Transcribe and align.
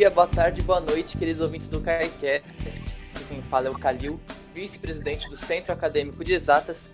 Dia, 0.00 0.08
boa 0.08 0.26
tarde, 0.26 0.62
boa 0.62 0.80
noite, 0.80 1.18
queridos 1.18 1.42
ouvintes 1.42 1.68
do 1.68 1.78
CAICast. 1.78 2.42
Quem 3.28 3.42
fala 3.42 3.66
é 3.66 3.70
o 3.70 3.78
Calil, 3.78 4.18
vice-presidente 4.54 5.28
do 5.28 5.36
Centro 5.36 5.74
Acadêmico 5.74 6.24
de 6.24 6.32
Exatas. 6.32 6.90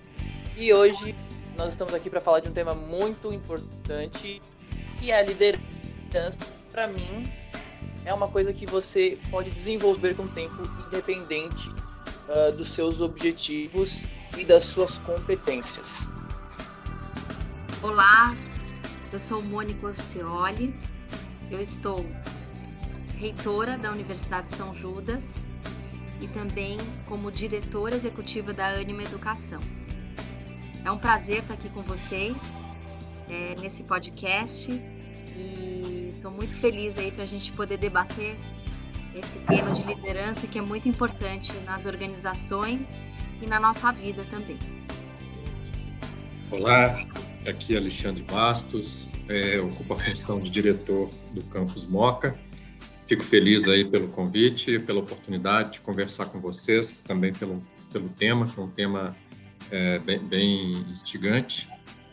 E 0.57 0.75
hoje 0.75 1.14
nós 1.57 1.68
estamos 1.68 1.95
aqui 1.95 2.11
para 2.11 2.21
falar 2.21 2.40
de 2.40 2.48
um 2.48 2.53
tema 2.53 2.75
muito 2.75 3.32
importante, 3.32 4.43
que 4.98 5.12
é 5.12 5.21
a 5.21 5.22
liderança. 5.22 6.40
Para 6.72 6.89
mim, 6.89 7.32
é 8.04 8.12
uma 8.12 8.27
coisa 8.27 8.53
que 8.53 8.66
você 8.66 9.16
pode 9.30 9.52
desenvolver 9.52 10.16
com 10.16 10.25
o 10.25 10.29
tempo, 10.29 10.61
independente 10.88 11.68
uh, 12.29 12.50
dos 12.57 12.75
seus 12.75 13.00
objetivos 13.00 14.04
e 14.36 14.44
das 14.44 14.64
suas 14.64 14.99
competências. 14.99 16.11
Olá, 17.80 18.35
eu 19.13 19.21
sou 19.21 19.41
Mônica 19.44 19.86
Orcioli, 19.86 20.75
eu 21.52 21.63
estou 21.63 22.04
reitora 23.16 23.79
da 23.79 23.90
Universidade 23.90 24.50
São 24.50 24.75
Judas 24.75 25.50
e 26.20 26.29
também 26.29 26.79
como 27.07 27.32
diretora 27.32 27.94
executiva 27.94 28.52
da 28.52 28.68
Anima 28.68 29.02
Educação. 29.02 29.61
É 30.84 30.90
um 30.90 30.98
prazer 30.98 31.38
estar 31.38 31.54
aqui 31.54 31.68
com 31.71 31.82
vocês 31.82 32.36
é, 33.28 33.56
nesse 33.56 33.84
podcast 33.84 34.70
e 34.70 36.12
estou 36.14 36.30
muito 36.30 36.55
feliz 36.55 36.98
aí 36.98 37.10
para 37.10 37.24
a 37.24 37.27
gente 37.27 37.52
poder 37.52 37.78
debater 37.78 38.36
esse 39.14 39.38
tema 39.41 39.72
de 39.72 39.83
liderança 39.83 40.46
que 40.46 40.58
é 40.58 40.62
muito 40.62 40.86
importante 40.86 41.52
nas 41.64 41.86
organizações 41.86 43.06
e 43.42 43.46
na 43.46 43.58
nossa 43.58 43.91
vida 43.92 44.24
também. 44.30 44.58
Olá, 46.50 47.04
aqui 47.48 47.74
é 47.74 47.78
Alexandre 47.78 48.22
Bastos, 48.22 49.10
é, 49.26 49.58
ocupo 49.58 49.94
a 49.94 49.96
função 49.96 50.38
de 50.38 50.50
diretor 50.50 51.10
do 51.32 51.42
campus 51.44 51.86
Moca. 51.86 52.38
Fico 53.06 53.22
feliz 53.22 53.68
aí 53.68 53.84
pelo 53.84 54.08
convite, 54.08 54.80
pela 54.80 54.98
oportunidade 54.98 55.74
de 55.74 55.80
conversar 55.80 56.26
com 56.26 56.40
vocês, 56.40 57.04
também 57.04 57.32
pelo, 57.32 57.62
pelo 57.92 58.08
tema, 58.08 58.48
que 58.48 58.58
é 58.58 58.62
um 58.62 58.68
tema 58.68 59.16
é, 59.70 60.00
bem, 60.00 60.18
bem 60.18 60.72
instigante. 60.90 61.68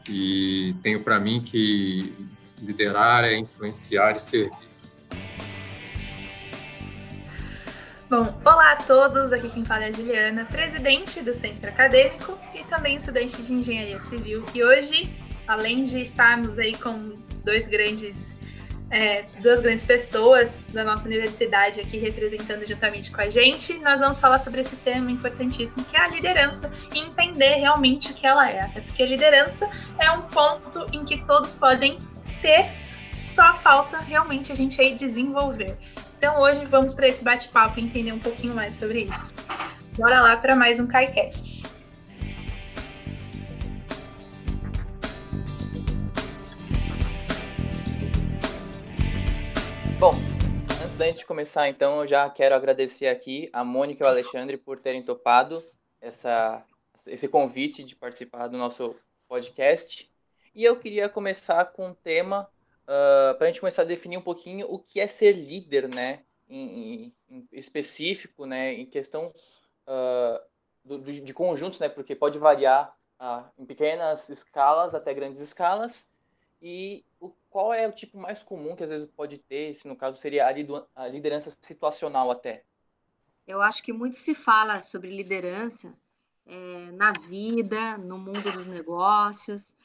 E 0.08 0.76
tenho 0.84 1.02
para 1.02 1.20
mim 1.20 1.42
que 1.42 2.14
liderar 2.62 3.24
é 3.24 3.36
influenciar 3.36 4.14
e 4.14 4.20
servir. 4.20 4.52
Bom, 8.08 8.40
olá 8.46 8.74
a 8.74 8.76
todos, 8.76 9.34
aqui 9.34 9.50
quem 9.50 9.66
fala 9.66 9.86
é 9.86 9.90
a 9.90 9.92
Juliana, 9.92 10.46
presidente 10.46 11.22
do 11.22 11.34
Centro 11.34 11.68
Acadêmico 11.70 12.38
e 12.54 12.64
também 12.66 12.98
estudante 12.98 13.42
de 13.42 13.52
Engenharia 13.52 14.00
Civil. 14.02 14.46
E 14.54 14.64
hoje, 14.64 15.12
além 15.48 15.82
de 15.82 16.02
estarmos 16.02 16.60
aí 16.60 16.78
com 16.78 17.18
dois 17.44 17.68
grandes, 17.68 18.32
é, 18.90 19.26
duas 19.42 19.60
grandes 19.60 19.84
pessoas 19.84 20.68
da 20.72 20.84
nossa 20.84 21.06
universidade 21.06 21.80
aqui 21.80 21.98
representando 21.98 22.68
juntamente 22.68 23.12
com 23.12 23.22
a 23.22 23.30
gente, 23.30 23.78
nós 23.80 24.00
vamos 24.00 24.20
falar 24.20 24.40
sobre 24.40 24.62
esse 24.62 24.76
tema 24.78 25.12
importantíssimo 25.12 25.84
que 25.86 25.96
é 25.96 26.02
a 26.02 26.08
liderança 26.08 26.72
e 26.94 27.00
entender 27.00 27.56
realmente 27.56 28.12
o 28.12 28.14
que 28.14 28.26
ela 28.26 28.50
é. 28.50 28.62
Até 28.62 28.82
porque 28.82 29.06
liderança 29.06 29.70
é 30.00 30.12
um 30.12 30.22
ponto 30.24 30.86
em 30.92 31.04
que 31.04 31.26
todos 31.26 31.56
podem 31.56 31.98
ter, 32.42 32.70
só 33.26 33.54
falta 33.56 33.98
realmente 34.00 34.52
a 34.52 34.56
gente 34.56 34.80
aí 34.80 34.96
desenvolver. 34.96 35.78
Então 36.18 36.40
hoje 36.40 36.64
vamos 36.66 36.94
para 36.94 37.08
esse 37.08 37.24
bate-papo 37.24 37.80
e 37.80 37.84
entender 37.84 38.12
um 38.12 38.20
pouquinho 38.20 38.54
mais 38.54 38.76
sobre 38.76 39.04
isso. 39.04 39.34
Bora 39.98 40.22
lá 40.22 40.38
para 40.38 40.56
mais 40.56 40.80
um 40.80 40.88
KaiCast. 40.88 41.83
Bom, 50.04 50.12
antes 50.84 50.98
da 50.98 51.06
gente 51.06 51.26
começar, 51.26 51.70
então, 51.70 52.02
eu 52.02 52.08
já 52.08 52.30
quero 52.30 52.54
agradecer 52.54 53.08
aqui 53.08 53.50
a 53.54 53.64
Mônica 53.64 54.04
e 54.04 54.06
o 54.06 54.10
Alexandre 54.10 54.58
por 54.58 54.78
terem 54.78 55.02
topado 55.02 55.64
essa, 56.02 56.62
esse 57.08 57.30
convite 57.30 57.86
de 57.86 57.96
participar 57.96 58.50
do 58.50 58.58
nosso 58.58 58.98
podcast. 59.30 60.12
E 60.54 60.62
eu 60.62 60.78
queria 60.78 61.08
começar 61.08 61.64
com 61.72 61.88
um 61.88 61.94
tema 61.94 62.42
uh, 62.42 63.32
ah, 63.32 63.36
para 63.38 63.48
a 63.48 63.50
gente 63.50 63.62
começar 63.62 63.84
a 63.84 63.86
definir 63.86 64.18
um 64.18 64.22
pouquinho 64.22 64.68
o 64.70 64.78
que 64.78 65.00
é 65.00 65.08
ser 65.08 65.38
líder, 65.38 65.88
né? 65.88 66.26
Em, 66.50 67.14
em 67.30 67.48
específico, 67.54 68.46
né? 68.46 68.74
Em 68.74 68.86
questão 68.86 69.34
uh, 69.88 70.42
do, 70.84 71.00
de 71.00 71.34
conjuntos, 71.34 71.80
né? 71.80 71.88
Porque 71.88 72.14
pode 72.14 72.38
variar 72.38 72.94
uh, 73.22 73.46
em 73.58 73.66
pequenas 73.66 74.28
escalas 74.28 74.94
até 74.94 75.14
grandes 75.14 75.40
escalas. 75.40 76.10
E 76.62 77.06
o, 77.22 77.34
qual 77.54 77.72
é 77.72 77.88
o 77.88 77.92
tipo 77.92 78.18
mais 78.18 78.42
comum 78.42 78.76
que 78.76 78.84
às 78.84 78.90
vezes 78.90 79.06
pode 79.06 79.38
ter, 79.38 79.76
se 79.76 79.88
no 79.88 79.96
caso 79.96 80.18
seria 80.18 80.48
a, 80.48 81.08
liderança 81.08 81.56
situacional 81.62 82.32
até? 82.32 82.64
Eu 83.46 83.62
acho 83.62 83.84
que 83.84 83.94
muito 83.94 84.16
se 84.16 84.34
fala 84.34 84.82
sobre 84.82 85.16
liderança 85.16 85.94
é, 86.48 86.92
na 86.94 87.12
vida, 87.12 87.96
no 88.00 88.18
mundo 88.18 88.52
dos 88.52 88.66
negócios, 88.66 89.78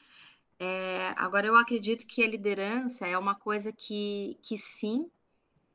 é, 0.59 1.13
agora, 1.15 1.47
eu 1.47 1.55
acredito 1.55 2.05
que 2.05 2.21
a 2.21 2.27
liderança 2.27 3.07
é 3.07 3.17
uma 3.17 3.33
coisa 3.33 3.71
que, 3.71 4.37
que 4.41 4.57
sim, 4.57 5.09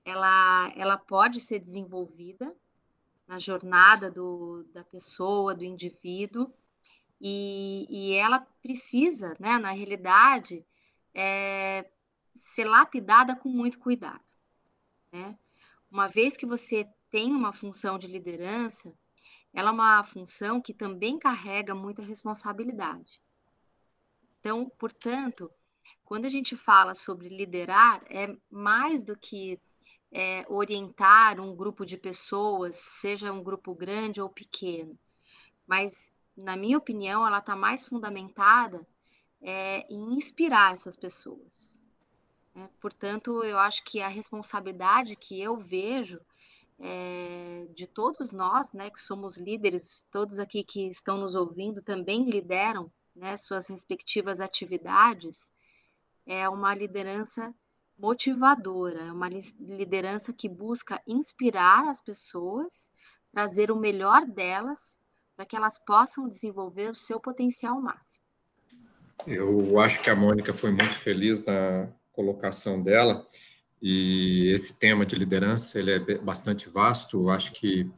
ela, 0.05 0.71
ela 0.77 0.99
pode 0.99 1.41
ser 1.41 1.59
desenvolvida 1.59 2.55
na 3.27 3.39
jornada 3.39 4.11
do, 4.11 4.65
da 4.75 4.85
pessoa, 4.85 5.55
do 5.55 5.65
indivíduo, 5.65 6.53
e, 7.19 7.87
e 7.89 8.13
ela 8.15 8.41
precisa, 8.61 9.35
né, 9.41 9.57
na 9.57 9.71
realidade, 9.71 10.63
é, 11.15 11.89
ser 12.33 12.65
lapidada 12.65 13.37
com 13.37 13.49
muito 13.49 13.79
cuidado. 13.79 14.25
Né? 15.13 15.39
Uma 15.91 16.09
vez 16.09 16.37
que 16.37 16.45
você 16.45 16.89
tem 17.11 17.33
uma 17.33 17.53
função 17.53 17.99
de 17.99 18.09
liderança, 18.09 18.93
ela 19.53 19.71
é 19.71 19.73
uma 19.73 20.03
função 20.03 20.61
que 20.61 20.75
também 20.75 21.19
carrega 21.19 21.75
muita 21.75 22.03
responsabilidade. 22.03 23.23
Então, 24.41 24.69
portanto, 24.77 25.49
quando 26.05 26.25
a 26.25 26.29
gente 26.29 26.57
fala 26.57 26.95
sobre 26.95 27.29
liderar, 27.29 28.03
é 28.11 28.37
mais 28.51 29.05
do 29.05 29.17
que 29.17 29.61
é, 30.11 30.45
orientar 30.49 31.41
um 31.41 31.55
grupo 31.55 31.87
de 31.87 31.97
pessoas, 31.97 32.75
seja 32.75 33.33
um 33.33 33.43
grupo 33.43 33.75
grande 33.75 34.21
ou 34.21 34.29
pequeno, 34.29 34.99
mas, 35.67 36.13
na 36.37 36.57
minha 36.57 36.77
opinião, 36.77 37.27
ela 37.27 37.39
está 37.39 37.57
mais 37.57 37.87
fundamentada 37.87 38.87
é, 39.45 39.87
em 39.93 40.15
inspirar 40.15 40.73
essas 40.73 40.97
pessoas. 40.97 41.85
Né? 42.55 42.69
Portanto, 42.81 43.45
eu 43.45 43.59
acho 43.59 43.85
que 43.85 44.01
a 44.01 44.09
responsabilidade 44.09 45.15
que 45.15 45.41
eu 45.41 45.57
vejo 45.59 46.19
é, 46.79 47.69
de 47.75 47.87
todos 47.87 48.33
nós, 48.33 48.73
né, 48.73 48.91
que 48.91 49.01
somos 49.01 49.37
líderes, 49.37 50.09
todos 50.11 50.39
aqui 50.39 50.65
que 50.65 50.89
estão 50.89 51.19
nos 51.19 51.35
ouvindo 51.35 51.83
também 51.83 52.29
lideram 52.29 52.91
né, 53.15 53.37
suas 53.37 53.69
respectivas 53.69 54.41
atividades, 54.41 55.53
é 56.27 56.49
uma 56.49 56.75
liderança 56.75 57.55
motivadora, 57.99 59.03
é 59.03 59.13
uma 59.13 59.29
liderança 59.29 60.33
que 60.33 60.49
busca 60.49 61.01
inspirar 61.07 61.89
as 61.89 62.01
pessoas, 62.01 62.93
trazer 63.31 63.71
o 63.71 63.77
melhor 63.77 64.27
delas 64.27 64.99
para 65.37 65.45
que 65.45 65.55
elas 65.55 65.79
possam 65.79 66.29
desenvolver 66.29 66.91
o 66.91 66.95
seu 66.95 67.21
potencial 67.21 67.81
máximo. 67.81 68.24
Eu 69.27 69.79
acho 69.81 70.03
que 70.03 70.11
a 70.11 70.17
Mônica 70.17 70.53
foi 70.53 70.71
muito 70.71 70.95
feliz 70.95 71.45
na 71.45 71.89
colocação 72.13 72.83
dela 72.83 73.27
e 73.81 74.51
esse 74.53 74.79
tema 74.79 75.05
de 75.05 75.15
liderança 75.15 75.79
ele 75.79 75.93
é 75.93 76.19
bastante 76.19 76.69
vasto. 76.69 77.23
Eu 77.23 77.31
acho 77.31 77.53
que 77.53 77.91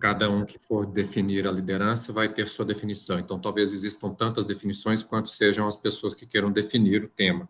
cada 0.00 0.30
um 0.30 0.44
que 0.44 0.58
for 0.58 0.86
definir 0.86 1.46
a 1.46 1.52
liderança 1.52 2.12
vai 2.12 2.28
ter 2.28 2.46
sua 2.48 2.64
definição. 2.64 3.18
Então, 3.18 3.40
talvez 3.40 3.72
existam 3.72 4.10
tantas 4.10 4.44
definições 4.44 5.02
quanto 5.02 5.28
sejam 5.30 5.66
as 5.66 5.76
pessoas 5.76 6.14
que 6.14 6.26
queiram 6.26 6.52
definir 6.52 7.04
o 7.04 7.08
tema. 7.08 7.48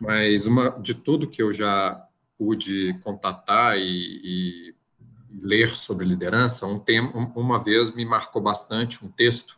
Mas 0.00 0.46
uma 0.46 0.70
de 0.70 0.94
tudo 0.94 1.28
que 1.28 1.42
eu 1.42 1.52
já 1.52 2.04
pude 2.36 2.92
contatar 3.02 3.78
e, 3.78 4.20
e 4.22 4.74
ler 5.42 5.68
sobre 5.68 6.06
liderança, 6.06 6.66
um 6.66 6.78
tema, 6.78 7.10
uma 7.34 7.62
vez 7.62 7.94
me 7.94 8.04
marcou 8.04 8.40
bastante 8.40 9.04
um 9.04 9.08
texto 9.08 9.57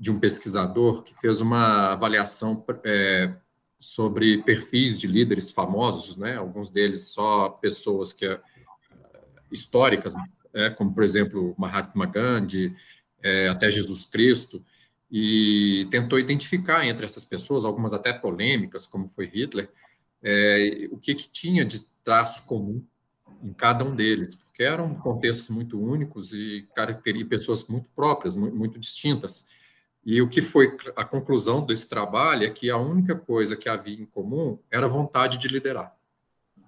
de 0.00 0.10
um 0.10 0.18
pesquisador 0.18 1.02
que 1.02 1.14
fez 1.20 1.42
uma 1.42 1.92
avaliação 1.92 2.64
é, 2.82 3.34
sobre 3.78 4.42
perfis 4.42 4.98
de 4.98 5.06
líderes 5.06 5.50
famosos, 5.50 6.16
né? 6.16 6.36
Alguns 6.36 6.70
deles 6.70 7.08
só 7.08 7.50
pessoas 7.50 8.10
que 8.10 8.24
é, 8.24 8.40
históricas, 9.52 10.14
é, 10.54 10.70
como, 10.70 10.94
por 10.94 11.04
exemplo, 11.04 11.54
Mahatma 11.58 12.06
Gandhi, 12.06 12.74
é, 13.22 13.48
até 13.48 13.68
Jesus 13.68 14.06
Cristo, 14.06 14.64
e 15.10 15.86
tentou 15.90 16.18
identificar 16.18 16.86
entre 16.86 17.04
essas 17.04 17.26
pessoas, 17.26 17.66
algumas 17.66 17.92
até 17.92 18.10
polêmicas, 18.10 18.86
como 18.86 19.06
foi 19.06 19.26
Hitler, 19.26 19.70
é, 20.22 20.88
o 20.90 20.96
que, 20.96 21.14
que 21.14 21.28
tinha 21.28 21.62
de 21.62 21.84
traço 22.02 22.46
comum 22.46 22.82
em 23.42 23.52
cada 23.52 23.84
um 23.84 23.94
deles, 23.94 24.34
porque 24.34 24.62
eram 24.62 24.94
contextos 24.94 25.50
muito 25.50 25.78
únicos 25.78 26.32
e 26.32 26.66
pessoas 27.28 27.66
muito 27.68 27.90
próprias, 27.90 28.34
muito 28.34 28.78
distintas. 28.78 29.49
E 30.10 30.20
o 30.20 30.28
que 30.28 30.42
foi 30.42 30.76
a 30.96 31.04
conclusão 31.04 31.64
desse 31.64 31.88
trabalho 31.88 32.44
é 32.44 32.50
que 32.50 32.68
a 32.68 32.76
única 32.76 33.14
coisa 33.14 33.56
que 33.56 33.68
havia 33.68 33.94
em 33.94 34.04
comum 34.04 34.58
era 34.68 34.86
a 34.86 34.88
vontade 34.88 35.38
de 35.38 35.46
liderar. 35.46 35.96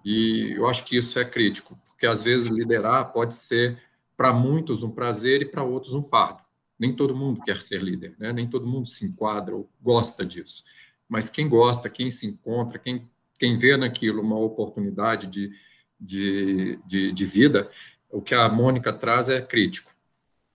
E 0.04 0.52
eu 0.56 0.68
acho 0.68 0.84
que 0.84 0.96
isso 0.96 1.18
é 1.18 1.24
crítico, 1.24 1.76
porque 1.88 2.06
às 2.06 2.22
vezes 2.22 2.50
liderar 2.50 3.12
pode 3.12 3.34
ser 3.34 3.82
para 4.16 4.32
muitos 4.32 4.84
um 4.84 4.92
prazer 4.92 5.42
e 5.42 5.44
para 5.44 5.64
outros 5.64 5.92
um 5.92 6.02
fardo. 6.02 6.40
Nem 6.78 6.94
todo 6.94 7.16
mundo 7.16 7.42
quer 7.42 7.60
ser 7.60 7.82
líder, 7.82 8.14
né? 8.16 8.32
nem 8.32 8.48
todo 8.48 8.64
mundo 8.64 8.86
se 8.86 9.04
enquadra 9.06 9.56
ou 9.56 9.68
gosta 9.82 10.24
disso. 10.24 10.62
Mas 11.08 11.28
quem 11.28 11.48
gosta, 11.48 11.90
quem 11.90 12.12
se 12.12 12.28
encontra, 12.28 12.78
quem, 12.78 13.10
quem 13.40 13.56
vê 13.56 13.76
naquilo 13.76 14.22
uma 14.22 14.38
oportunidade 14.38 15.26
de, 15.26 15.50
de, 15.98 16.78
de, 16.86 17.10
de 17.10 17.26
vida, 17.26 17.68
o 18.08 18.22
que 18.22 18.36
a 18.36 18.48
Mônica 18.48 18.92
traz 18.92 19.28
é 19.28 19.40
crítico. 19.40 19.92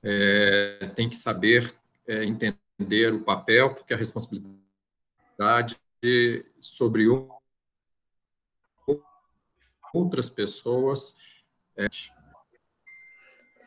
É, 0.01 0.89
tem 0.95 1.09
que 1.09 1.17
saber 1.17 1.75
é, 2.07 2.23
entender 2.23 2.55
o 3.13 3.23
papel, 3.23 3.73
porque 3.73 3.93
a 3.93 3.97
responsabilidade 3.97 5.77
sobre 6.59 7.07
outras 9.93 10.29
pessoas. 10.29 11.17
É... 11.75 11.87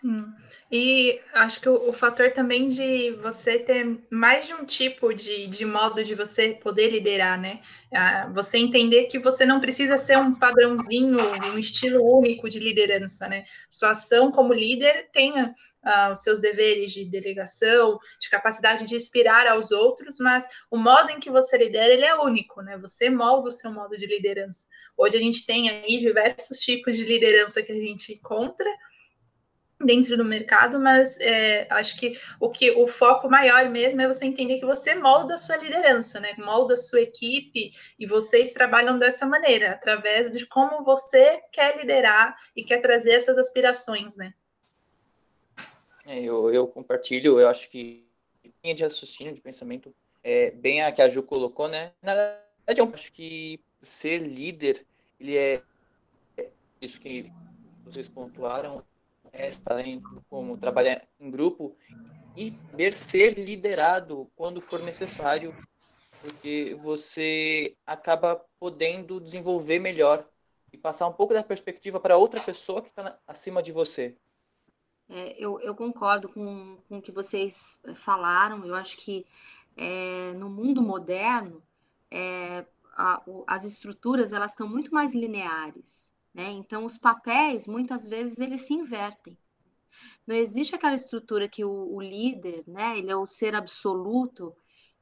Sim. 0.01 0.25
E 0.73 1.21
acho 1.35 1.61
que 1.61 1.69
o, 1.69 1.91
o, 1.91 1.93
fator 1.93 2.31
também 2.31 2.69
de 2.69 3.11
você 3.23 3.59
ter 3.59 3.99
mais 4.09 4.47
de 4.47 4.55
um 4.55 4.65
tipo 4.65 5.13
de, 5.13 5.47
de 5.49 5.65
modo 5.65 6.03
de 6.03 6.15
você 6.15 6.51
poder 6.51 6.91
liderar, 6.91 7.39
né? 7.39 7.61
Ah, 7.93 8.31
você 8.33 8.57
entender 8.57 9.05
que 9.07 9.19
você 9.19 9.45
não 9.45 9.61
precisa 9.61 9.99
ser 9.99 10.17
um 10.17 10.33
padrãozinho, 10.33 11.19
um 11.53 11.59
estilo 11.59 12.03
único 12.03 12.49
de 12.49 12.59
liderança, 12.59 13.29
né? 13.29 13.45
Sua 13.69 13.91
ação 13.91 14.31
como 14.31 14.55
líder 14.55 15.11
tenha 15.13 15.55
uh, 15.85 16.13
os 16.13 16.23
seus 16.23 16.41
deveres 16.41 16.93
de 16.93 17.05
delegação, 17.05 17.99
de 18.19 18.31
capacidade 18.31 18.87
de 18.87 18.95
inspirar 18.95 19.47
aos 19.49 19.73
outros, 19.73 20.19
mas 20.19 20.47
o 20.71 20.79
modo 20.79 21.11
em 21.11 21.21
que 21.21 21.31
você 21.31 21.59
lidera 21.59 21.93
ele 21.93 22.05
é 22.05 22.15
único, 22.15 22.63
né? 22.63 22.79
Você 22.79 23.11
molda 23.11 23.49
o 23.49 23.53
seu 23.53 23.73
modo 23.73 23.99
de 23.99 24.07
liderança. 24.07 24.67
Hoje 24.97 25.17
a 25.17 25.21
gente 25.21 25.45
tem 25.45 25.69
aí 25.69 25.99
diversos 25.99 26.59
tipos 26.59 26.97
de 26.97 27.05
liderança 27.05 27.63
que 27.63 27.73
a 27.73 27.75
gente 27.75 28.15
encontra 28.15 28.71
dentro 29.81 30.17
do 30.17 30.25
mercado, 30.25 30.79
mas 30.79 31.19
é, 31.21 31.67
acho 31.71 31.97
que 31.97 32.19
o 32.39 32.51
que 32.51 32.71
o 32.73 32.87
foco 32.87 33.29
maior 33.29 33.69
mesmo 33.71 34.01
é 34.01 34.07
você 34.07 34.27
entender 34.27 34.59
que 34.59 34.67
você 34.67 34.95
molda 34.95 35.35
a 35.35 35.39
sua 35.39 35.57
liderança, 35.57 36.21
né? 36.21 36.35
Molda 36.39 36.75
a 36.75 36.77
sua 36.77 37.01
equipe 37.01 37.71
e 37.99 38.07
vocês 38.07 38.53
trabalham 38.53 38.99
dessa 38.99 39.27
maneira, 39.27 39.73
através 39.73 40.31
de 40.31 40.47
como 40.47 40.85
você 40.85 41.41
quer 41.51 41.79
liderar 41.79 42.37
e 42.55 42.63
quer 42.63 42.81
trazer 42.81 43.13
essas 43.13 43.39
aspirações, 43.39 44.17
né? 44.17 44.35
É, 46.05 46.21
eu, 46.21 46.53
eu 46.53 46.67
compartilho, 46.67 47.41
eu 47.41 47.49
acho 47.49 47.71
que 47.71 48.05
linha 48.63 48.75
de 48.75 48.83
raciocínio, 48.83 49.33
de 49.33 49.41
pensamento, 49.41 49.95
é 50.23 50.51
bem 50.51 50.83
a 50.83 50.93
que 50.93 51.01
a 51.01 51.09
Ju 51.09 51.23
colocou, 51.23 51.69
né? 51.69 51.93
Na 52.03 52.15
verdade, 52.15 52.81
eu 52.81 52.91
acho 52.93 53.13
que 53.13 53.61
ser 53.81 54.19
líder, 54.19 54.85
ele 55.19 55.37
é, 55.37 55.63
é 56.37 56.51
isso 56.81 57.01
que 57.01 57.31
vocês 57.85 58.09
pontuaram, 58.09 58.85
é 59.33 59.51
talento, 59.51 60.25
como 60.29 60.57
trabalhar 60.57 61.07
em 61.19 61.31
grupo 61.31 61.77
e 62.37 62.51
ver 62.75 62.93
ser 62.93 63.39
liderado 63.39 64.31
quando 64.37 64.61
for 64.61 64.81
necessário, 64.81 65.55
porque 66.21 66.79
você 66.83 67.75
acaba 67.87 68.45
podendo 68.59 69.21
desenvolver 69.21 69.79
melhor 69.79 70.27
e 70.73 70.79
passar 70.79 71.09
um 71.09 71.13
pouco 71.13 71.35
da 71.35 71.43
perspectiva 71.43 71.99
para 71.99 72.17
outra 72.17 72.41
pessoa 72.41 72.83
que 72.83 72.89
está 72.89 73.19
acima 73.27 73.63
de 73.63 73.73
você. 73.73 74.17
É, 75.09 75.35
eu, 75.37 75.59
eu, 75.61 75.75
concordo 75.75 76.29
com, 76.29 76.79
com 76.89 76.99
o 76.99 77.03
que 77.03 77.11
vocês 77.11 77.81
falaram. 77.97 78.65
Eu 78.65 78.77
acho 78.77 78.97
que 78.97 79.27
é, 79.77 80.33
no 80.35 80.49
mundo 80.49 80.81
moderno 80.81 81.61
é, 82.11 82.65
a, 82.97 83.23
o, 83.27 83.45
as 83.47 83.65
estruturas 83.65 84.33
elas 84.33 84.53
estão 84.53 84.69
muito 84.69 84.95
mais 84.95 85.13
lineares, 85.13 86.15
né? 86.35 86.51
Então 86.51 86.85
os 86.85 86.97
papéis 86.99 87.67
muitas 87.67 88.07
vezes 88.07 88.39
eles 88.39 88.63
se 88.63 88.75
invertem. 88.75 89.37
Não 90.27 90.37
existe 90.37 90.75
aquela 90.75 90.95
estrutura 90.95 91.49
que 91.49 91.65
o, 91.65 91.95
o 91.95 92.01
líder, 92.01 92.65
né? 92.67 92.99
Ele 92.99 93.11
é 93.11 93.17
o 93.17 93.27
ser 93.27 93.55
absoluto 93.55 94.55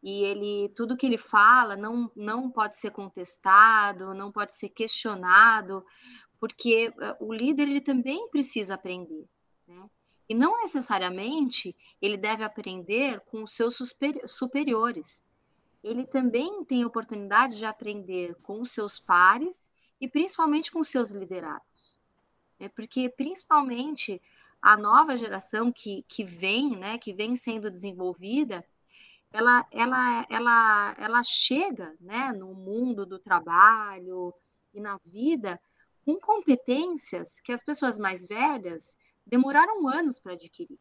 e 0.02 0.24
ele 0.24 0.68
tudo 0.76 0.96
que 0.96 1.06
ele 1.06 1.18
fala 1.18 1.76
não 1.76 2.10
não 2.16 2.50
pode 2.50 2.78
ser 2.78 2.90
contestado, 2.90 4.14
não 4.14 4.32
pode 4.32 4.56
ser 4.56 4.70
questionado, 4.70 5.84
porque 6.40 6.92
é, 7.00 7.16
o 7.20 7.32
líder 7.32 7.68
ele 7.68 7.80
também 7.80 8.28
precisa 8.30 8.74
aprender, 8.74 9.28
né? 9.66 9.90
E 10.28 10.34
não 10.34 10.60
necessariamente 10.60 11.74
ele 12.02 12.16
deve 12.16 12.44
aprender 12.44 13.20
com 13.20 13.42
os 13.42 13.54
seus 13.54 13.78
superiores. 14.26 15.26
Ele 15.82 16.06
também 16.06 16.64
tem 16.64 16.84
oportunidade 16.84 17.56
de 17.56 17.64
aprender 17.64 18.34
com 18.42 18.60
os 18.60 18.72
seus 18.72 19.00
pares 19.00 19.72
e 20.00 20.08
principalmente 20.08 20.70
com 20.70 20.82
seus 20.82 21.10
liderados. 21.10 21.98
É 22.58 22.68
porque 22.68 23.08
principalmente 23.08 24.20
a 24.60 24.76
nova 24.76 25.16
geração 25.16 25.72
que, 25.72 26.04
que 26.08 26.24
vem, 26.24 26.76
né, 26.76 26.98
que 26.98 27.12
vem 27.12 27.36
sendo 27.36 27.70
desenvolvida, 27.70 28.64
ela, 29.32 29.66
ela, 29.70 30.26
ela, 30.28 30.94
ela 30.98 31.22
chega 31.22 31.94
né, 32.00 32.32
no 32.32 32.54
mundo 32.54 33.04
do 33.04 33.18
trabalho 33.18 34.34
e 34.72 34.80
na 34.80 34.98
vida 35.04 35.60
com 36.04 36.16
competências 36.16 37.38
que 37.40 37.52
as 37.52 37.62
pessoas 37.62 37.98
mais 37.98 38.26
velhas 38.26 38.98
demoraram 39.26 39.86
anos 39.86 40.18
para 40.18 40.32
adquirir. 40.32 40.78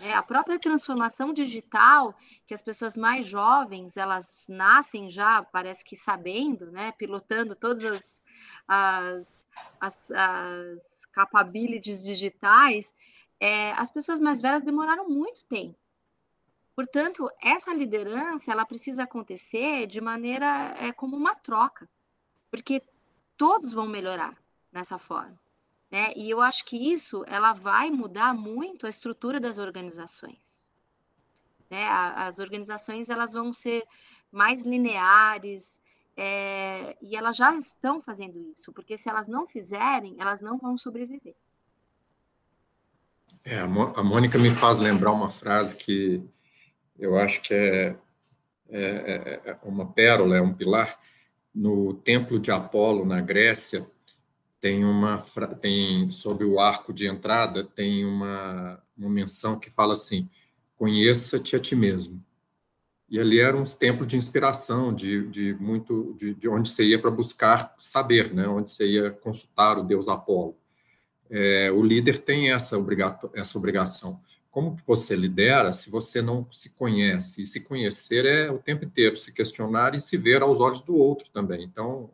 É, 0.00 0.14
a 0.14 0.22
própria 0.22 0.58
transformação 0.58 1.32
digital, 1.32 2.16
que 2.46 2.54
as 2.54 2.62
pessoas 2.62 2.96
mais 2.96 3.26
jovens, 3.26 3.96
elas 3.96 4.46
nascem 4.48 5.08
já, 5.08 5.42
parece 5.42 5.84
que 5.84 5.94
sabendo, 5.94 6.70
né, 6.70 6.92
pilotando 6.92 7.54
todas 7.54 7.84
as, 7.84 8.21
as, 8.66 9.46
as, 9.80 10.10
as 10.10 11.06
capabilities 11.06 12.04
digitais, 12.04 12.94
é, 13.40 13.72
as 13.72 13.90
pessoas 13.90 14.20
mais 14.20 14.40
velhas 14.40 14.62
demoraram 14.62 15.08
muito 15.08 15.44
tempo. 15.44 15.76
Portanto, 16.74 17.30
essa 17.40 17.74
liderança, 17.74 18.50
ela 18.50 18.64
precisa 18.64 19.02
acontecer 19.02 19.86
de 19.86 20.00
maneira 20.00 20.74
é, 20.78 20.92
como 20.92 21.16
uma 21.16 21.34
troca, 21.34 21.88
porque 22.50 22.82
todos 23.36 23.72
vão 23.72 23.86
melhorar 23.86 24.36
nessa 24.72 24.98
forma. 24.98 25.38
Né? 25.90 26.12
E 26.16 26.30
eu 26.30 26.40
acho 26.40 26.64
que 26.64 26.92
isso 26.92 27.22
ela 27.26 27.52
vai 27.52 27.90
mudar 27.90 28.32
muito 28.32 28.86
a 28.86 28.88
estrutura 28.88 29.38
das 29.38 29.58
organizações. 29.58 30.72
Né? 31.68 31.86
As 31.86 32.38
organizações 32.38 33.10
elas 33.10 33.34
vão 33.34 33.52
ser 33.52 33.86
mais 34.30 34.62
lineares 34.62 35.82
é, 36.16 36.96
e 37.00 37.16
elas 37.16 37.36
já 37.36 37.56
estão 37.56 38.00
fazendo 38.00 38.38
isso, 38.52 38.72
porque 38.72 38.98
se 38.98 39.08
elas 39.08 39.28
não 39.28 39.46
fizerem, 39.46 40.16
elas 40.18 40.40
não 40.40 40.58
vão 40.58 40.76
sobreviver. 40.76 41.34
É, 43.44 43.58
a 43.58 43.66
Mônica 43.66 44.38
me 44.38 44.50
faz 44.50 44.78
lembrar 44.78 45.10
uma 45.12 45.28
frase 45.28 45.76
que 45.76 46.22
eu 46.98 47.16
acho 47.18 47.42
que 47.42 47.52
é, 47.52 47.96
é, 48.68 48.80
é, 48.80 49.40
é 49.50 49.58
uma 49.64 49.90
pérola, 49.92 50.36
é 50.36 50.40
um 50.40 50.54
pilar. 50.54 50.98
No 51.54 51.92
templo 51.92 52.38
de 52.38 52.50
Apolo, 52.50 53.04
na 53.04 53.20
Grécia, 53.20 53.84
tem 54.62 54.84
uma 54.84 55.18
tem 55.60 56.08
sobre 56.08 56.44
o 56.44 56.60
arco 56.60 56.92
de 56.92 57.08
entrada 57.08 57.64
tem 57.64 58.06
uma, 58.06 58.80
uma 58.96 59.10
menção 59.10 59.58
que 59.58 59.68
fala 59.68 59.92
assim 59.92 60.30
conheça-te 60.76 61.56
a 61.56 61.58
ti 61.58 61.74
mesmo 61.74 62.24
e 63.12 63.20
ali 63.20 63.38
era 63.38 63.54
um 63.54 63.64
templo 63.64 64.06
de 64.06 64.16
inspiração 64.16 64.92
de, 64.92 65.28
de 65.28 65.54
muito 65.60 66.16
de, 66.18 66.32
de 66.32 66.48
onde 66.48 66.70
você 66.70 66.82
ia 66.82 66.98
para 66.98 67.10
buscar 67.10 67.74
saber 67.78 68.32
né 68.32 68.48
onde 68.48 68.70
você 68.70 68.86
ia 68.86 69.10
consultar 69.10 69.78
o 69.78 69.84
deus 69.84 70.08
Apolo. 70.08 70.56
É, 71.30 71.70
o 71.70 71.82
líder 71.82 72.22
tem 72.22 72.52
essa 72.52 72.76
obrigato, 72.78 73.30
essa 73.34 73.56
obrigação. 73.58 74.18
Como 74.50 74.76
que 74.76 74.86
você 74.86 75.14
lidera 75.14 75.72
se 75.72 75.90
você 75.90 76.20
não 76.22 76.46
se 76.50 76.70
conhece? 76.70 77.42
E 77.42 77.46
se 77.46 77.60
conhecer 77.60 78.24
é 78.24 78.50
o 78.50 78.58
tempo 78.58 78.84
inteiro 78.84 79.16
se 79.16 79.32
questionar 79.32 79.94
e 79.94 80.00
se 80.00 80.16
ver 80.16 80.42
aos 80.42 80.60
olhos 80.60 80.80
do 80.80 80.96
outro 80.96 81.30
também. 81.30 81.62
Então 81.64 82.10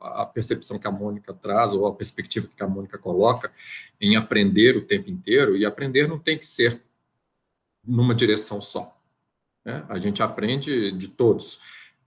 a 0.00 0.26
percepção 0.26 0.78
que 0.78 0.88
a 0.88 0.90
Mônica 0.90 1.32
traz, 1.32 1.72
ou 1.72 1.86
a 1.86 1.94
perspectiva 1.94 2.48
que 2.56 2.62
a 2.62 2.66
Mônica 2.66 2.98
coloca, 2.98 3.52
em 4.00 4.16
aprender 4.16 4.76
o 4.76 4.84
tempo 4.84 5.10
inteiro, 5.10 5.56
e 5.56 5.64
aprender 5.64 6.08
não 6.08 6.18
tem 6.18 6.36
que 6.36 6.46
ser 6.46 6.82
numa 7.84 8.14
direção 8.14 8.60
só. 8.60 8.99
Né? 9.64 9.84
A 9.88 9.98
gente 9.98 10.22
aprende 10.22 10.92
de 10.92 11.08
todos. 11.08 11.58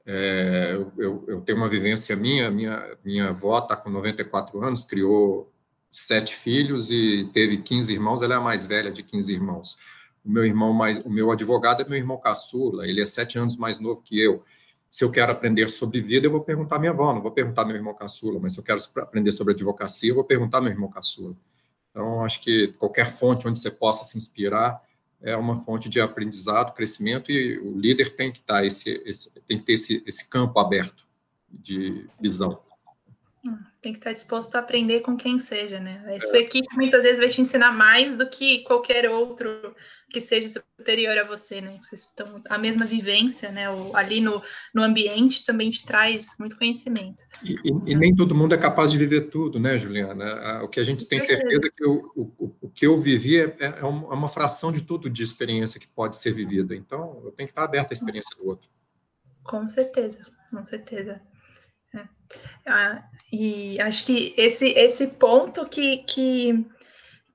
É, 0.06 0.74
eu, 0.98 1.24
eu, 1.28 1.42
tenho 1.42 1.58
uma 1.58 1.70
vivência 1.70 2.16
minha, 2.16 2.52
minha, 2.52 2.98
minha 3.04 3.30
avó 3.30 3.60
está 3.60 3.76
com 3.76 3.90
94 3.90 4.62
anos, 4.64 4.84
criou 4.84 5.52
sete 5.92 6.36
filhos 6.36 6.92
e 6.92 7.30
teve 7.34 7.58
15 7.58 7.94
irmãos, 7.94 8.22
ela 8.22 8.34
é 8.34 8.38
a 8.38 8.42
mais 8.42 8.66
velha 8.66 8.92
de 8.92 9.04
15 9.04 9.34
irmãos. 9.34 9.78
O 10.26 10.30
meu 10.32 10.46
irmão 10.46 10.74
mais, 10.74 11.00
o 11.00 11.10
meu 11.10 11.32
advogado 11.32 11.82
é 11.82 11.88
meu 11.88 11.98
irmão 11.98 12.18
caçula, 12.18 12.88
ele 12.88 13.02
é 13.02 13.06
sete 13.06 13.38
anos 13.38 13.56
mais 13.56 13.80
novo 13.80 14.02
que 14.02 14.20
eu 14.20 14.44
se 14.94 15.04
eu 15.04 15.10
quero 15.10 15.32
aprender 15.32 15.68
sobre 15.70 16.00
vida, 16.00 16.28
eu 16.28 16.32
vou 16.32 16.42
perguntar 16.42 16.76
à 16.76 16.80
minha 16.80 16.92
avó, 16.92 17.12
não 17.12 17.20
vou 17.20 17.32
perguntar 17.32 17.64
ao 17.64 17.68
meu 17.68 17.76
irmão 17.76 17.96
caçula, 17.96 18.40
mas 18.40 18.54
se 18.54 18.60
eu 18.60 18.64
quero 18.64 18.80
aprender 18.98 19.32
sobre 19.32 19.56
advocacia, 19.56 20.12
eu 20.12 20.14
vou 20.14 20.24
perguntar 20.24 20.60
ao 20.60 20.64
meu 20.64 20.72
irmão 20.72 20.88
caçula. 20.88 21.36
Então, 21.90 22.24
acho 22.24 22.40
que 22.44 22.68
qualquer 22.74 23.08
fonte 23.08 23.48
onde 23.48 23.58
você 23.58 23.72
possa 23.72 24.04
se 24.04 24.20
inspirar 24.20 24.80
é 25.24 25.36
uma 25.38 25.56
fonte 25.56 25.88
de 25.88 26.02
aprendizado, 26.02 26.74
crescimento, 26.74 27.32
e 27.32 27.58
o 27.58 27.80
líder 27.80 28.16
tem 28.16 28.32
que 28.32 28.40
estar 28.40 28.66
esse, 28.66 29.02
esse 29.06 29.42
tem 29.42 29.58
que 29.58 29.64
ter 29.64 29.74
esse, 29.74 30.04
esse 30.06 30.30
campo 30.30 30.60
aberto 30.60 31.08
de 31.50 32.06
visão. 32.20 32.62
Tem 33.82 33.92
que 33.92 34.00
estar 34.00 34.14
disposto 34.14 34.56
a 34.56 34.60
aprender 34.60 35.02
com 35.02 35.18
quem 35.18 35.38
seja, 35.38 35.78
né? 35.78 36.02
A 36.16 36.20
sua 36.22 36.40
é. 36.40 36.44
equipe 36.44 36.66
muitas 36.78 37.04
vezes 37.04 37.20
vai 37.20 37.28
te 37.28 37.42
ensinar 37.42 37.74
mais 37.74 38.16
do 38.16 38.30
que 38.30 38.64
qualquer 38.64 39.10
outro 39.10 39.76
que 40.10 40.22
seja 40.22 40.48
superior 40.48 41.18
a 41.18 41.26
você, 41.26 41.60
né? 41.60 41.78
Vocês 41.82 42.04
estão 42.04 42.42
a 42.50 42.58
mesma 42.58 42.86
vivência, 42.86 43.52
né? 43.52 43.66
Ali 43.94 44.22
no, 44.22 44.42
no 44.74 44.82
ambiente 44.82 45.46
também 45.46 45.70
te 45.70 45.86
traz 45.86 46.38
muito 46.40 46.58
conhecimento. 46.58 47.22
E, 47.44 47.56
e, 47.56 47.92
e, 47.92 47.96
nem 47.96 48.16
todo 48.16 48.34
mundo 48.34 48.56
é 48.56 48.58
capaz 48.58 48.92
de 48.92 48.98
viver 48.98 49.30
tudo, 49.30 49.60
né, 49.60 49.78
Juliana? 49.78 50.64
O 50.64 50.70
que 50.70 50.80
a 50.80 50.84
gente 50.84 51.06
tem 51.06 51.20
certeza 51.20 51.68
é 51.68 51.70
que 51.70 51.86
o, 51.86 52.12
o, 52.16 52.56
o 52.62 52.70
que 52.70 52.88
eu 52.88 53.02
vivi 53.02 53.42
é, 53.42 53.56
é, 53.60 53.66
é 53.82 53.86
uma 53.86 54.30
fração 54.30 54.72
de 54.72 54.84
tudo 54.84 55.10
de 55.10 55.22
experiência 55.22 55.82
que 55.82 55.88
pode 55.88 56.16
ser 56.16 56.32
vivida. 56.32 56.74
Então, 56.74 57.22
eu 57.26 57.32
tenho 57.32 57.48
que 57.48 57.52
estar 57.52 57.66
aberto 57.66 57.92
à 57.92 57.94
experiência 57.94 58.38
do 58.38 58.48
outro. 58.48 58.72
Com 59.44 59.68
certeza, 59.68 60.26
com 60.50 60.64
certeza. 60.64 61.22
É. 61.96 62.08
Ah, 62.66 63.04
e 63.32 63.80
acho 63.82 64.06
que 64.06 64.34
esse, 64.38 64.70
esse 64.70 65.08
ponto 65.08 65.68
que, 65.68 65.98
que, 66.04 66.66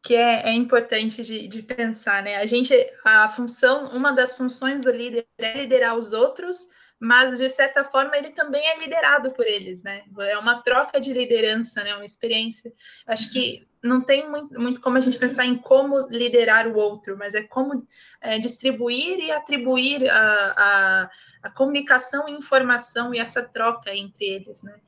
que 0.02 0.14
é, 0.14 0.48
é 0.48 0.52
importante 0.52 1.22
de, 1.22 1.48
de 1.48 1.62
pensar, 1.62 2.22
né? 2.22 2.36
A 2.36 2.46
gente, 2.46 2.74
a 3.04 3.28
função, 3.28 3.86
uma 3.86 4.12
das 4.12 4.36
funções 4.36 4.82
do 4.82 4.90
líder 4.90 5.26
é 5.38 5.58
liderar 5.58 5.96
os 5.96 6.12
outros, 6.12 6.68
mas 7.00 7.38
de 7.38 7.48
certa 7.48 7.84
forma 7.84 8.16
ele 8.16 8.30
também 8.30 8.66
é 8.66 8.78
liderado 8.78 9.32
por 9.34 9.46
eles, 9.46 9.82
né? 9.82 10.02
É 10.20 10.38
uma 10.38 10.62
troca 10.62 11.00
de 11.00 11.12
liderança, 11.12 11.82
né? 11.84 11.94
Uma 11.94 12.04
experiência. 12.04 12.72
Acho 13.06 13.32
que 13.32 13.68
não 13.82 14.00
tem 14.00 14.28
muito, 14.28 14.60
muito 14.60 14.80
como 14.80 14.98
a 14.98 15.00
gente 15.00 15.18
pensar 15.18 15.46
em 15.46 15.56
como 15.56 16.06
liderar 16.08 16.66
o 16.66 16.76
outro, 16.76 17.16
mas 17.16 17.34
é 17.34 17.42
como 17.42 17.86
é, 18.20 18.38
distribuir 18.38 19.20
e 19.20 19.30
atribuir 19.30 20.08
a, 20.10 20.54
a, 20.56 21.10
a, 21.42 21.50
comunicação 21.50 22.28
e 22.28 22.32
informação 22.32 23.14
e 23.14 23.18
essa 23.18 23.42
troca 23.42 23.94
entre 23.94 24.24
eles, 24.24 24.62
né? 24.62 24.80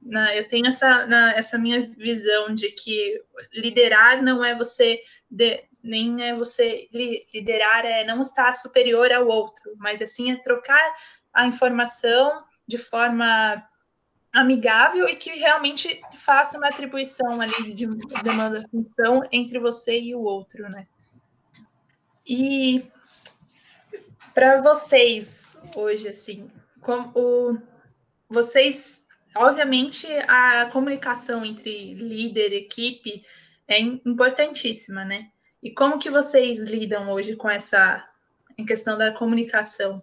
Na, 0.00 0.34
eu 0.34 0.48
tenho 0.48 0.66
essa, 0.66 1.06
na, 1.06 1.32
essa 1.34 1.56
minha 1.56 1.88
visão 1.88 2.52
de 2.52 2.70
que 2.70 3.22
liderar 3.52 4.20
não 4.20 4.44
é 4.44 4.54
você 4.54 5.00
de, 5.30 5.64
nem 5.82 6.24
é 6.24 6.34
você 6.34 6.88
liderar 7.32 7.84
é 7.84 8.04
não 8.04 8.20
estar 8.20 8.52
superior 8.52 9.12
ao 9.12 9.28
outro, 9.28 9.74
mas 9.76 10.02
assim 10.02 10.32
é 10.32 10.36
trocar 10.36 10.94
a 11.32 11.46
informação 11.46 12.44
de 12.66 12.78
forma 12.78 13.64
amigável 14.32 15.08
e 15.08 15.14
que 15.14 15.30
realmente 15.30 16.00
faça 16.14 16.56
uma 16.56 16.68
atribuição 16.68 17.40
ali 17.40 17.74
de 17.74 17.86
demanda 18.22 18.66
função 18.70 19.22
entre 19.30 19.58
você 19.58 20.00
e 20.00 20.14
o 20.14 20.22
outro, 20.22 20.68
né? 20.68 20.86
E 22.26 22.90
para 24.34 24.60
vocês 24.60 25.60
hoje 25.76 26.08
assim, 26.08 26.50
como 26.80 27.60
vocês, 28.28 29.06
obviamente 29.36 30.06
a 30.28 30.68
comunicação 30.72 31.44
entre 31.44 31.94
líder 31.94 32.52
e 32.52 32.56
equipe 32.56 33.24
é 33.68 33.80
importantíssima, 33.80 35.04
né? 35.04 35.30
E 35.62 35.70
como 35.70 35.98
que 35.98 36.10
vocês 36.10 36.60
lidam 36.60 37.10
hoje 37.10 37.36
com 37.36 37.48
essa 37.48 38.08
em 38.58 38.64
questão 38.64 38.98
da 38.98 39.12
comunicação? 39.12 40.02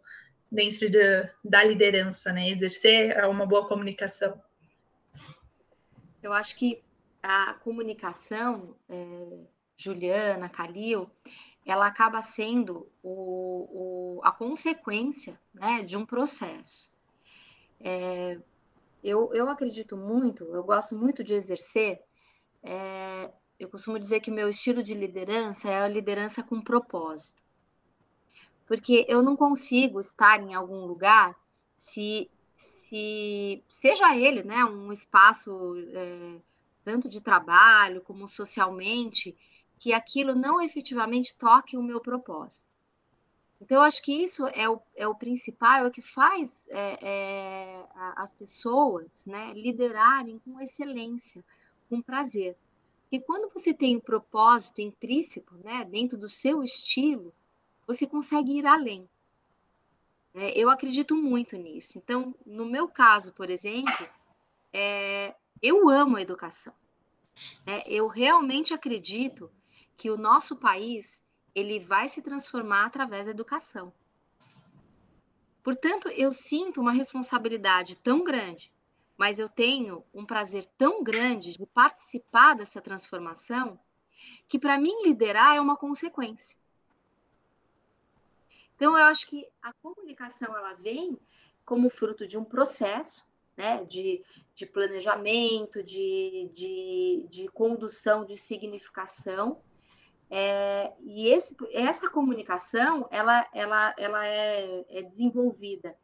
dentro 0.52 0.90
de, 0.90 1.30
da 1.44 1.64
liderança, 1.64 2.32
né? 2.34 2.50
Exercer 2.50 3.24
uma 3.26 3.46
boa 3.46 3.68
comunicação. 3.68 4.42
Eu 6.22 6.34
acho 6.34 6.56
que 6.56 6.82
a 7.22 7.54
comunicação, 7.56 8.76
é, 8.90 9.40
Juliana, 9.78 10.50
Calil, 10.50 11.10
ela 11.70 11.88
acaba 11.88 12.22
sendo 12.22 12.88
o, 13.04 14.18
o, 14.18 14.22
a 14.24 14.32
consequência 14.32 15.40
né, 15.54 15.84
de 15.84 15.98
um 15.98 16.06
processo. 16.06 16.92
É, 17.80 18.40
eu, 19.04 19.34
eu 19.34 19.50
acredito 19.50 19.96
muito, 19.96 20.44
eu 20.46 20.64
gosto 20.64 20.96
muito 20.96 21.24
de 21.24 21.34
exercer. 21.34 22.02
É, 22.64 23.32
eu 23.60 23.70
costumo 23.70 24.00
dizer 24.00 24.20
que 24.20 24.32
meu 24.32 24.50
estilo 24.50 24.84
de 24.84 24.94
liderança 24.94 25.70
é 25.70 25.82
a 25.82 25.88
liderança 25.88 26.44
com 26.44 26.62
propósito 26.62 27.44
porque 28.70 29.04
eu 29.10 29.24
não 29.24 29.36
consigo 29.36 30.00
estar 30.00 30.40
em 30.40 30.54
algum 30.54 30.86
lugar 30.86 31.36
se, 31.76 32.30
se 32.54 33.64
seja 33.68 34.16
ele, 34.16 34.44
né, 34.44 34.64
um 34.64 34.92
espaço 34.92 35.74
é, 35.92 36.40
tanto 36.84 37.10
de 37.10 37.20
trabalho 37.20 38.00
como 38.02 38.28
socialmente, 38.28 39.36
que 39.80 39.94
aquilo 39.94 40.36
não 40.36 40.62
efetivamente 40.62 41.36
toque 41.36 41.78
o 41.78 41.82
meu 41.82 42.02
propósito. 42.02 42.68
Então, 43.62 43.78
eu 43.78 43.84
acho 43.84 44.02
que 44.02 44.14
isso 44.14 44.48
é 44.48 44.70
o, 44.70 44.80
é 44.96 45.08
o 45.08 45.16
principal, 45.16 45.84
é 45.84 45.88
o 45.88 45.92
que 45.92 46.02
faz 46.02 46.68
é, 46.70 47.00
é, 47.02 47.86
as 48.16 48.34
pessoas 48.34 49.26
né, 49.26 49.54
liderarem 49.54 50.40
com 50.40 50.62
excelência, 50.62 51.44
com 51.90 52.02
prazer. 52.02 52.56
Porque 53.04 53.20
quando 53.20 53.52
você 53.52 53.74
tem 53.74 53.98
um 53.98 54.02
propósito 54.02 54.82
intrínseco, 54.82 55.56
né, 55.64 55.84
dentro 55.84 56.18
do 56.18 56.30
seu 56.30 56.64
estilo, 56.64 57.34
você 57.86 58.06
consegue 58.06 58.60
ir 58.60 58.66
além. 58.66 59.10
É, 60.34 60.58
eu 60.58 60.70
acredito 60.70 61.16
muito 61.16 61.58
nisso. 61.58 61.98
Então, 61.98 62.36
no 62.46 62.66
meu 62.66 62.88
caso, 62.88 63.34
por 63.34 63.50
exemplo, 63.50 64.08
é, 64.72 65.36
eu 65.62 65.90
amo 65.90 66.18
a 66.18 66.22
educação. 66.22 66.74
É, 67.66 67.92
eu 67.92 68.08
realmente 68.08 68.74
acredito 68.74 69.52
que 70.00 70.10
o 70.10 70.18
nosso 70.18 70.56
país 70.56 71.28
ele 71.54 71.78
vai 71.78 72.08
se 72.08 72.22
transformar 72.22 72.86
através 72.86 73.26
da 73.26 73.32
educação. 73.32 73.92
Portanto, 75.62 76.08
eu 76.08 76.32
sinto 76.32 76.80
uma 76.80 76.94
responsabilidade 76.94 77.98
tão 77.98 78.24
grande, 78.24 78.72
mas 79.18 79.40
eu 79.40 79.50
tenho 79.50 80.02
um 80.14 80.26
prazer 80.26 80.66
tão 80.78 81.04
grande 81.04 81.52
de 81.52 81.66
participar 81.66 82.56
dessa 82.56 82.80
transformação, 82.82 83.78
que 84.48 84.58
para 84.58 84.80
mim 84.80 85.04
liderar 85.04 85.58
é 85.58 85.60
uma 85.60 85.76
consequência. 85.76 86.58
Então, 88.76 88.98
eu 88.98 89.04
acho 89.04 89.28
que 89.28 89.46
a 89.62 89.74
comunicação 89.74 90.56
ela 90.56 90.74
vem 90.76 91.20
como 91.66 91.90
fruto 91.90 92.26
de 92.26 92.38
um 92.38 92.46
processo 92.46 93.28
né, 93.58 93.84
de, 93.84 94.24
de 94.56 94.66
planejamento, 94.66 95.84
de, 95.84 96.50
de, 96.54 97.26
de 97.30 97.50
condução, 97.50 98.24
de 98.24 98.38
significação. 98.38 99.62
É, 100.30 100.94
e 101.02 101.28
esse, 101.30 101.56
essa 101.72 102.10
comunicação 102.10 103.08
ela, 103.10 103.48
ela, 103.54 103.96
ela 103.98 104.28
é, 104.28 104.86
é 104.90 105.02
desenvolvida 105.02 105.98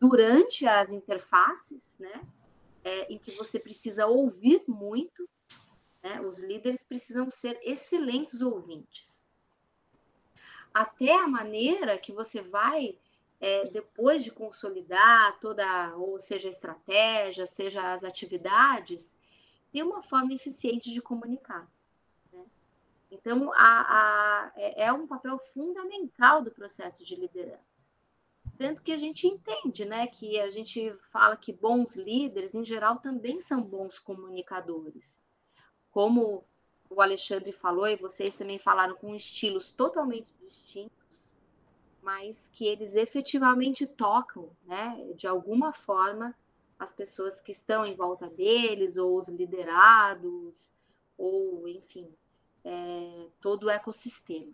durante 0.00 0.66
as 0.66 0.92
interfaces, 0.92 1.98
né, 1.98 2.22
é, 2.82 3.12
em 3.12 3.18
que 3.18 3.32
você 3.32 3.58
precisa 3.58 4.06
ouvir 4.06 4.64
muito. 4.66 5.28
Né, 6.02 6.20
os 6.20 6.38
líderes 6.38 6.84
precisam 6.84 7.28
ser 7.28 7.58
excelentes 7.62 8.40
ouvintes 8.40 9.26
até 10.76 11.10
a 11.10 11.26
maneira 11.26 11.96
que 11.96 12.12
você 12.12 12.42
vai, 12.42 12.98
é, 13.40 13.64
depois 13.70 14.22
de 14.22 14.30
consolidar 14.30 15.40
toda, 15.40 15.96
ou 15.96 16.18
seja, 16.18 16.48
a 16.48 16.50
estratégia, 16.50 17.46
seja 17.46 17.94
as 17.94 18.04
atividades, 18.04 19.18
ter 19.72 19.82
uma 19.82 20.02
forma 20.02 20.34
eficiente 20.34 20.92
de 20.92 21.00
comunicar. 21.00 21.66
Então, 23.10 23.52
a, 23.52 23.56
a, 23.56 24.52
é, 24.56 24.84
é 24.84 24.92
um 24.92 25.06
papel 25.06 25.38
fundamental 25.38 26.42
do 26.42 26.50
processo 26.50 27.04
de 27.04 27.14
liderança. 27.14 27.88
Tanto 28.58 28.82
que 28.82 28.92
a 28.92 28.96
gente 28.96 29.26
entende, 29.26 29.84
né, 29.84 30.06
que 30.06 30.40
a 30.40 30.50
gente 30.50 30.92
fala 31.10 31.36
que 31.36 31.52
bons 31.52 31.94
líderes, 31.94 32.54
em 32.54 32.64
geral, 32.64 32.98
também 32.98 33.40
são 33.40 33.62
bons 33.62 33.98
comunicadores. 33.98 35.24
Como 35.90 36.44
o 36.88 37.00
Alexandre 37.02 37.52
falou 37.52 37.86
e 37.86 37.96
vocês 37.96 38.34
também 38.34 38.58
falaram 38.58 38.96
com 38.96 39.14
estilos 39.14 39.70
totalmente 39.70 40.34
distintos, 40.40 41.36
mas 42.02 42.48
que 42.48 42.66
eles 42.66 42.94
efetivamente 42.96 43.86
tocam, 43.86 44.50
né, 44.64 45.12
de 45.14 45.26
alguma 45.26 45.72
forma, 45.72 46.34
as 46.78 46.92
pessoas 46.92 47.40
que 47.40 47.52
estão 47.52 47.84
em 47.84 47.94
volta 47.94 48.28
deles, 48.28 48.96
ou 48.96 49.18
os 49.18 49.28
liderados, 49.28 50.72
ou, 51.18 51.66
enfim, 51.68 52.08
é, 52.66 53.26
todo 53.40 53.66
o 53.66 53.70
ecossistema. 53.70 54.52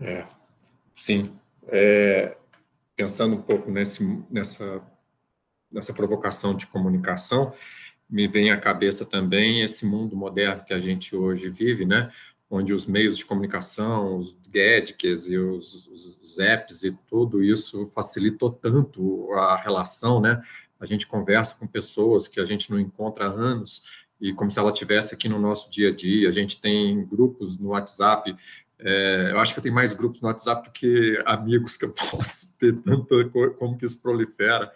É, 0.00 0.24
sim. 0.94 1.36
É, 1.66 2.36
pensando 2.94 3.34
um 3.34 3.42
pouco 3.42 3.70
nesse, 3.70 4.04
nessa, 4.30 4.80
nessa 5.70 5.92
provocação 5.92 6.56
de 6.56 6.66
comunicação, 6.68 7.52
me 8.08 8.28
vem 8.28 8.52
à 8.52 8.60
cabeça 8.60 9.04
também 9.04 9.62
esse 9.62 9.84
mundo 9.84 10.16
moderno 10.16 10.64
que 10.64 10.72
a 10.72 10.78
gente 10.78 11.16
hoje 11.16 11.48
vive, 11.48 11.84
né? 11.84 12.12
onde 12.48 12.72
os 12.72 12.86
meios 12.86 13.16
de 13.16 13.24
comunicação, 13.24 14.16
os 14.16 14.38
gadgets 14.48 15.26
e 15.26 15.36
os, 15.36 15.88
os, 15.88 16.38
apps 16.38 16.84
e 16.84 16.92
tudo 17.08 17.42
isso 17.42 17.84
facilitou 17.86 18.50
tanto 18.50 19.32
a 19.32 19.56
relação, 19.56 20.20
né? 20.20 20.40
A 20.78 20.86
gente 20.86 21.06
conversa 21.06 21.56
com 21.58 21.66
pessoas 21.66 22.28
que 22.28 22.38
a 22.38 22.44
gente 22.44 22.70
não 22.70 22.78
encontra 22.78 23.26
há 23.26 23.28
anos 23.28 24.03
e 24.20 24.32
como 24.32 24.50
se 24.50 24.58
ela 24.58 24.72
tivesse 24.72 25.14
aqui 25.14 25.28
no 25.28 25.38
nosso 25.38 25.70
dia 25.70 25.90
a 25.90 25.94
dia. 25.94 26.28
A 26.28 26.32
gente 26.32 26.60
tem 26.60 27.04
grupos 27.06 27.58
no 27.58 27.70
WhatsApp. 27.70 28.34
É, 28.78 29.30
eu 29.32 29.38
acho 29.38 29.52
que 29.52 29.58
eu 29.58 29.62
tenho 29.62 29.74
mais 29.74 29.92
grupos 29.92 30.20
no 30.20 30.28
WhatsApp 30.28 30.68
do 30.68 30.72
que 30.72 31.22
amigos 31.26 31.76
que 31.76 31.84
eu 31.84 31.92
posso 32.10 32.56
ter, 32.58 32.74
tanto 32.82 33.30
como 33.58 33.76
que 33.76 33.84
isso 33.84 34.00
prolifera. 34.00 34.72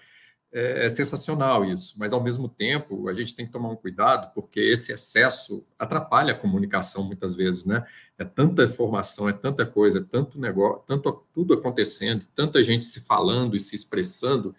é, 0.51 0.87
é, 0.87 0.89
sensacional 0.89 1.65
isso, 1.65 1.95
mas 1.99 2.13
ao 2.13 2.23
mesmo 2.23 2.49
tempo 2.49 3.09
a 3.09 3.13
gente 3.13 3.35
tem 3.35 3.45
que 3.45 3.53
tomar 3.53 3.69
um 3.69 3.77
cuidado 3.77 4.33
porque 4.35 4.61
esse 4.61 4.93
excesso 4.93 5.65
atrapalha 5.79 6.33
a 6.33 6.37
comunicação 6.37 7.05
muitas 7.05 7.35
vezes, 7.37 7.67
né? 7.67 7.85
É 8.17 8.25
tanta 8.25 8.65
informação, 8.65 9.29
é 9.29 9.33
tanta 9.33 9.67
coisa, 9.67 9.99
é 9.99 10.03
tanto 10.03 10.41
negócio, 10.41 10.83
tanto 10.87 11.25
tudo 11.35 11.53
acontecendo, 11.53 12.27
tanta 12.35 12.63
gente 12.63 12.85
se 12.85 13.05
falando 13.05 13.55
e 13.55 13.61
se 13.61 13.77
expressando 13.77 14.55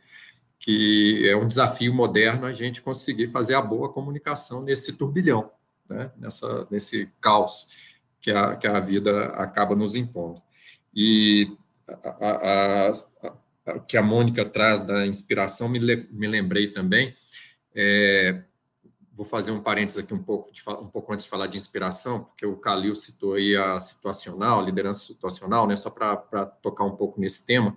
que 0.59 1.27
é 1.27 1.35
um 1.35 1.47
desafio 1.47 1.93
moderno 1.93 2.45
a 2.45 2.53
gente 2.53 2.81
conseguir 2.81 3.27
fazer 3.27 3.55
a 3.55 3.61
boa 3.61 3.91
comunicação 3.91 4.61
nesse 4.61 4.93
turbilhão, 4.93 5.49
né? 5.89 6.11
Nessa 6.17 6.67
nesse 6.69 7.09
caos 7.21 7.69
que 8.21 8.31
a, 8.31 8.55
que 8.55 8.67
a 8.67 8.79
vida 8.79 9.27
acaba 9.27 9.75
nos 9.75 9.95
impondo. 9.95 10.41
E 10.93 11.57
a, 11.87 12.89
a, 12.89 12.91
a 12.91 13.79
que 13.87 13.97
a 13.97 14.01
Mônica 14.01 14.43
traz 14.43 14.81
da 14.81 15.05
inspiração, 15.05 15.69
me, 15.69 15.79
me 15.79 16.27
lembrei 16.27 16.67
também. 16.67 17.13
É, 17.75 18.43
vou 19.13 19.25
fazer 19.25 19.51
um 19.51 19.61
parênteses 19.61 20.03
aqui 20.03 20.13
um 20.13 20.23
pouco, 20.23 20.51
de, 20.51 20.61
um 20.69 20.87
pouco 20.87 21.13
antes 21.13 21.25
de 21.25 21.29
falar 21.29 21.47
de 21.47 21.57
inspiração, 21.57 22.23
porque 22.23 22.45
o 22.45 22.55
Calil 22.55 22.95
citou 22.95 23.33
aí 23.33 23.55
a 23.55 23.79
situacional, 23.79 24.63
liderança 24.63 25.05
situacional, 25.05 25.67
né, 25.67 25.75
só 25.75 25.89
para 25.89 26.15
tocar 26.61 26.85
um 26.85 26.95
pouco 26.95 27.19
nesse 27.19 27.45
tema. 27.45 27.75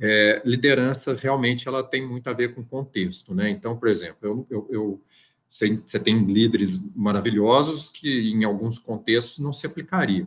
É, 0.00 0.42
liderança 0.44 1.14
realmente 1.14 1.68
ela 1.68 1.82
tem 1.82 2.06
muito 2.06 2.28
a 2.28 2.32
ver 2.32 2.54
com 2.54 2.64
contexto, 2.64 3.34
né? 3.34 3.50
Então, 3.50 3.76
por 3.76 3.88
exemplo, 3.88 4.46
eu, 4.50 4.68
eu, 4.70 5.02
você 5.48 6.00
tem 6.00 6.24
líderes 6.24 6.80
maravilhosos 6.94 7.88
que 7.88 8.30
em 8.32 8.42
alguns 8.42 8.78
contextos 8.78 9.38
não 9.38 9.52
se 9.52 9.66
aplicaria. 9.66 10.26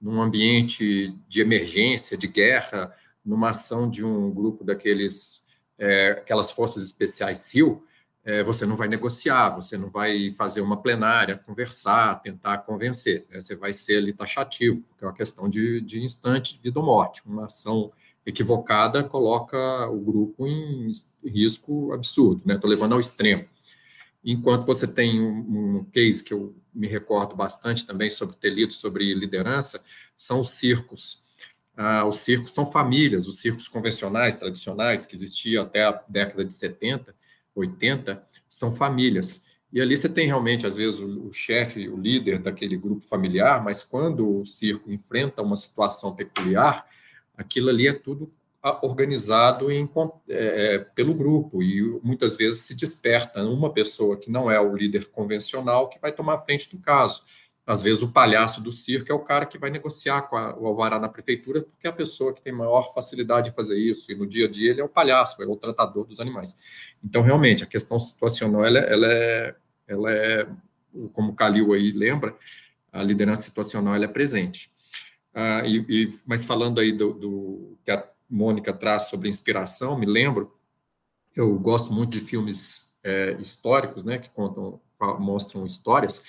Num 0.00 0.20
ambiente 0.20 1.16
de 1.28 1.40
emergência, 1.40 2.18
de 2.18 2.26
guerra, 2.26 2.92
numa 3.24 3.50
ação 3.50 3.88
de 3.88 4.04
um 4.04 4.30
grupo 4.30 4.64
daqueles, 4.64 5.46
é, 5.78 6.10
aquelas 6.12 6.50
forças 6.50 6.82
especiais 6.82 7.38
SEAL, 7.38 7.82
é, 8.24 8.42
você 8.42 8.64
não 8.64 8.74
vai 8.74 8.88
negociar, 8.88 9.50
você 9.50 9.76
não 9.76 9.88
vai 9.88 10.30
fazer 10.32 10.60
uma 10.62 10.80
plenária, 10.80 11.38
conversar, 11.38 12.20
tentar 12.22 12.58
convencer. 12.58 13.24
Né? 13.30 13.38
Você 13.38 13.54
vai 13.54 13.72
ser 13.72 13.98
ali 13.98 14.12
taxativo, 14.12 14.82
porque 14.82 15.04
é 15.04 15.06
uma 15.06 15.14
questão 15.14 15.48
de, 15.48 15.80
de 15.82 16.02
instante, 16.02 16.54
de 16.54 16.60
vida 16.60 16.80
ou 16.80 16.86
morte. 16.86 17.22
Uma 17.26 17.44
ação 17.44 17.92
equivocada 18.26 19.04
coloca 19.04 19.88
o 19.88 20.00
grupo 20.00 20.46
em 20.46 20.90
risco 21.24 21.92
absurdo, 21.92 22.42
né? 22.44 22.54
Estou 22.54 22.70
levando 22.70 22.92
ao 22.92 23.00
extremo. 23.00 23.44
Enquanto 24.24 24.64
você 24.64 24.86
tem 24.86 25.20
um, 25.20 25.84
case 25.92 26.24
que 26.24 26.32
eu 26.32 26.56
me 26.74 26.86
recordo 26.86 27.36
bastante 27.36 27.86
também 27.86 28.08
sobre 28.08 28.36
ter 28.36 28.50
lido 28.50 28.72
sobre 28.72 29.12
liderança, 29.12 29.84
são 30.16 30.40
os 30.40 30.50
circos. 30.50 31.22
Ah, 31.76 32.06
os 32.06 32.20
circos 32.20 32.52
são 32.52 32.64
famílias, 32.64 33.26
os 33.26 33.38
circos 33.38 33.68
convencionais, 33.68 34.36
tradicionais, 34.36 35.04
que 35.04 35.14
existiam 35.14 35.62
até 35.62 35.84
a 35.84 36.02
década 36.08 36.44
de 36.44 36.54
70, 36.54 37.14
80, 37.54 38.24
são 38.48 38.74
famílias. 38.74 39.44
E 39.70 39.80
ali 39.80 39.96
você 39.96 40.08
tem 40.08 40.26
realmente, 40.26 40.66
às 40.66 40.76
vezes, 40.76 41.00
o, 41.00 41.26
o 41.26 41.32
chefe, 41.32 41.88
o 41.88 41.96
líder 41.96 42.38
daquele 42.38 42.76
grupo 42.76 43.02
familiar, 43.02 43.62
mas 43.62 43.84
quando 43.84 44.40
o 44.40 44.46
circo 44.46 44.90
enfrenta 44.90 45.42
uma 45.42 45.56
situação 45.56 46.14
peculiar, 46.14 46.86
aquilo 47.36 47.68
ali 47.68 47.88
é 47.88 47.92
tudo 47.92 48.32
ah, 48.62 48.78
organizado 48.82 49.70
em, 49.70 49.86
é, 50.28 50.74
é, 50.74 50.78
pelo 50.78 51.12
grupo 51.12 51.62
e 51.62 52.00
muitas 52.02 52.34
vezes 52.34 52.62
se 52.62 52.74
desperta 52.74 53.44
uma 53.44 53.70
pessoa 53.70 54.16
que 54.16 54.30
não 54.30 54.50
é 54.50 54.58
o 54.58 54.74
líder 54.74 55.10
convencional 55.10 55.90
que 55.90 56.00
vai 56.00 56.10
tomar 56.10 56.38
frente 56.38 56.70
do 56.70 56.78
caso. 56.78 57.22
Às 57.66 57.82
vezes 57.82 58.02
o 58.02 58.12
palhaço 58.12 58.62
do 58.62 58.70
circo 58.70 59.10
é 59.10 59.14
o 59.14 59.20
cara 59.20 59.46
que 59.46 59.58
vai 59.58 59.70
negociar 59.70 60.22
com 60.22 60.36
a, 60.36 60.58
o 60.58 60.66
alvará 60.66 60.98
na 60.98 61.08
prefeitura, 61.08 61.62
porque 61.62 61.86
é 61.86 61.90
a 61.90 61.92
pessoa 61.92 62.32
que 62.32 62.42
tem 62.42 62.52
maior 62.52 62.92
facilidade 62.92 63.50
de 63.50 63.56
fazer 63.56 63.78
isso, 63.78 64.12
e 64.12 64.14
no 64.14 64.26
dia 64.26 64.46
a 64.46 64.50
dia 64.50 64.70
ele 64.70 64.80
é 64.80 64.84
o 64.84 64.88
palhaço, 64.88 65.42
é 65.42 65.46
o 65.46 65.56
tratador 65.56 66.06
dos 66.06 66.20
animais. 66.20 66.56
Então, 67.02 67.22
realmente, 67.22 67.62
a 67.64 67.66
questão 67.66 67.98
situacional, 67.98 68.64
ela, 68.64 68.78
ela 68.78 69.06
é, 69.10 69.54
ela 69.86 70.10
é, 70.10 70.46
como 71.14 71.32
o 71.32 71.34
Calil 71.34 71.72
aí 71.72 71.90
lembra, 71.90 72.36
a 72.92 73.02
liderança 73.02 73.42
situacional 73.42 73.94
ela 73.94 74.04
é 74.04 74.08
presente. 74.08 74.70
Ah, 75.34 75.62
e, 75.66 75.84
e, 75.88 76.06
mas 76.24 76.44
falando 76.44 76.80
aí 76.80 76.92
do, 76.92 77.12
do, 77.12 77.78
que 77.84 77.90
a 77.90 78.08
Mônica 78.30 78.72
traz 78.72 79.08
sobre 79.08 79.28
inspiração, 79.28 79.98
me 79.98 80.06
lembro, 80.06 80.54
eu 81.34 81.58
gosto 81.58 81.92
muito 81.92 82.12
de 82.12 82.20
filmes 82.20 82.96
é, 83.02 83.36
históricos, 83.40 84.04
né, 84.04 84.18
que 84.18 84.30
contam, 84.30 84.80
mostram 85.18 85.66
histórias, 85.66 86.24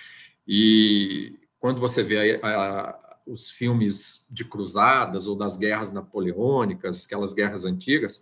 e 0.47 1.39
quando 1.59 1.79
você 1.79 2.01
vê 2.01 2.39
a, 2.41 2.47
a, 2.47 3.17
os 3.27 3.51
filmes 3.51 4.27
de 4.29 4.43
cruzadas 4.43 5.27
ou 5.27 5.35
das 5.35 5.55
guerras 5.55 5.91
napoleônicas, 5.91 7.05
aquelas 7.05 7.33
guerras 7.33 7.63
antigas, 7.63 8.21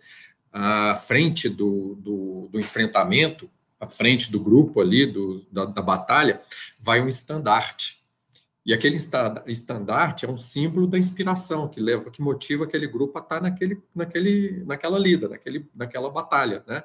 à 0.52 0.94
frente 0.94 1.48
do, 1.48 1.96
do, 1.96 2.48
do 2.52 2.60
enfrentamento, 2.60 3.50
à 3.80 3.86
frente 3.86 4.30
do 4.30 4.38
grupo 4.38 4.80
ali, 4.80 5.04
do, 5.04 5.44
da, 5.50 5.64
da 5.64 5.82
batalha, 5.82 6.40
vai 6.80 7.00
um 7.00 7.08
estandarte. 7.08 8.03
E 8.64 8.72
aquele 8.72 8.96
estandarte 9.46 10.24
é 10.24 10.28
um 10.28 10.38
símbolo 10.38 10.86
da 10.86 10.98
inspiração 10.98 11.68
que 11.68 11.80
leva, 11.80 12.10
que 12.10 12.22
motiva 12.22 12.64
aquele 12.64 12.86
grupo 12.86 13.18
a 13.18 13.20
estar 13.20 13.42
naquele, 13.42 13.82
naquele, 13.94 14.64
naquela 14.64 14.98
lida, 14.98 15.28
naquele, 15.28 15.68
naquela 15.74 16.10
batalha, 16.10 16.64
né? 16.66 16.82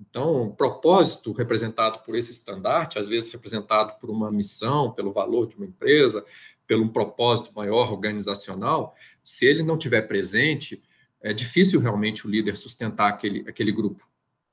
Então, 0.00 0.46
o 0.46 0.56
propósito 0.56 1.30
representado 1.30 2.00
por 2.00 2.16
esse 2.16 2.30
estandarte, 2.30 2.98
às 2.98 3.06
vezes 3.06 3.30
representado 3.32 3.98
por 4.00 4.10
uma 4.10 4.30
missão, 4.30 4.90
pelo 4.92 5.12
valor 5.12 5.46
de 5.46 5.56
uma 5.56 5.66
empresa, 5.66 6.24
pelo 6.66 6.84
um 6.84 6.88
propósito 6.88 7.52
maior 7.54 7.92
organizacional, 7.92 8.94
se 9.22 9.44
ele 9.44 9.62
não 9.62 9.76
tiver 9.76 10.02
presente, 10.02 10.82
é 11.20 11.32
difícil 11.32 11.80
realmente 11.80 12.26
o 12.26 12.30
líder 12.30 12.56
sustentar 12.56 13.10
aquele, 13.10 13.44
aquele 13.48 13.70
grupo. 13.70 14.08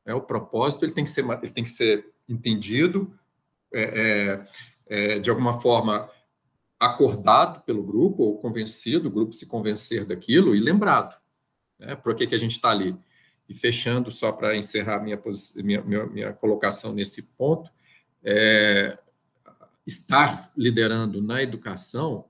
É, 0.05 0.13
o 0.13 0.21
propósito 0.21 0.83
ele 0.83 0.91
tem 0.91 1.05
que 1.05 1.09
ser, 1.09 1.25
ele 1.41 1.51
tem 1.51 1.63
que 1.63 1.69
ser 1.69 2.05
entendido, 2.27 3.17
é, 3.73 4.43
é, 4.89 5.15
é 5.15 5.19
de 5.19 5.29
alguma 5.29 5.61
forma 5.61 6.09
acordado 6.79 7.63
pelo 7.63 7.83
grupo, 7.83 8.23
ou 8.23 8.37
convencido, 8.39 9.07
o 9.07 9.11
grupo 9.11 9.33
se 9.33 9.47
convencer 9.47 10.05
daquilo 10.05 10.55
e 10.55 10.59
lembrado. 10.59 11.19
Né, 11.79 11.95
por 11.95 12.15
que, 12.15 12.27
que 12.27 12.35
a 12.35 12.37
gente 12.37 12.51
está 12.51 12.69
ali? 12.69 12.95
E 13.49 13.53
fechando, 13.53 14.11
só 14.11 14.31
para 14.31 14.55
encerrar 14.55 14.99
minha, 14.99 15.19
minha, 15.57 15.81
minha, 15.81 16.05
minha, 16.05 16.33
colocação 16.33 16.93
nesse 16.93 17.33
ponto, 17.35 17.71
é, 18.23 18.97
estar 19.85 20.51
liderando 20.55 21.21
na 21.21 21.41
educação 21.41 22.25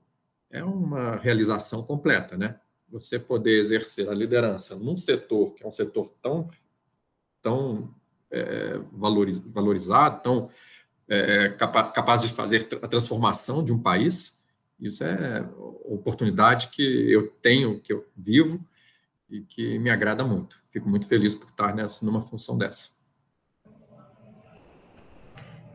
é 0.50 0.62
uma 0.62 1.16
realização 1.16 1.82
completa, 1.82 2.36
né? 2.36 2.58
Você 2.88 3.18
poder 3.18 3.58
exercer 3.58 4.08
a 4.08 4.14
liderança 4.14 4.76
num 4.76 4.96
setor 4.96 5.54
que 5.54 5.62
é 5.62 5.66
um 5.66 5.72
setor 5.72 6.10
tão, 6.22 6.48
tão 7.42 7.94
é, 8.30 8.78
valorizado, 8.92 10.22
tão 10.22 10.50
é, 11.08 11.50
capaz 11.50 12.22
de 12.22 12.28
fazer 12.28 12.68
a 12.82 12.88
transformação 12.88 13.64
de 13.64 13.72
um 13.72 13.82
país, 13.82 14.37
isso 14.80 15.02
é 15.04 15.40
oportunidade 15.84 16.68
que 16.68 17.12
eu 17.12 17.28
tenho, 17.42 17.80
que 17.80 17.92
eu 17.92 18.06
vivo, 18.16 18.64
e 19.28 19.42
que 19.42 19.78
me 19.78 19.90
agrada 19.90 20.24
muito. 20.24 20.60
Fico 20.70 20.88
muito 20.88 21.06
feliz 21.06 21.34
por 21.34 21.48
estar 21.48 21.74
nessa, 21.74 22.04
numa 22.04 22.20
função 22.20 22.56
dessa. 22.56 22.96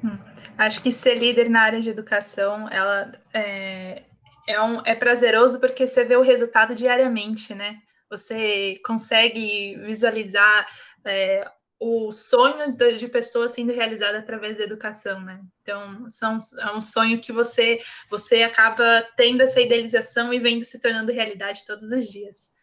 Hum, 0.04 0.18
acho 0.58 0.82
que 0.82 0.92
ser 0.92 1.16
líder 1.16 1.50
na 1.50 1.62
área 1.62 1.82
de 1.82 1.90
educação, 1.90 2.68
ela 2.70 3.12
é, 3.34 4.04
é, 4.48 4.62
um, 4.62 4.82
é 4.84 4.96
prazeroso 4.96 5.60
porque 5.60 5.86
você 5.88 6.04
vê 6.04 6.16
o 6.16 6.24
resultado 6.24 6.76
diariamente, 6.76 7.54
né? 7.54 7.80
Você 8.10 8.80
consegue 8.86 9.76
visualizar 9.86 10.68
é, 11.06 11.50
o 11.84 12.12
sonho 12.12 12.72
de, 12.72 12.98
de 12.98 13.08
pessoas 13.08 13.52
sendo 13.52 13.74
realizado 13.74 14.16
através 14.16 14.58
da 14.58 14.64
educação, 14.64 15.20
né? 15.22 15.42
Então, 15.62 16.10
são, 16.10 16.38
é 16.60 16.72
um 16.72 16.82
sonho 16.82 17.20
que 17.20 17.32
você 17.32 17.80
você 18.10 18.44
acaba 18.44 19.06
tendo 19.16 19.42
essa 19.42 19.62
idealização 19.62 20.34
e 20.34 20.40
vendo 20.40 20.64
se 20.64 20.80
tornando 20.80 21.12
realidade 21.12 21.66
todos 21.66 21.92
os 21.92 22.08
dias 22.08 22.54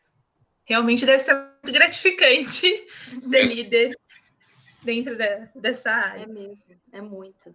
realmente 0.70 1.04
deve 1.04 1.18
ser 1.18 1.34
muito 1.34 1.72
gratificante 1.72 2.86
ser 3.18 3.44
líder 3.44 3.98
dentro 4.84 5.16
dessa 5.56 5.90
área. 5.90 6.22
É 6.22 6.26
mesmo, 6.26 6.58
é 6.92 7.00
muito. 7.00 7.52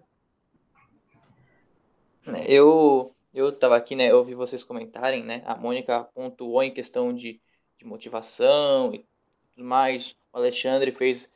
Eu 2.45 3.15
eu 3.34 3.49
estava 3.49 3.75
aqui, 3.75 3.95
né? 3.95 4.12
Eu 4.12 4.17
ouvi 4.17 4.34
vocês 4.36 4.63
comentarem, 4.63 5.23
né? 5.23 5.43
A 5.45 5.56
Mônica 5.56 6.04
pontuou 6.13 6.62
em 6.62 6.73
questão 6.73 7.13
de, 7.13 7.41
de 7.78 7.86
motivação 7.86 8.93
e 8.93 9.06
tudo 9.54 9.65
mais. 9.65 10.15
O 10.34 10.38
Alexandre 10.38 10.91
fez 10.91 11.32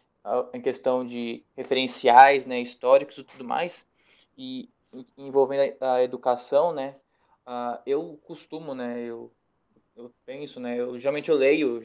em 0.54 0.62
questão 0.62 1.06
de 1.06 1.44
referenciais, 1.56 2.46
né? 2.46 2.60
Históricos 2.60 3.18
e 3.18 3.24
tudo 3.24 3.44
mais. 3.44 3.88
E 4.38 4.70
envolvendo 5.18 5.76
a, 5.82 6.04
educação, 6.04 6.74
né? 6.74 6.96
Uh, 7.48 7.80
eu 7.86 8.20
costumo, 8.24 8.74
né? 8.74 9.04
Eu 9.04 9.32
eu 9.96 10.14
penso, 10.26 10.60
né? 10.60 10.80
Eu 10.80 10.98
geralmente 10.98 11.30
eu 11.30 11.36
leio 11.36 11.82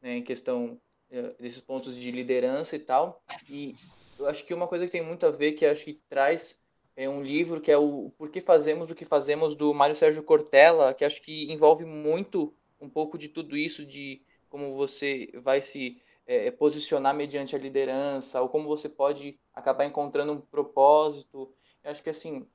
né, 0.00 0.18
em 0.18 0.22
questão 0.22 0.80
eh, 1.10 1.34
desses 1.40 1.60
pontos 1.60 1.96
de 1.96 2.10
liderança 2.12 2.76
e 2.76 2.78
tal. 2.78 3.20
E 3.50 3.74
eu 4.18 4.28
acho 4.28 4.44
que 4.44 4.54
uma 4.54 4.68
coisa 4.68 4.86
que 4.86 4.92
tem 4.92 5.04
muito 5.04 5.26
a 5.26 5.30
ver, 5.30 5.52
que 5.52 5.66
acho 5.66 5.84
que 5.84 6.00
traz 6.08 6.60
é 6.96 7.08
um 7.08 7.20
livro 7.22 7.60
que 7.60 7.70
é 7.70 7.76
o 7.76 8.10
Por 8.16 8.30
que 8.30 8.40
Fazemos 8.40 8.90
o 8.90 8.94
que 8.94 9.04
Fazemos, 9.04 9.54
do 9.54 9.74
Mário 9.74 9.96
Sérgio 9.96 10.22
Cortella, 10.22 10.94
que 10.94 11.04
acho 11.04 11.20
que 11.22 11.52
envolve 11.52 11.84
muito 11.84 12.54
um 12.80 12.88
pouco 12.88 13.18
de 13.18 13.28
tudo 13.28 13.56
isso, 13.56 13.84
de 13.84 14.22
como 14.48 14.72
você 14.72 15.30
vai 15.42 15.60
se 15.60 16.00
é, 16.26 16.50
posicionar 16.50 17.14
mediante 17.14 17.54
a 17.54 17.58
liderança, 17.58 18.40
ou 18.40 18.48
como 18.48 18.68
você 18.68 18.88
pode 18.88 19.38
acabar 19.54 19.84
encontrando 19.84 20.32
um 20.32 20.40
propósito. 20.40 21.52
Eu 21.84 21.90
acho 21.90 22.02
que 22.02 22.10
assim, 22.10 22.46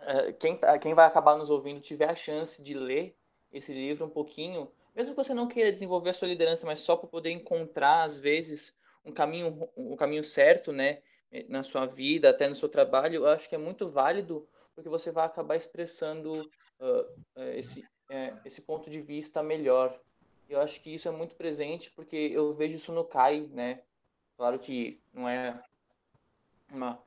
é, 0.00 0.32
quem, 0.32 0.56
tá, 0.56 0.78
quem 0.78 0.94
vai 0.94 1.06
acabar 1.06 1.36
nos 1.36 1.50
ouvindo 1.50 1.80
tiver 1.80 2.10
a 2.10 2.14
chance 2.14 2.62
de 2.62 2.74
ler 2.74 3.16
esse 3.52 3.72
livro 3.72 4.06
um 4.06 4.10
pouquinho, 4.10 4.70
mesmo 4.94 5.14
que 5.14 5.22
você 5.22 5.32
não 5.32 5.46
queira 5.46 5.72
desenvolver 5.72 6.10
a 6.10 6.14
sua 6.14 6.28
liderança, 6.28 6.66
mas 6.66 6.80
só 6.80 6.96
para 6.96 7.08
poder 7.08 7.30
encontrar 7.30 8.02
às 8.02 8.18
vezes 8.20 8.76
um 9.04 9.12
caminho 9.12 9.68
um 9.76 9.96
caminho 9.96 10.24
certo, 10.24 10.72
né, 10.72 11.00
na 11.48 11.62
sua 11.62 11.86
vida, 11.86 12.30
até 12.30 12.48
no 12.48 12.54
seu 12.54 12.68
trabalho, 12.68 13.16
eu 13.16 13.26
acho 13.26 13.48
que 13.48 13.54
é 13.54 13.58
muito 13.58 13.88
válido 13.88 14.46
porque 14.74 14.88
você 14.88 15.10
vai 15.10 15.26
acabar 15.26 15.56
expressando 15.56 16.32
uh, 16.80 17.42
esse 17.54 17.80
uh, 17.80 18.40
esse 18.44 18.62
ponto 18.62 18.90
de 18.90 19.00
vista 19.00 19.42
melhor. 19.42 19.98
Eu 20.48 20.60
acho 20.60 20.80
que 20.80 20.94
isso 20.94 21.08
é 21.08 21.10
muito 21.10 21.34
presente 21.34 21.90
porque 21.90 22.16
eu 22.16 22.54
vejo 22.54 22.76
isso 22.76 22.92
no 22.92 23.04
Kai, 23.04 23.48
né? 23.52 23.82
Claro 24.36 24.58
que 24.58 25.00
não 25.12 25.28
é 25.28 25.60
uma 26.70 27.02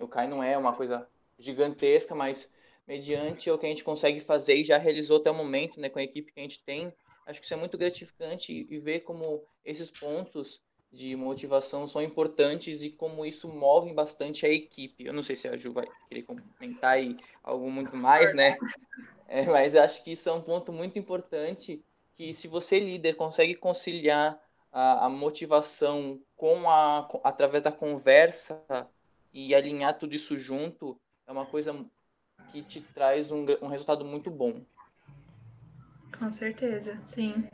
o 0.00 0.08
Kai 0.08 0.28
não 0.28 0.42
é 0.42 0.56
uma 0.56 0.74
coisa 0.74 1.08
gigantesca, 1.38 2.14
mas 2.14 2.52
mediante 2.86 3.50
o 3.50 3.58
que 3.58 3.66
a 3.66 3.68
gente 3.68 3.84
consegue 3.84 4.20
fazer 4.20 4.56
e 4.56 4.64
já 4.64 4.78
realizou 4.78 5.18
até 5.18 5.30
o 5.30 5.34
momento, 5.34 5.80
né, 5.80 5.88
com 5.88 5.98
a 5.98 6.02
equipe 6.02 6.32
que 6.32 6.40
a 6.40 6.42
gente 6.42 6.62
tem, 6.62 6.92
acho 7.26 7.40
que 7.40 7.44
isso 7.44 7.54
é 7.54 7.56
muito 7.56 7.78
gratificante 7.78 8.66
e 8.68 8.78
ver 8.78 9.00
como 9.00 9.44
esses 9.64 9.90
pontos 9.90 10.62
de 10.92 11.16
motivação 11.16 11.88
são 11.88 12.02
importantes 12.02 12.82
e 12.82 12.90
como 12.90 13.24
isso 13.24 13.48
move 13.48 13.92
bastante 13.94 14.44
a 14.44 14.48
equipe. 14.50 15.04
Eu 15.04 15.12
não 15.12 15.22
sei 15.22 15.36
se 15.36 15.48
a 15.48 15.56
Ju 15.56 15.72
vai 15.72 15.86
querer 16.08 16.22
comentar 16.22 16.92
aí 16.92 17.16
algo 17.42 17.70
muito 17.70 17.96
mais, 17.96 18.34
né? 18.34 18.58
É, 19.26 19.46
mas 19.46 19.74
acho 19.74 20.04
que 20.04 20.12
isso 20.12 20.28
é 20.28 20.32
um 20.32 20.42
ponto 20.42 20.70
muito 20.70 20.98
importante 20.98 21.82
que 22.16 22.34
se 22.34 22.48
você 22.48 22.78
líder 22.78 23.14
consegue 23.14 23.54
conciliar 23.54 24.40
a, 24.70 25.06
a 25.06 25.08
motivação 25.08 26.20
com 26.36 26.68
a 26.70 27.08
através 27.24 27.62
da 27.62 27.72
conversa 27.72 28.62
e 29.32 29.54
alinhar 29.54 29.98
tudo 29.98 30.14
isso 30.14 30.36
junto, 30.36 30.98
é 31.26 31.32
uma 31.32 31.46
coisa 31.46 31.74
que 32.50 32.62
te 32.62 32.80
traz 32.80 33.30
um, 33.30 33.46
um 33.62 33.68
resultado 33.68 34.04
muito 34.04 34.30
bom. 34.30 34.62
Com 36.18 36.30
certeza, 36.30 36.98
sim. 37.02 37.48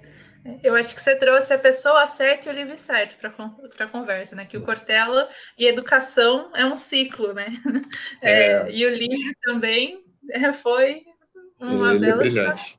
Eu 0.63 0.75
acho 0.75 0.95
que 0.95 1.01
você 1.01 1.17
trouxe 1.17 1.53
a 1.53 1.59
pessoa 1.59 2.07
certa 2.07 2.49
e 2.49 2.53
o 2.53 2.55
livro 2.55 2.77
certo 2.77 3.19
para 3.19 3.85
a 3.85 3.89
conversa, 3.89 4.37
né? 4.37 4.45
Que 4.45 4.57
o 4.57 4.63
Cortella 4.63 5.29
e 5.59 5.67
educação 5.67 6.51
é 6.55 6.65
um 6.65 6.77
ciclo, 6.77 7.33
né? 7.33 7.47
É. 8.23 8.53
É, 8.53 8.71
e 8.71 8.87
o 8.87 8.91
livro 8.91 9.35
também 9.43 10.05
é, 10.31 10.53
foi 10.53 11.03
uma 11.61 11.95
Ele 11.95 11.97
é 11.97 12.09
bela. 12.09 12.23
É 12.23 12.29
brilhante. 12.29 12.78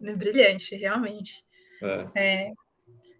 Brilhante, 0.00 0.74
realmente. 0.76 1.44
É. 1.82 2.20
é. 2.20 2.52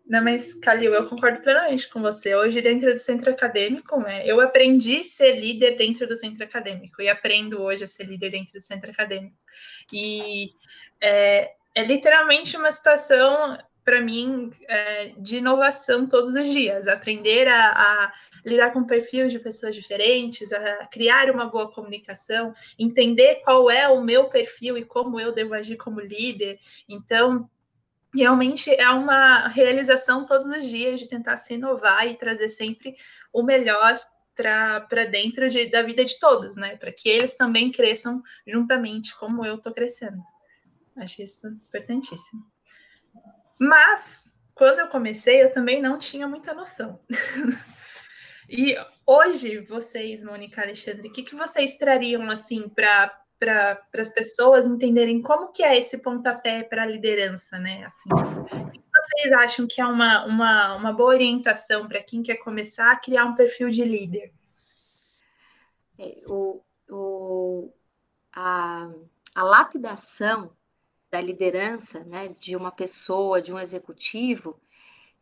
Não, 0.06 0.24
mas, 0.24 0.54
Calil, 0.54 0.94
eu 0.94 1.06
concordo 1.06 1.42
plenamente 1.42 1.86
com 1.88 2.00
você. 2.00 2.34
Hoje, 2.34 2.62
dentro 2.62 2.92
do 2.92 2.98
centro 2.98 3.30
acadêmico, 3.30 4.00
né, 4.00 4.22
eu 4.24 4.40
aprendi 4.40 5.00
a 5.00 5.04
ser 5.04 5.38
líder 5.38 5.76
dentro 5.76 6.06
do 6.06 6.16
centro 6.16 6.42
acadêmico 6.42 7.02
e 7.02 7.08
aprendo 7.10 7.60
hoje 7.60 7.84
a 7.84 7.88
ser 7.88 8.04
líder 8.04 8.30
dentro 8.30 8.54
do 8.54 8.62
centro 8.62 8.90
acadêmico. 8.90 9.36
E 9.92 10.50
é, 10.98 11.52
é 11.74 11.84
literalmente 11.84 12.56
uma 12.56 12.72
situação, 12.72 13.58
para 13.88 14.02
mim, 14.02 14.50
é, 14.68 15.14
de 15.16 15.38
inovação 15.38 16.06
todos 16.06 16.34
os 16.34 16.46
dias. 16.48 16.86
Aprender 16.86 17.48
a, 17.48 17.70
a 17.70 18.12
lidar 18.44 18.70
com 18.70 18.84
perfil 18.84 19.28
de 19.28 19.38
pessoas 19.38 19.74
diferentes, 19.74 20.52
a 20.52 20.86
criar 20.88 21.30
uma 21.30 21.46
boa 21.46 21.72
comunicação, 21.72 22.52
entender 22.78 23.36
qual 23.36 23.70
é 23.70 23.88
o 23.88 24.04
meu 24.04 24.28
perfil 24.28 24.76
e 24.76 24.84
como 24.84 25.18
eu 25.18 25.32
devo 25.32 25.54
agir 25.54 25.78
como 25.78 26.02
líder. 26.02 26.60
Então, 26.86 27.48
realmente 28.14 28.70
é 28.70 28.90
uma 28.90 29.48
realização 29.48 30.26
todos 30.26 30.48
os 30.48 30.68
dias 30.68 31.00
de 31.00 31.08
tentar 31.08 31.38
se 31.38 31.54
inovar 31.54 32.06
e 32.06 32.14
trazer 32.14 32.50
sempre 32.50 32.94
o 33.32 33.42
melhor 33.42 33.98
para 34.36 35.06
dentro 35.10 35.48
de, 35.48 35.70
da 35.70 35.80
vida 35.80 36.04
de 36.04 36.18
todos, 36.18 36.58
né? 36.58 36.76
Para 36.76 36.92
que 36.92 37.08
eles 37.08 37.38
também 37.38 37.72
cresçam 37.72 38.22
juntamente, 38.46 39.16
como 39.18 39.46
eu 39.46 39.54
estou 39.54 39.72
crescendo. 39.72 40.22
Acho 40.94 41.22
isso 41.22 41.46
importantíssimo. 41.46 42.44
Mas, 43.58 44.32
quando 44.54 44.78
eu 44.78 44.88
comecei, 44.88 45.42
eu 45.42 45.52
também 45.52 45.82
não 45.82 45.98
tinha 45.98 46.28
muita 46.28 46.54
noção. 46.54 47.00
e 48.48 48.76
hoje, 49.06 49.60
vocês, 49.60 50.22
Mônica 50.22 50.62
Alexandre, 50.62 51.08
o 51.08 51.12
que, 51.12 51.22
que 51.22 51.34
vocês 51.34 51.76
trariam 51.76 52.30
assim 52.30 52.68
para 52.68 53.14
para 53.38 53.80
as 53.94 54.12
pessoas 54.12 54.66
entenderem 54.66 55.22
como 55.22 55.52
que 55.52 55.62
é 55.62 55.78
esse 55.78 55.98
pontapé 55.98 56.64
para 56.64 56.82
a 56.82 56.86
liderança, 56.86 57.58
né? 57.58 57.84
Assim, 57.84 58.10
o 58.12 58.70
que 58.70 58.80
vocês 58.92 59.32
acham 59.32 59.66
que 59.66 59.80
é 59.80 59.86
uma, 59.86 60.24
uma, 60.24 60.74
uma 60.74 60.92
boa 60.92 61.10
orientação 61.10 61.86
para 61.86 62.02
quem 62.02 62.22
quer 62.22 62.36
começar 62.36 62.90
a 62.90 62.96
criar 62.96 63.26
um 63.26 63.34
perfil 63.34 63.70
de 63.70 63.84
líder? 63.84 64.32
É, 65.98 66.20
o, 66.26 66.60
o, 66.90 67.72
a, 68.34 68.90
a 69.34 69.42
lapidação 69.44 70.50
da 71.10 71.20
liderança, 71.20 72.04
né, 72.04 72.28
de 72.40 72.56
uma 72.56 72.70
pessoa, 72.70 73.40
de 73.40 73.52
um 73.52 73.58
executivo, 73.58 74.60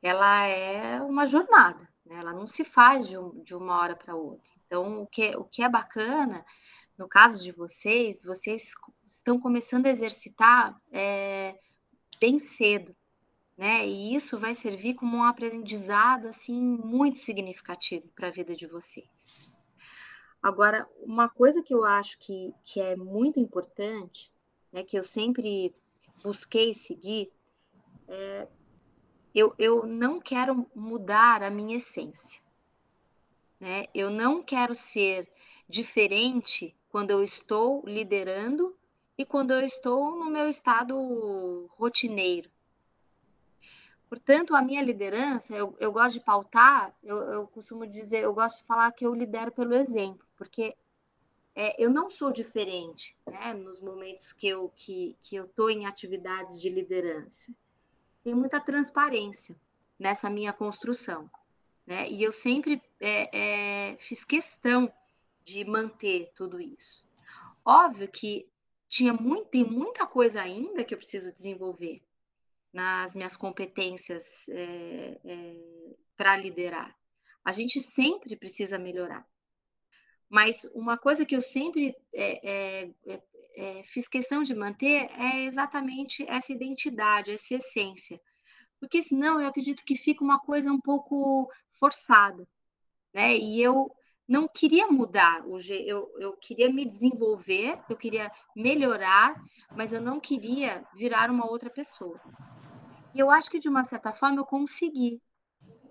ela 0.02 0.46
é 0.46 1.00
uma 1.00 1.26
jornada, 1.26 1.88
né? 2.04 2.18
ela 2.18 2.32
não 2.32 2.46
se 2.46 2.64
faz 2.64 3.06
de, 3.06 3.16
um, 3.16 3.42
de 3.42 3.54
uma 3.54 3.78
hora 3.80 3.96
para 3.96 4.14
outra. 4.14 4.50
Então, 4.66 5.02
o 5.02 5.06
que, 5.06 5.36
o 5.36 5.44
que 5.44 5.62
é 5.62 5.68
bacana 5.68 6.44
no 6.98 7.08
caso 7.08 7.42
de 7.42 7.52
vocês, 7.52 8.24
vocês 8.24 8.72
estão 9.04 9.38
começando 9.38 9.86
a 9.86 9.90
exercitar 9.90 10.74
é, 10.90 11.58
bem 12.18 12.38
cedo, 12.38 12.96
né? 13.56 13.86
E 13.86 14.14
isso 14.14 14.38
vai 14.38 14.54
servir 14.54 14.94
como 14.94 15.18
um 15.18 15.24
aprendizado 15.24 16.26
assim 16.26 16.60
muito 16.60 17.18
significativo 17.18 18.08
para 18.14 18.28
a 18.28 18.30
vida 18.30 18.56
de 18.56 18.66
vocês. 18.66 19.54
Agora, 20.42 20.88
uma 21.00 21.28
coisa 21.28 21.62
que 21.62 21.74
eu 21.74 21.84
acho 21.84 22.18
que, 22.18 22.54
que 22.64 22.80
é 22.80 22.96
muito 22.96 23.40
importante, 23.40 24.32
né, 24.72 24.82
que 24.82 24.98
eu 24.98 25.04
sempre 25.04 25.74
busquei 26.22 26.74
seguir, 26.74 27.30
é, 28.08 28.48
eu, 29.34 29.54
eu 29.58 29.86
não 29.86 30.20
quero 30.20 30.66
mudar 30.74 31.42
a 31.42 31.50
minha 31.50 31.76
essência. 31.76 32.40
Né? 33.60 33.86
Eu 33.94 34.10
não 34.10 34.42
quero 34.42 34.74
ser 34.74 35.28
diferente 35.68 36.74
quando 36.88 37.10
eu 37.10 37.22
estou 37.22 37.82
liderando 37.86 38.76
e 39.18 39.24
quando 39.24 39.52
eu 39.52 39.60
estou 39.60 40.16
no 40.16 40.30
meu 40.30 40.48
estado 40.48 41.68
rotineiro. 41.76 42.50
Portanto, 44.08 44.54
a 44.54 44.62
minha 44.62 44.82
liderança, 44.82 45.56
eu, 45.56 45.74
eu 45.80 45.90
gosto 45.90 46.14
de 46.14 46.20
pautar, 46.20 46.94
eu, 47.02 47.16
eu, 47.16 47.46
costumo 47.48 47.86
dizer, 47.86 48.22
eu 48.22 48.32
gosto 48.32 48.58
de 48.58 48.64
falar 48.64 48.92
que 48.92 49.04
eu 49.04 49.14
lidero 49.14 49.50
pelo 49.50 49.74
exemplo, 49.74 50.24
porque 50.36 50.76
é, 51.56 51.82
eu 51.82 51.88
não 51.90 52.10
sou 52.10 52.30
diferente 52.30 53.16
né, 53.26 53.54
nos 53.54 53.80
momentos 53.80 54.30
que 54.30 54.46
eu 54.46 54.68
que, 54.76 55.16
que 55.22 55.36
estou 55.36 55.70
em 55.70 55.86
atividades 55.86 56.60
de 56.60 56.68
liderança. 56.68 57.56
Tem 58.22 58.34
muita 58.34 58.60
transparência 58.60 59.56
nessa 59.98 60.28
minha 60.28 60.52
construção. 60.52 61.30
Né? 61.86 62.10
E 62.10 62.22
eu 62.22 62.30
sempre 62.30 62.82
é, 63.00 63.92
é, 63.92 63.96
fiz 63.96 64.22
questão 64.22 64.92
de 65.42 65.64
manter 65.64 66.30
tudo 66.34 66.60
isso. 66.60 67.06
Óbvio 67.64 68.06
que 68.06 68.46
tinha 68.86 69.14
muito, 69.14 69.46
tem 69.46 69.64
muita 69.64 70.06
coisa 70.06 70.42
ainda 70.42 70.84
que 70.84 70.92
eu 70.92 70.98
preciso 70.98 71.32
desenvolver 71.32 72.02
nas 72.70 73.14
minhas 73.14 73.34
competências 73.34 74.46
é, 74.50 75.18
é, 75.24 75.56
para 76.16 76.36
liderar. 76.36 76.94
A 77.42 77.50
gente 77.50 77.80
sempre 77.80 78.36
precisa 78.36 78.78
melhorar. 78.78 79.26
Mas 80.28 80.64
uma 80.74 80.98
coisa 80.98 81.24
que 81.24 81.36
eu 81.36 81.42
sempre 81.42 81.94
é, 82.12 82.90
fiz 83.84 84.06
questão 84.06 84.42
de 84.42 84.54
manter 84.54 85.10
é 85.18 85.44
exatamente 85.44 86.24
essa 86.28 86.52
identidade, 86.52 87.30
essa 87.30 87.54
essência. 87.54 88.20
Porque 88.78 89.00
senão 89.00 89.40
eu 89.40 89.48
acredito 89.48 89.84
que 89.84 89.96
fica 89.96 90.22
uma 90.22 90.38
coisa 90.38 90.70
um 90.70 90.80
pouco 90.80 91.50
forçada. 91.78 92.46
Né? 93.14 93.36
E 93.38 93.62
eu 93.62 93.90
não 94.28 94.48
queria 94.48 94.88
mudar, 94.88 95.46
o 95.46 95.56
eu, 95.70 96.12
eu 96.18 96.36
queria 96.36 96.70
me 96.70 96.84
desenvolver, 96.84 97.80
eu 97.88 97.96
queria 97.96 98.30
melhorar, 98.54 99.40
mas 99.74 99.92
eu 99.92 100.00
não 100.00 100.18
queria 100.18 100.84
virar 100.94 101.30
uma 101.30 101.48
outra 101.48 101.70
pessoa. 101.70 102.20
E 103.14 103.20
eu 103.20 103.30
acho 103.30 103.48
que, 103.48 103.60
de 103.60 103.68
uma 103.68 103.84
certa 103.84 104.12
forma, 104.12 104.40
eu 104.40 104.44
consegui. 104.44 105.22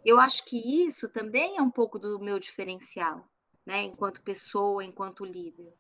Eu 0.04 0.20
acho 0.20 0.46
que 0.46 0.86
isso 0.86 1.12
também 1.12 1.58
é 1.58 1.62
um 1.62 1.72
pouco 1.72 1.98
do 1.98 2.20
meu 2.20 2.38
diferencial, 2.38 3.26
né? 3.66 3.84
enquanto 3.84 4.22
pessoa, 4.22 4.84
enquanto 4.84 5.26
líder. 5.26 5.74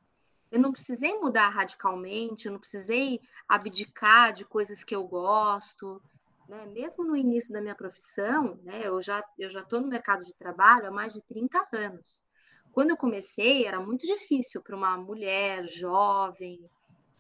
Eu 0.51 0.59
não 0.59 0.71
precisei 0.71 1.13
mudar 1.19 1.49
radicalmente, 1.49 2.45
eu 2.45 2.51
não 2.51 2.59
precisei 2.59 3.19
abdicar 3.47 4.31
de 4.33 4.45
coisas 4.45 4.83
que 4.83 4.95
eu 4.95 5.03
gosto. 5.05 6.01
Né? 6.47 6.65
Mesmo 6.67 7.03
no 7.03 7.15
início 7.15 7.51
da 7.51 7.61
minha 7.61 7.75
profissão, 7.75 8.59
né? 8.63 8.81
eu 8.83 9.01
já 9.01 9.23
eu 9.37 9.49
já 9.49 9.61
estou 9.61 9.81
no 9.81 9.87
mercado 9.87 10.23
de 10.23 10.33
trabalho 10.35 10.87
há 10.87 10.91
mais 10.91 11.13
de 11.13 11.21
30 11.23 11.67
anos. 11.73 12.23
Quando 12.71 12.89
eu 12.89 12.97
comecei, 12.97 13.65
era 13.65 13.79
muito 13.79 14.05
difícil 14.05 14.61
para 14.61 14.75
uma 14.75 14.97
mulher 14.97 15.65
jovem, 15.65 16.69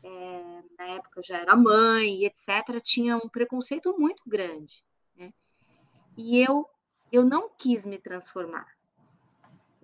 é, 0.03 0.61
na 0.77 0.85
época 0.95 1.21
já 1.23 1.37
era 1.37 1.55
mãe, 1.55 2.25
etc., 2.25 2.79
tinha 2.81 3.17
um 3.17 3.29
preconceito 3.29 3.97
muito 3.97 4.23
grande. 4.27 4.83
Né? 5.15 5.33
E 6.17 6.39
eu 6.39 6.69
eu 7.11 7.23
não 7.23 7.49
quis 7.49 7.85
me 7.85 7.97
transformar, 7.97 8.67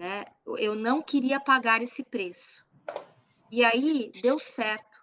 né? 0.01 0.25
Eu 0.57 0.73
não 0.73 0.99
queria 0.99 1.39
pagar 1.39 1.79
esse 1.79 2.03
preço. 2.03 2.65
E 3.51 3.63
aí 3.63 4.11
deu 4.19 4.39
certo, 4.39 4.99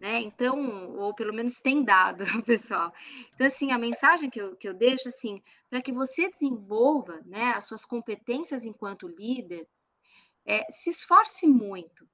né? 0.00 0.18
Então, 0.22 0.96
ou 0.96 1.12
pelo 1.12 1.34
menos 1.34 1.60
tem 1.60 1.84
dado, 1.84 2.24
pessoal. 2.46 2.90
Então, 3.34 3.46
assim, 3.46 3.70
a 3.70 3.76
mensagem 3.76 4.30
que 4.30 4.40
eu, 4.40 4.56
que 4.56 4.66
eu 4.66 4.72
deixo, 4.72 5.08
assim, 5.08 5.42
para 5.68 5.82
que 5.82 5.92
você 5.92 6.30
desenvolva, 6.30 7.20
né, 7.26 7.52
as 7.54 7.66
suas 7.66 7.84
competências 7.84 8.64
enquanto 8.64 9.06
líder, 9.06 9.68
é, 10.46 10.64
se 10.70 10.88
esforce 10.88 11.46
muito, 11.46 12.08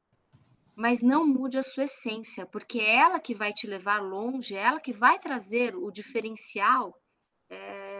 mas 0.74 1.00
não 1.00 1.24
mude 1.24 1.56
a 1.56 1.62
sua 1.62 1.84
essência, 1.84 2.44
porque 2.44 2.80
é 2.80 2.96
ela 2.96 3.20
que 3.20 3.36
vai 3.36 3.52
te 3.52 3.68
levar 3.68 4.02
longe, 4.02 4.56
é 4.56 4.62
ela 4.62 4.80
que 4.80 4.92
vai 4.92 5.16
trazer 5.20 5.76
o 5.76 5.92
diferencial 5.92 6.92
é, 7.48 7.95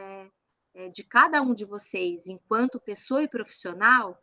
de 0.92 1.02
cada 1.02 1.40
um 1.40 1.54
de 1.54 1.64
vocês, 1.64 2.28
enquanto 2.28 2.78
pessoa 2.78 3.22
e 3.22 3.28
profissional, 3.28 4.22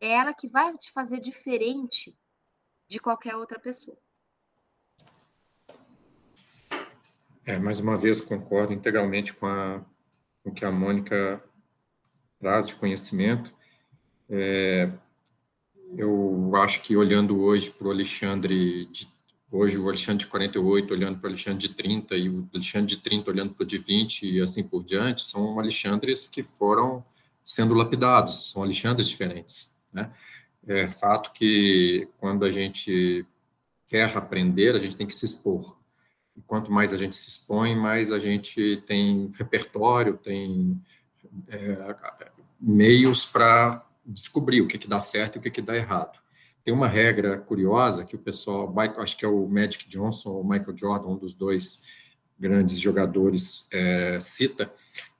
é 0.00 0.10
ela 0.10 0.34
que 0.34 0.48
vai 0.48 0.76
te 0.76 0.90
fazer 0.90 1.20
diferente 1.20 2.18
de 2.88 2.98
qualquer 2.98 3.36
outra 3.36 3.58
pessoa. 3.58 3.96
É, 7.44 7.58
mais 7.58 7.80
uma 7.80 7.96
vez, 7.96 8.20
concordo 8.20 8.72
integralmente 8.72 9.32
com, 9.32 9.46
a, 9.46 9.84
com 10.42 10.50
o 10.50 10.54
que 10.54 10.64
a 10.64 10.70
Mônica 10.70 11.42
traz 12.38 12.66
de 12.66 12.74
conhecimento. 12.74 13.54
É, 14.28 14.90
eu 15.96 16.54
acho 16.56 16.82
que 16.82 16.96
olhando 16.96 17.40
hoje 17.40 17.70
para 17.70 17.88
o 17.88 17.90
Alexandre, 17.90 18.86
de, 18.86 19.08
hoje 19.52 19.78
o 19.78 19.88
Alexandre 19.88 20.24
de 20.24 20.30
48 20.30 20.94
olhando 20.94 21.18
para 21.18 21.26
o 21.26 21.30
Alexandre 21.30 21.68
de 21.68 21.74
30 21.74 22.16
e 22.16 22.28
o 22.28 22.48
Alexandre 22.54 22.96
de 22.96 23.02
30 23.02 23.30
olhando 23.30 23.54
para 23.54 23.62
o 23.62 23.66
de 23.66 23.78
20 23.78 24.26
e 24.26 24.40
assim 24.40 24.66
por 24.66 24.82
diante, 24.82 25.24
são 25.24 25.60
Alexandres 25.60 26.26
que 26.26 26.42
foram 26.42 27.04
sendo 27.42 27.74
lapidados, 27.74 28.50
são 28.50 28.62
Alexandres 28.62 29.08
diferentes, 29.08 29.76
né? 29.92 30.10
É 30.66 30.86
fato 30.86 31.32
que 31.32 32.08
quando 32.18 32.44
a 32.44 32.50
gente 32.50 33.26
quer 33.88 34.16
aprender, 34.16 34.76
a 34.76 34.78
gente 34.78 34.96
tem 34.96 35.06
que 35.06 35.14
se 35.14 35.24
expor. 35.24 35.76
E 36.36 36.40
quanto 36.40 36.70
mais 36.70 36.94
a 36.94 36.96
gente 36.96 37.16
se 37.16 37.28
expõe, 37.28 37.74
mais 37.74 38.12
a 38.12 38.18
gente 38.18 38.82
tem 38.86 39.28
repertório, 39.36 40.16
tem 40.16 40.80
é, 41.48 41.96
meios 42.60 43.24
para 43.26 43.84
descobrir 44.06 44.60
o 44.60 44.68
que, 44.68 44.78
que 44.78 44.88
dá 44.88 45.00
certo 45.00 45.36
e 45.36 45.38
o 45.38 45.42
que, 45.42 45.50
que 45.50 45.60
dá 45.60 45.76
errado. 45.76 46.18
Tem 46.64 46.72
uma 46.72 46.86
regra 46.86 47.38
curiosa 47.38 48.04
que 48.04 48.14
o 48.14 48.18
pessoal, 48.18 48.72
acho 48.98 49.16
que 49.16 49.24
é 49.24 49.28
o 49.28 49.48
Magic 49.48 49.88
Johnson 49.88 50.30
ou 50.30 50.44
Michael 50.44 50.76
Jordan, 50.76 51.08
um 51.08 51.16
dos 51.16 51.34
dois 51.34 51.82
grandes 52.38 52.78
jogadores, 52.78 53.68
é, 53.72 54.18
cita, 54.20 54.72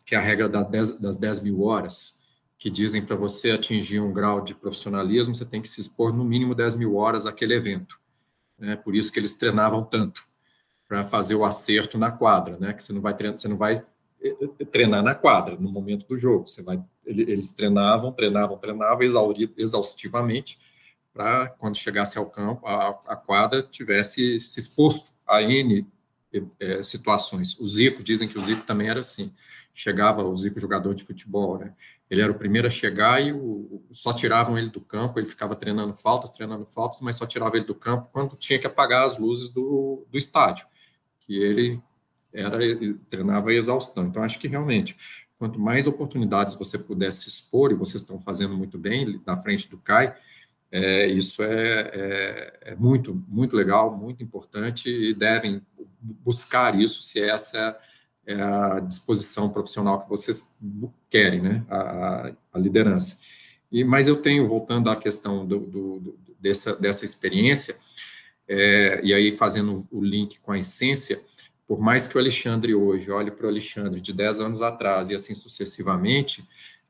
que 0.05 0.15
é 0.15 0.19
a 0.19 0.21
regra 0.21 0.49
das 0.49 1.17
10 1.17 1.43
mil 1.43 1.63
horas, 1.63 2.23
que 2.59 2.71
dizem 2.71 3.05
para 3.05 3.17
você 3.17 3.51
atingir 3.51 4.01
um 4.01 4.13
grau 4.13 4.41
de 4.41 4.55
profissionalismo, 4.55 5.35
você 5.35 5.45
tem 5.45 5.61
que 5.61 5.69
se 5.69 5.81
expor 5.81 6.13
no 6.13 6.25
mínimo 6.25 6.55
10 6.55 6.75
mil 6.75 6.97
horas 6.97 7.27
àquele 7.27 7.55
evento. 7.55 8.01
É 8.61 8.77
por 8.77 8.95
isso 8.95 9.11
que 9.11 9.19
eles 9.19 9.37
treinavam 9.37 9.83
tanto, 9.83 10.25
para 10.87 11.03
fazer 11.03 11.35
o 11.35 11.45
acerto 11.45 11.99
na 11.99 12.13
quadra, 12.13 12.57
né? 12.59 12.73
Que 12.73 12.85
você 12.85 12.93
não 12.93 13.01
vai 13.01 13.17
treinar, 13.17 13.39
você 13.39 13.49
não 13.49 13.57
vai 13.57 13.81
treinar 14.71 15.03
na 15.03 15.15
quadra, 15.15 15.57
no 15.57 15.73
momento 15.73 16.07
do 16.07 16.17
jogo. 16.17 16.47
Você 16.47 16.63
vai, 16.63 16.81
eles 17.05 17.55
treinavam, 17.55 18.13
treinavam, 18.13 18.57
treinavam 18.57 19.03
exaustivamente 19.57 20.59
para 21.13 21.49
quando 21.49 21.77
chegasse 21.77 22.19
ao 22.19 22.31
campo, 22.31 22.67
a, 22.67 22.91
a, 23.07 23.17
quadra 23.17 23.63
tivesse 23.63 24.41
se 24.41 24.61
exposto 24.61 25.13
a 25.27 25.43
N 25.43 25.87
é, 26.59 26.83
situações. 26.83 27.59
O 27.61 27.67
Zico, 27.67 28.03
dizem 28.03 28.27
que 28.27 28.39
o 28.39 28.43
Zico 28.43 28.63
também 28.65 28.89
era 28.89 29.01
assim. 29.01 29.35
Chegava 29.75 30.23
o 30.25 30.35
Zico, 30.35 30.59
jogador 30.59 30.95
de 30.95 31.05
futebol, 31.05 31.59
né? 31.59 31.75
Ele 32.11 32.21
era 32.21 32.31
o 32.31 32.35
primeiro 32.35 32.67
a 32.67 32.71
chegar 32.71 33.23
e 33.23 33.33
o, 33.33 33.83
só 33.91 34.13
tiravam 34.13 34.59
ele 34.59 34.69
do 34.69 34.81
campo, 34.81 35.19
ele 35.19 35.27
ficava 35.27 35.57
treinando 35.57 35.95
faltas, 35.95 36.31
treinando 36.31 36.65
faltas, 36.65 37.01
mas 37.01 37.17
só 37.17 37.27
tirava 37.27 37.57
ele 37.57 37.65
do 37.65 37.75
campo 37.75 38.09
quando 38.13 38.37
tinha 38.37 38.59
que 38.59 38.67
apagar 38.67 39.05
as 39.05 39.19
luzes 39.19 39.49
do, 39.49 40.07
do 40.11 40.19
estádio, 40.19 40.67
que 41.21 41.43
ele 41.43 41.83
era 42.33 42.59
treinava 43.09 43.53
exaustão. 43.53 44.07
Então, 44.07 44.23
acho 44.23 44.39
que 44.39 44.49
realmente, 44.49 44.97
quanto 45.39 45.59
mais 45.59 45.87
oportunidades 45.87 46.55
você 46.55 46.79
puder 46.79 47.13
se 47.13 47.29
expor, 47.29 47.71
e 47.71 47.75
vocês 47.75 48.03
estão 48.03 48.19
fazendo 48.19 48.55
muito 48.57 48.79
bem 48.79 49.21
na 49.27 49.37
frente 49.37 49.69
do 49.69 49.79
CAI, 49.79 50.15
é, 50.73 51.07
isso 51.07 51.43
é, 51.43 51.91
é, 51.93 52.59
é, 52.63 52.75
muito, 52.75 53.15
muito 53.29 53.55
legal, 53.55 53.95
muito 53.95 54.23
importante, 54.23 54.89
e 54.89 55.13
devem 55.13 55.61
buscar 56.01 56.81
isso 56.81 57.03
se 57.03 57.21
essa 57.21 57.79
é 58.25 58.41
a 58.41 58.81
disposição 58.81 59.51
profissional 59.51 60.01
que 60.01 60.09
vocês 60.09 60.57
querem, 61.11 61.43
né, 61.43 61.65
a, 61.69 62.33
a 62.55 62.59
liderança. 62.59 63.21
E, 63.71 63.85
mas 63.85 64.09
eu 64.09 64.17
tenho, 64.17 64.49
voltando 64.49 64.89
à 64.89 64.97
questão 64.97 65.45
do, 65.45 65.61
do, 65.61 66.01
do 66.01 66.19
dessa, 66.41 66.75
dessa 66.75 67.05
experiência, 67.05 67.77
é, 68.49 69.01
e 69.03 69.13
aí 69.13 69.37
fazendo 69.37 69.87
o 69.91 70.03
link 70.03 70.41
com 70.41 70.53
a 70.53 70.59
essência, 70.59 71.21
por 71.67 71.81
mais 71.81 72.07
que 72.07 72.17
o 72.17 72.21
Alexandre 72.21 72.75
hoje 72.75 73.11
olhe 73.11 73.31
para 73.31 73.47
o 73.47 73.49
Alexandre 73.49 74.01
de 74.01 74.13
10 74.13 74.41
anos 74.41 74.63
atrás 74.63 75.11
e 75.11 75.15
assim 75.15 75.35
sucessivamente, 75.35 76.45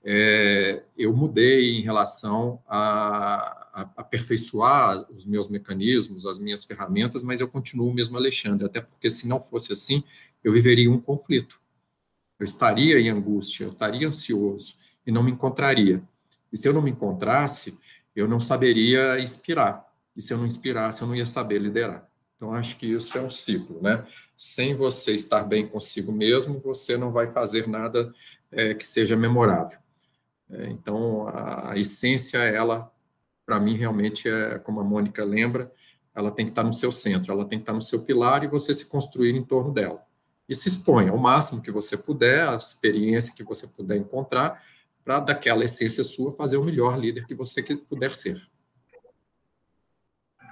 é, 0.05 0.83
eu 0.97 1.14
mudei 1.14 1.79
em 1.79 1.83
relação 1.83 2.61
a, 2.66 2.79
a, 2.79 3.62
aperfeiçoar 3.72 5.11
os 5.11 5.24
meus 5.24 5.48
mecanismos, 5.48 6.26
as 6.26 6.38
minhas 6.38 6.64
ferramentas, 6.64 7.22
mas 7.22 7.40
eu 7.40 7.48
continuo 7.48 7.88
o 7.88 7.94
mesmo 7.94 8.16
Alexandre, 8.16 8.66
até 8.66 8.80
porque 8.80 9.08
se 9.08 9.26
não 9.26 9.40
fosse 9.40 9.72
assim, 9.72 10.04
eu 10.44 10.52
viveria 10.52 10.90
um 10.90 11.00
conflito. 11.00 11.61
Eu 12.38 12.44
estaria 12.44 13.00
em 13.00 13.08
angústia, 13.08 13.64
eu 13.64 13.70
estaria 13.70 14.06
ansioso 14.06 14.74
e 15.06 15.11
não 15.11 15.22
me 15.22 15.30
encontraria. 15.30 16.02
E 16.52 16.56
se 16.56 16.68
eu 16.68 16.72
não 16.72 16.82
me 16.82 16.90
encontrasse, 16.90 17.78
eu 18.14 18.28
não 18.28 18.38
saberia 18.38 19.18
inspirar. 19.20 19.87
E 20.14 20.20
se 20.20 20.35
eu 20.35 20.38
não 20.38 20.46
inspirasse, 20.46 21.00
eu 21.00 21.08
não 21.08 21.16
ia 21.16 21.24
saber 21.24 21.58
liderar. 21.58 22.06
Então, 22.37 22.52
acho 22.52 22.76
que 22.76 22.87
isso 22.87 23.16
é 23.16 23.20
um 23.20 23.30
ciclo, 23.30 23.80
né? 23.80 24.04
Sem 24.37 24.74
você 24.74 25.14
estar 25.14 25.44
bem 25.44 25.66
consigo 25.66 26.12
mesmo, 26.12 26.58
você 26.58 26.96
não 26.96 27.08
vai 27.08 27.28
fazer 27.28 27.68
nada 27.68 28.12
é, 28.50 28.74
que 28.74 28.85
seja 28.85 29.16
memorável. 29.16 29.78
É, 30.50 30.66
então, 30.70 31.28
a, 31.28 31.70
a, 31.72 31.78
essência, 31.78 32.38
ela, 32.38 32.91
para 33.53 33.61
mim, 33.61 33.77
realmente 33.77 34.31
é, 34.31 34.59
como 34.61 34.81
a 34.81 34.85
Mônica 34.85 35.23
lembra, 35.23 35.71
ela 36.15 36.31
tem 36.31 36.47
que 36.47 36.53
estar 36.53 36.65
no 36.65 36.73
seu 36.73 36.91
centro, 36.91 37.31
ela 37.31 37.45
tem 37.45 37.59
que 37.59 37.65
estar 37.65 37.75
no 37.75 37.83
seu 37.83 38.03
pilar 38.03 38.43
e 38.43 38.47
você 38.47 38.73
se 38.73 38.88
construir 38.88 39.37
em 39.37 39.45
torno 39.45 39.71
dela. 39.75 40.03
E 40.49 40.57
se 40.57 40.69
expõe 40.69 41.11
ao 41.11 41.19
máximo 41.19 41.61
que 41.61 41.71
você 41.71 41.99
puder, 41.99 42.49
a 42.49 42.57
experiência 42.57 43.35
que 43.35 43.43
você 43.43 43.67
puder 43.67 43.99
encontrar, 43.99 44.65
para 45.05 45.21
daquela 45.21 45.65
essência 45.67 46.03
sua 46.03 46.33
fazer 46.33 46.57
o 46.57 46.65
melhor 46.65 46.99
líder 46.99 47.27
que 47.27 47.35
você 47.35 47.62
puder 47.77 48.15
ser. 48.15 48.41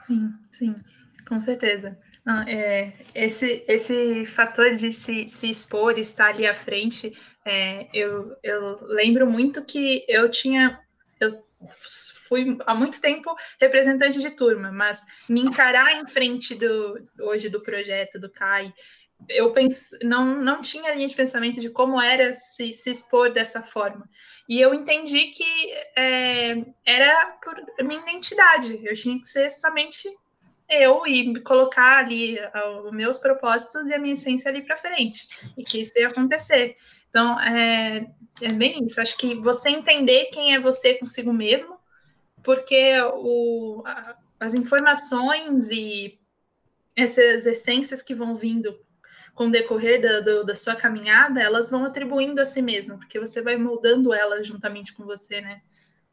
Sim, 0.03 0.31
sim. 0.51 0.75
Com 1.27 1.41
certeza. 1.41 1.99
Ah, 2.27 2.45
é, 2.47 2.93
esse, 3.15 3.65
esse 3.67 4.27
fator 4.27 4.75
de 4.75 4.93
se, 4.93 5.27
se 5.27 5.49
expor, 5.49 5.99
estar 5.99 6.35
ali 6.35 6.47
à 6.47 6.53
frente, 6.53 7.17
é, 7.47 7.89
eu, 7.95 8.37
eu 8.43 8.79
lembro 8.89 9.27
muito 9.27 9.65
que 9.65 10.05
eu 10.07 10.31
tinha. 10.31 10.79
Eu 11.19 11.43
fui 12.29 12.57
há 12.67 12.75
muito 12.75 13.01
tempo 13.01 13.35
representante 13.61 14.19
de 14.19 14.31
turma, 14.31 14.73
mas 14.73 15.05
me 15.29 15.41
encarar 15.41 15.93
em 15.93 16.07
frente 16.07 16.55
do 16.55 17.07
hoje 17.21 17.49
do 17.49 17.61
projeto 17.61 18.19
do 18.19 18.31
CAI, 18.31 18.73
eu 19.29 19.53
pense, 19.53 19.99
não, 20.03 20.37
não 20.43 20.61
tinha 20.61 20.95
linha 20.95 21.09
de 21.09 21.15
pensamento 21.15 21.61
de 21.61 21.69
como 21.69 22.01
era 22.01 22.33
se, 22.33 22.73
se 22.73 22.91
expor 22.91 23.33
dessa 23.33 23.63
forma. 23.63 24.09
E 24.49 24.61
eu 24.61 24.73
entendi 24.73 25.27
que 25.29 25.73
é, 25.97 26.65
era 26.85 27.39
por 27.43 27.55
minha 27.85 28.01
identidade, 28.01 28.81
eu 28.83 28.95
tinha 28.95 29.19
que 29.19 29.29
ser 29.29 29.51
somente 29.51 30.09
eu 30.69 31.05
e 31.07 31.39
colocar 31.41 31.99
ali 31.99 32.39
uh, 32.39 32.87
os 32.87 32.93
meus 32.93 33.19
propósitos 33.19 33.87
e 33.87 33.95
a 33.95 33.99
minha 33.99 34.13
essência 34.13 34.49
ali 34.49 34.63
para 34.63 34.77
frente, 34.77 35.27
e 35.59 35.65
que 35.65 35.81
isso 35.81 35.99
ia 35.99 36.09
acontecer. 36.09 36.77
Então, 37.11 37.39
é, 37.41 38.07
é 38.41 38.53
bem 38.53 38.85
isso. 38.85 39.01
Acho 39.01 39.17
que 39.17 39.35
você 39.37 39.71
entender 39.71 40.27
quem 40.27 40.55
é 40.55 40.61
você 40.61 40.95
consigo 40.95 41.33
mesmo, 41.33 41.77
porque 42.43 43.01
o, 43.15 43.83
a, 43.85 44.17
as 44.39 44.55
informações 44.55 45.71
e 45.71 46.19
essas 46.97 47.47
essências 47.47 48.03
que 48.03 48.15
vão 48.15 48.35
vindo 48.35 48.75
com 49.35 49.47
o 49.47 49.51
decorrer 49.51 50.01
da, 50.01 50.21
do, 50.21 50.45
da 50.45 50.55
sua 50.55 50.75
caminhada, 50.75 51.41
elas 51.41 51.71
vão 51.71 51.85
atribuindo 51.85 52.41
a 52.41 52.45
si 52.45 52.61
mesmo, 52.61 52.99
porque 52.99 53.19
você 53.19 53.41
vai 53.41 53.57
moldando 53.57 54.13
elas 54.13 54.47
juntamente 54.47 54.93
com 54.93 55.05
você, 55.05 55.41
né? 55.41 55.63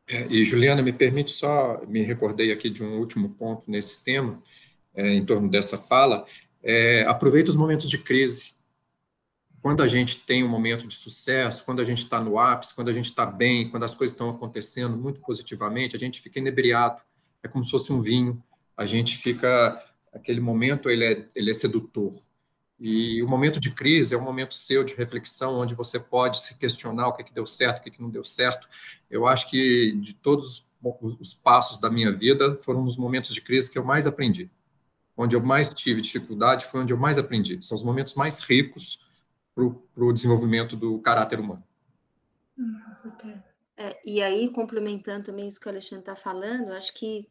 É, 0.07 0.25
e 0.29 0.43
Juliana, 0.43 0.81
me 0.81 0.93
permite 0.93 1.31
só, 1.31 1.81
me 1.85 2.01
recordei 2.03 2.51
aqui 2.51 2.69
de 2.69 2.83
um 2.83 2.97
último 2.97 3.29
ponto 3.31 3.63
nesse 3.67 4.03
tema, 4.03 4.41
é, 4.95 5.13
em 5.13 5.25
torno 5.25 5.49
dessa 5.49 5.77
fala, 5.77 6.25
é, 6.63 7.03
aproveita 7.07 7.49
os 7.49 7.57
momentos 7.57 7.89
de 7.89 7.97
crise. 7.97 8.56
Quando 9.61 9.81
a 9.81 9.87
gente 9.87 10.19
tem 10.19 10.43
um 10.43 10.47
momento 10.47 10.87
de 10.87 10.93
sucesso, 10.93 11.65
quando 11.65 11.81
a 11.81 11.83
gente 11.83 12.03
está 12.03 12.21
no 12.21 12.39
ápice, 12.39 12.75
quando 12.75 12.89
a 12.89 12.93
gente 12.93 13.05
está 13.05 13.25
bem, 13.25 13.69
quando 13.69 13.83
as 13.83 13.95
coisas 13.95 14.13
estão 14.13 14.29
acontecendo 14.29 14.95
muito 14.95 15.19
positivamente, 15.19 15.95
a 15.95 15.99
gente 15.99 16.21
fica 16.21 16.39
inebriado, 16.39 17.01
é 17.43 17.47
como 17.47 17.63
se 17.63 17.71
fosse 17.71 17.91
um 17.91 18.01
vinho, 18.01 18.41
a 18.75 18.85
gente 18.85 19.17
fica, 19.17 19.83
aquele 20.13 20.39
momento 20.39 20.89
ele 20.89 21.03
é, 21.03 21.27
ele 21.35 21.49
é 21.49 21.53
sedutor, 21.53 22.13
E 22.79 23.23
o 23.23 23.27
momento 23.27 23.59
de 23.59 23.71
crise 23.71 24.13
é 24.13 24.17
um 24.17 24.21
momento 24.21 24.53
seu 24.53 24.83
de 24.83 24.93
reflexão, 24.93 25.59
onde 25.59 25.73
você 25.73 25.99
pode 25.99 26.41
se 26.41 26.57
questionar 26.59 27.07
o 27.07 27.13
que, 27.13 27.23
que 27.23 27.33
deu 27.33 27.45
certo, 27.45 27.79
o 27.79 27.83
que, 27.83 27.91
que 27.91 28.01
não 28.01 28.09
deu 28.09 28.23
certo. 28.23 28.67
Eu 29.09 29.25
acho 29.25 29.49
que 29.49 29.93
de 29.93 30.13
todos 30.13 30.71
os 31.19 31.33
passos 31.33 31.79
da 31.79 31.89
minha 31.89 32.11
vida 32.11 32.55
foram 32.57 32.83
os 32.83 32.95
momentos 32.95 33.33
de 33.33 33.41
crise 33.41 33.71
que 33.71 33.79
eu 33.79 33.83
mais 33.83 34.05
aprendi. 34.05 34.51
Onde 35.17 35.35
eu 35.35 35.41
mais 35.41 35.73
tive 35.73 35.99
dificuldade 36.01 36.67
foi 36.67 36.81
onde 36.81 36.93
eu 36.93 36.97
mais 36.97 37.17
aprendi. 37.17 37.57
São 37.61 37.75
os 37.75 37.83
momentos 37.83 38.13
mais 38.13 38.39
ricos 38.39 39.06
para 39.93 40.03
o 40.03 40.13
desenvolvimento 40.13 40.75
do 40.75 40.99
caráter 40.99 41.39
humano. 41.39 41.63
É, 43.75 43.99
e 44.05 44.21
aí, 44.21 44.49
complementando 44.49 45.25
também 45.25 45.47
isso 45.47 45.59
que 45.59 45.67
o 45.67 45.69
Alexandre 45.69 46.01
está 46.01 46.15
falando, 46.15 46.71
acho 46.71 46.93
que 46.93 47.27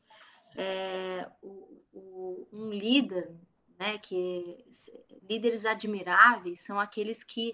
é, 0.56 1.28
o, 1.40 1.82
o, 1.92 2.48
um 2.52 2.70
líder, 2.70 3.30
né, 3.78 3.98
que 3.98 4.64
líderes 5.28 5.64
admiráveis 5.64 6.60
são 6.62 6.80
aqueles 6.80 7.22
que 7.22 7.52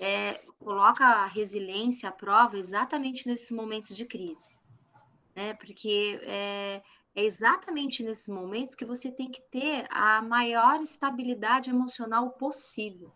é, 0.00 0.34
colocam 0.58 1.06
a 1.06 1.26
resiliência 1.26 2.08
à 2.08 2.12
prova 2.12 2.56
exatamente 2.56 3.26
nesses 3.28 3.50
momentos 3.50 3.96
de 3.96 4.04
crise, 4.04 4.56
né, 5.34 5.54
porque 5.54 6.20
é, 6.22 6.82
é 7.14 7.24
exatamente 7.24 8.02
nesses 8.02 8.28
momentos 8.28 8.74
que 8.74 8.84
você 8.84 9.10
tem 9.10 9.30
que 9.30 9.42
ter 9.42 9.86
a 9.90 10.22
maior 10.22 10.80
estabilidade 10.80 11.70
emocional 11.70 12.30
possível, 12.30 13.12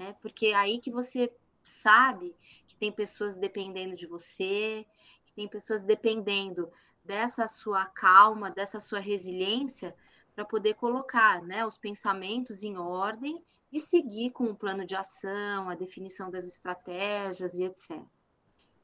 né, 0.00 0.16
porque 0.22 0.46
é 0.46 0.54
aí 0.54 0.80
que 0.80 0.90
você 0.90 1.30
sabe 1.62 2.34
que 2.66 2.74
tem 2.74 2.90
pessoas 2.90 3.36
dependendo 3.36 3.94
de 3.94 4.06
você, 4.06 4.86
que 5.26 5.32
tem 5.34 5.46
pessoas 5.46 5.84
dependendo 5.84 6.72
dessa 7.04 7.46
sua 7.46 7.84
calma, 7.84 8.50
dessa 8.50 8.80
sua 8.80 8.98
resiliência 8.98 9.94
para 10.34 10.42
poder 10.46 10.72
colocar, 10.72 11.42
né, 11.42 11.66
os 11.66 11.76
pensamentos 11.76 12.64
em 12.64 12.78
ordem 12.78 13.44
e 13.70 13.78
seguir 13.78 14.30
com 14.30 14.44
o 14.44 14.56
plano 14.56 14.86
de 14.86 14.96
ação, 14.96 15.68
a 15.68 15.74
definição 15.74 16.30
das 16.30 16.46
estratégias 16.46 17.56
e 17.56 17.64
etc. 17.64 17.90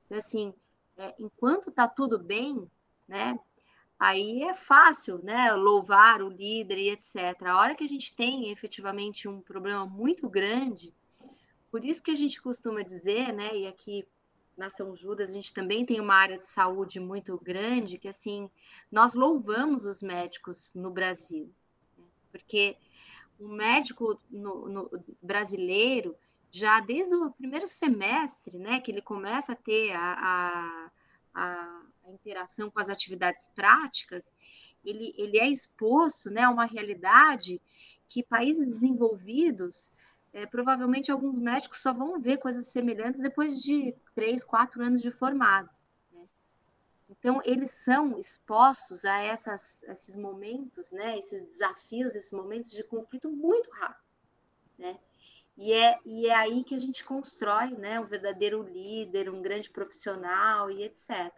Então, 0.04 0.18
assim, 0.18 0.52
é, 0.98 1.14
enquanto 1.18 1.70
está 1.70 1.88
tudo 1.88 2.18
bem, 2.18 2.70
né, 3.08 3.40
aí 3.98 4.42
é 4.42 4.52
fácil, 4.52 5.16
né, 5.24 5.50
louvar 5.54 6.20
o 6.20 6.28
líder 6.28 6.76
e 6.76 6.90
etc. 6.90 7.42
A 7.46 7.58
hora 7.58 7.74
que 7.74 7.84
a 7.84 7.88
gente 7.88 8.14
tem 8.14 8.50
efetivamente 8.50 9.26
um 9.26 9.40
problema 9.40 9.86
muito 9.86 10.28
grande, 10.28 10.94
por 11.76 11.84
isso 11.84 12.02
que 12.02 12.10
a 12.10 12.14
gente 12.14 12.40
costuma 12.40 12.80
dizer, 12.80 13.34
né, 13.34 13.54
e 13.54 13.66
aqui 13.66 14.08
na 14.56 14.70
São 14.70 14.96
Judas 14.96 15.28
a 15.28 15.32
gente 15.34 15.52
também 15.52 15.84
tem 15.84 16.00
uma 16.00 16.14
área 16.14 16.38
de 16.38 16.46
saúde 16.46 16.98
muito 16.98 17.36
grande, 17.36 17.98
que 17.98 18.08
assim, 18.08 18.50
nós 18.90 19.12
louvamos 19.12 19.84
os 19.84 20.02
médicos 20.02 20.72
no 20.74 20.90
Brasil, 20.90 21.52
né, 21.98 22.06
porque 22.32 22.78
o 23.38 23.46
médico 23.46 24.18
no, 24.30 24.66
no, 24.70 25.04
brasileiro, 25.20 26.16
já 26.50 26.80
desde 26.80 27.14
o 27.14 27.30
primeiro 27.30 27.66
semestre, 27.66 28.56
né, 28.56 28.80
que 28.80 28.90
ele 28.90 29.02
começa 29.02 29.52
a 29.52 29.56
ter 29.56 29.92
a, 29.92 30.14
a, 30.14 30.90
a, 31.34 32.10
interação 32.10 32.70
com 32.70 32.80
as 32.80 32.88
atividades 32.88 33.48
práticas, 33.48 34.34
ele, 34.82 35.12
ele 35.18 35.36
é 35.36 35.46
exposto 35.46 36.30
né, 36.30 36.40
a 36.40 36.50
uma 36.50 36.64
realidade 36.64 37.60
que 38.08 38.22
países 38.22 38.64
desenvolvidos 38.64 39.92
é, 40.36 40.44
provavelmente 40.44 41.10
alguns 41.10 41.38
médicos 41.38 41.80
só 41.80 41.94
vão 41.94 42.20
ver 42.20 42.36
coisas 42.36 42.66
semelhantes 42.66 43.22
depois 43.22 43.62
de 43.62 43.96
três, 44.14 44.44
quatro 44.44 44.82
anos 44.82 45.00
de 45.00 45.10
formado. 45.10 45.70
Né? 46.12 46.28
Então, 47.08 47.40
eles 47.42 47.70
são 47.70 48.18
expostos 48.18 49.06
a 49.06 49.18
essas, 49.18 49.82
esses 49.84 50.14
momentos, 50.14 50.92
né, 50.92 51.18
esses 51.18 51.42
desafios, 51.42 52.14
esses 52.14 52.32
momentos 52.32 52.70
de 52.70 52.84
conflito 52.84 53.30
muito 53.30 53.70
rápido. 53.70 54.04
Né? 54.78 54.98
E 55.56 55.72
é, 55.72 55.98
e 56.04 56.26
é 56.26 56.34
aí 56.34 56.62
que 56.62 56.74
a 56.74 56.78
gente 56.78 57.02
constrói 57.02 57.70
né, 57.70 57.98
um 57.98 58.04
verdadeiro 58.04 58.62
líder, 58.62 59.30
um 59.30 59.40
grande 59.40 59.70
profissional 59.70 60.70
e 60.70 60.82
etc. 60.82 61.32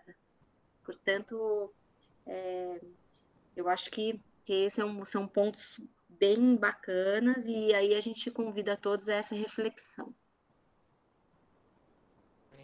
Portanto, 0.83 1.73
é, 2.27 2.81
eu 3.55 3.69
acho 3.69 3.93
que, 3.93 4.21
que 4.45 4.55
esses 4.55 4.75
são, 4.75 5.05
são 5.05 5.29
pontos 5.29 5.87
bem 6.09 6.57
bacanas 6.57 7.47
e 7.47 7.75
aí 7.75 7.95
a 7.95 8.01
gente 8.01 8.31
convida 8.31 8.77
todos 8.77 9.09
a 9.09 9.15
essa 9.17 9.35
reflexão. 9.35 10.15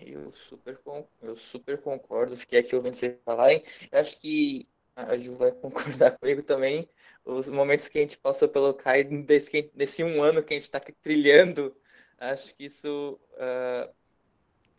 Eu 0.01 0.33
super, 0.33 0.79
eu 1.23 1.37
super 1.37 1.81
concordo, 1.81 2.37
fiquei 2.37 2.59
aqui 2.59 2.77
ouvindo 2.77 2.95
vocês 2.95 3.17
falarem. 3.25 3.65
Eu 3.91 4.01
acho 4.01 4.19
que 4.21 4.69
a 4.95 5.17
Ju 5.17 5.37
vai 5.37 5.53
concordar 5.61 6.19
comigo 6.19 6.43
também. 6.43 6.89
Os 7.25 7.47
momentos 7.47 7.89
que 7.89 7.99
a 7.99 8.03
gente 8.03 8.19
passou 8.19 8.49
pelo 8.49 8.75
CAI, 8.75 9.05
desse, 9.05 9.71
desse 9.75 10.05
um 10.05 10.23
ano 10.23 10.43
que 10.43 10.53
a 10.53 10.57
gente 10.57 10.65
está 10.65 10.81
trilhando, 10.81 11.75
acho 12.19 12.55
que 12.55 12.67
isso 12.67 13.19
uh, 13.33 13.93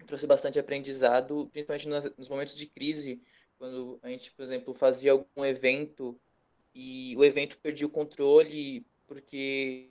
trouxe 0.06 0.28
bastante 0.28 0.60
aprendizado, 0.60 1.50
principalmente 1.52 1.88
nos, 1.88 2.18
nos 2.18 2.30
momentos 2.30 2.56
de 2.56 2.68
crise, 2.68 3.22
quando 3.58 4.00
a 4.04 4.10
gente, 4.10 4.32
por 4.32 4.44
exemplo, 4.44 4.74
fazia 4.74 5.14
algum 5.14 5.44
evento 5.44 6.20
e 6.76 7.16
o 7.16 7.24
evento 7.24 7.58
perdia 7.58 7.88
o 7.88 7.90
controle 7.90 8.86
porque 9.08 9.90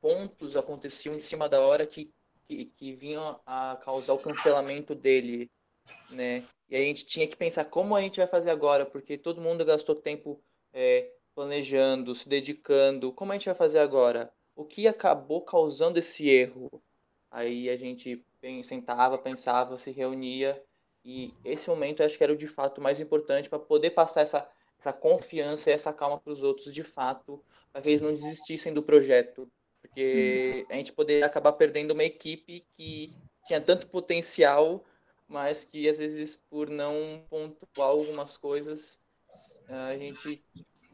pontos 0.00 0.56
aconteciam 0.56 1.14
em 1.14 1.20
cima 1.20 1.48
da 1.48 1.60
hora 1.60 1.86
que, 1.86 2.10
que, 2.46 2.64
que 2.66 2.92
vinham 2.92 3.40
a 3.46 3.78
causar 3.84 4.14
o 4.14 4.18
cancelamento 4.18 4.94
dele, 4.94 5.48
né? 6.10 6.44
E 6.68 6.76
a 6.76 6.80
gente 6.80 7.06
tinha 7.06 7.26
que 7.26 7.36
pensar 7.36 7.64
como 7.66 7.94
a 7.94 8.02
gente 8.02 8.18
vai 8.18 8.26
fazer 8.26 8.50
agora, 8.50 8.84
porque 8.84 9.16
todo 9.16 9.40
mundo 9.40 9.64
gastou 9.64 9.94
tempo 9.94 10.40
é, 10.72 11.12
planejando, 11.34 12.14
se 12.14 12.28
dedicando. 12.28 13.12
Como 13.12 13.32
a 13.32 13.36
gente 13.36 13.46
vai 13.46 13.54
fazer 13.54 13.78
agora? 13.78 14.30
O 14.56 14.64
que 14.64 14.88
acabou 14.88 15.40
causando 15.42 15.98
esse 15.98 16.28
erro? 16.28 16.68
Aí 17.30 17.70
a 17.70 17.76
gente 17.76 18.24
sentava, 18.64 19.16
pensava, 19.16 19.78
se 19.78 19.90
reunia 19.92 20.60
e 21.04 21.32
esse 21.44 21.68
momento 21.68 22.02
acho 22.02 22.18
que 22.18 22.24
era 22.24 22.32
o 22.32 22.36
de 22.36 22.46
fato 22.46 22.80
mais 22.80 23.00
importante 23.00 23.48
para 23.48 23.58
poder 23.58 23.90
passar 23.90 24.22
essa 24.22 24.48
essa 24.78 24.92
confiança 24.92 25.70
e 25.70 25.72
essa 25.72 25.92
calma 25.92 26.18
para 26.18 26.32
os 26.32 26.42
outros 26.42 26.72
de 26.72 26.82
fato, 26.82 27.42
para 27.72 27.82
que 27.82 27.88
eles 27.88 28.02
não 28.02 28.12
desistissem 28.12 28.72
do 28.72 28.82
projeto. 28.82 29.50
Porque 29.80 30.66
a 30.70 30.74
gente 30.74 30.92
poderia 30.92 31.26
acabar 31.26 31.52
perdendo 31.52 31.92
uma 31.92 32.04
equipe 32.04 32.64
que 32.76 33.14
tinha 33.46 33.60
tanto 33.60 33.88
potencial, 33.88 34.84
mas 35.26 35.64
que 35.64 35.88
às 35.88 35.98
vezes 35.98 36.40
por 36.50 36.68
não 36.68 37.24
pontuar 37.28 37.88
algumas 37.88 38.36
coisas, 38.36 39.00
a 39.68 39.96
gente 39.96 40.42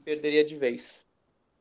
perderia 0.04 0.44
de 0.44 0.56
vez. 0.56 1.06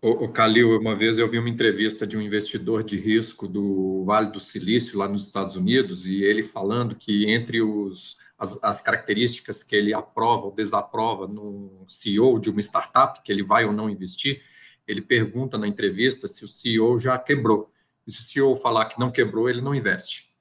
O, 0.03 0.25
o 0.25 0.27
Calil, 0.29 0.77
uma 0.77 0.93
vez 0.93 1.17
eu 1.17 1.25
vi 1.29 1.39
uma 1.39 1.47
entrevista 1.47 2.05
de 2.05 2.17
um 2.17 2.21
investidor 2.21 2.83
de 2.83 2.97
risco 2.97 3.47
do 3.47 4.03
Vale 4.03 4.31
do 4.31 4.39
Silício, 4.39 4.99
lá 4.99 5.07
nos 5.07 5.25
Estados 5.25 5.55
Unidos, 5.55 6.05
e 6.05 6.21
ele 6.21 6.43
falando 6.43 6.93
que 6.93 7.31
entre 7.31 7.61
os, 7.61 8.17
as, 8.37 8.61
as 8.61 8.81
características 8.81 9.63
que 9.63 9.73
ele 9.73 9.93
aprova 9.93 10.43
ou 10.43 10.51
desaprova 10.51 11.25
no 11.25 11.85
CEO 11.87 12.37
de 12.37 12.49
uma 12.49 12.59
startup, 12.59 13.21
que 13.23 13.31
ele 13.31 13.41
vai 13.41 13.63
ou 13.63 13.71
não 13.71 13.89
investir, 13.89 14.43
ele 14.85 15.01
pergunta 15.01 15.57
na 15.57 15.69
entrevista 15.69 16.27
se 16.27 16.43
o 16.43 16.49
CEO 16.49 16.99
já 16.99 17.17
quebrou. 17.17 17.71
E 18.05 18.11
se 18.11 18.23
o 18.23 18.27
CEO 18.27 18.55
falar 18.57 18.87
que 18.87 18.99
não 18.99 19.09
quebrou, 19.09 19.49
ele 19.49 19.61
não 19.61 19.73
investe. 19.73 20.35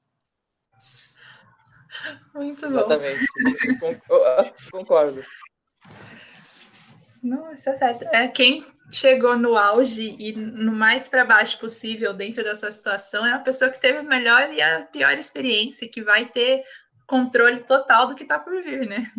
Muito 2.34 2.68
bom. 2.68 2.78
Exatamente. 2.78 3.26
Concordo. 4.72 5.22
Não, 7.22 7.52
isso 7.52 7.70
é 7.70 7.76
certo. 7.76 8.02
É 8.06 8.26
quem 8.26 8.66
chegou 8.90 9.36
no 9.36 9.56
auge 9.56 10.16
e 10.18 10.32
no 10.32 10.72
mais 10.72 11.08
para 11.08 11.24
baixo 11.24 11.58
possível 11.58 12.12
dentro 12.12 12.42
dessa 12.42 12.70
situação 12.70 13.24
é 13.24 13.32
a 13.32 13.38
pessoa 13.38 13.70
que 13.70 13.80
teve 13.80 13.98
a 13.98 14.02
melhor 14.02 14.52
e 14.52 14.60
a 14.60 14.82
pior 14.82 15.12
experiência, 15.12 15.88
que 15.88 16.02
vai 16.02 16.26
ter 16.26 16.62
controle 17.06 17.60
total 17.60 18.06
do 18.06 18.14
que 18.14 18.22
está 18.22 18.38
por 18.38 18.62
vir, 18.62 18.86
né? 18.86 19.10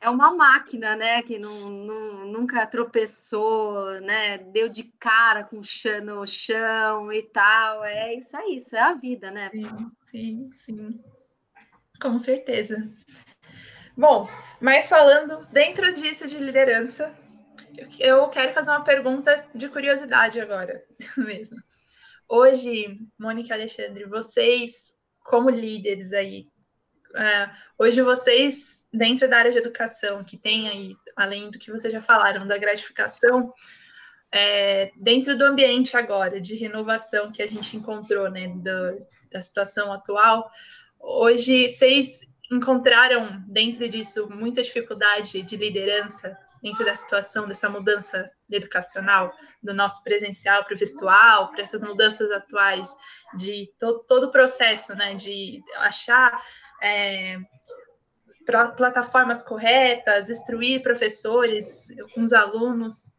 É 0.00 0.10
uma 0.10 0.34
máquina, 0.34 0.94
né, 0.94 1.22
que 1.22 1.38
não, 1.38 1.70
não, 1.70 2.26
nunca 2.26 2.66
tropeçou, 2.66 4.00
né, 4.02 4.36
deu 4.36 4.68
de 4.68 4.84
cara 5.00 5.44
com 5.44 5.60
o 5.60 5.64
chão 5.64 6.04
no 6.04 6.26
chão 6.26 7.10
e 7.10 7.22
tal. 7.22 7.82
É 7.84 8.14
isso 8.14 8.36
aí, 8.36 8.56
isso 8.56 8.76
é 8.76 8.80
a 8.80 8.92
vida, 8.92 9.30
né? 9.30 9.50
Sim, 9.50 9.90
sim, 10.10 10.50
sim. 10.52 11.04
Com 12.00 12.18
certeza. 12.18 12.86
Bom, 13.96 14.28
mas 14.60 14.90
falando 14.90 15.46
dentro 15.52 15.94
disso 15.94 16.26
de 16.26 16.38
liderança, 16.38 17.16
eu 17.98 18.28
quero 18.28 18.52
fazer 18.52 18.70
uma 18.70 18.84
pergunta 18.84 19.46
de 19.54 19.68
curiosidade 19.68 20.40
agora 20.40 20.84
mesmo. 21.16 21.56
Hoje, 22.28 22.98
Mônica 23.18 23.50
e 23.50 23.52
Alexandre, 23.52 24.04
vocês, 24.04 24.94
como 25.24 25.50
líderes 25.50 26.12
aí, 26.12 26.48
uh, 27.10 27.50
hoje 27.78 28.02
vocês, 28.02 28.86
dentro 28.92 29.28
da 29.28 29.38
área 29.38 29.52
de 29.52 29.58
educação, 29.58 30.24
que 30.24 30.36
tem 30.36 30.68
aí, 30.68 30.94
além 31.14 31.50
do 31.50 31.58
que 31.58 31.70
vocês 31.70 31.92
já 31.92 32.00
falaram, 32.00 32.46
da 32.46 32.56
gratificação, 32.56 33.52
é, 34.32 34.90
dentro 34.96 35.38
do 35.38 35.44
ambiente 35.44 35.96
agora 35.96 36.40
de 36.40 36.56
renovação 36.56 37.30
que 37.30 37.42
a 37.42 37.46
gente 37.46 37.76
encontrou, 37.76 38.28
né, 38.30 38.52
da 39.30 39.40
situação 39.40 39.92
atual, 39.92 40.50
hoje 40.98 41.68
vocês 41.68 42.20
encontraram 42.50 43.42
dentro 43.46 43.88
disso 43.88 44.28
muita 44.30 44.62
dificuldade 44.62 45.42
de 45.42 45.56
liderança 45.56 46.36
dentro 46.64 46.82
da 46.82 46.94
situação 46.94 47.46
dessa 47.46 47.68
mudança 47.68 48.32
educacional, 48.50 49.36
do 49.62 49.74
nosso 49.74 50.02
presencial 50.02 50.64
para 50.64 50.74
o 50.74 50.78
virtual, 50.78 51.50
para 51.50 51.60
essas 51.60 51.82
mudanças 51.84 52.30
atuais, 52.30 52.96
de 53.36 53.70
to 53.78 53.98
todo 54.08 54.28
o 54.28 54.30
processo, 54.30 54.94
né, 54.94 55.14
de 55.14 55.62
achar 55.76 56.42
é, 56.82 57.38
plataformas 58.78 59.42
corretas, 59.42 60.30
instruir 60.30 60.82
professores 60.82 61.88
com 62.14 62.22
os 62.22 62.32
alunos. 62.32 63.12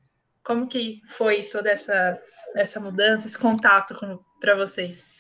Como 0.43 0.67
que 0.67 0.99
foi 1.07 1.43
toda 1.43 1.69
essa, 1.69 2.19
essa 2.55 2.79
mudança, 2.79 3.27
esse 3.27 3.37
contato 3.37 3.95
para 4.39 4.55
vocês? 4.55 5.11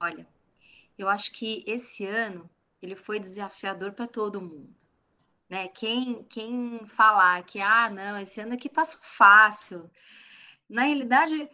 Olha, 0.00 0.26
eu 0.98 1.08
acho 1.08 1.30
que 1.30 1.62
esse 1.64 2.04
ano 2.04 2.50
ele 2.82 2.96
foi 2.96 3.20
desafiador 3.20 3.92
para 3.92 4.08
todo 4.08 4.42
mundo. 4.42 4.85
Né? 5.48 5.68
Quem, 5.68 6.24
quem 6.24 6.84
falar 6.86 7.42
que, 7.44 7.60
ah, 7.60 7.88
não, 7.90 8.18
esse 8.18 8.40
ano 8.40 8.54
aqui 8.54 8.68
passou 8.68 9.00
fácil. 9.02 9.88
Na 10.68 10.82
realidade, 10.82 11.48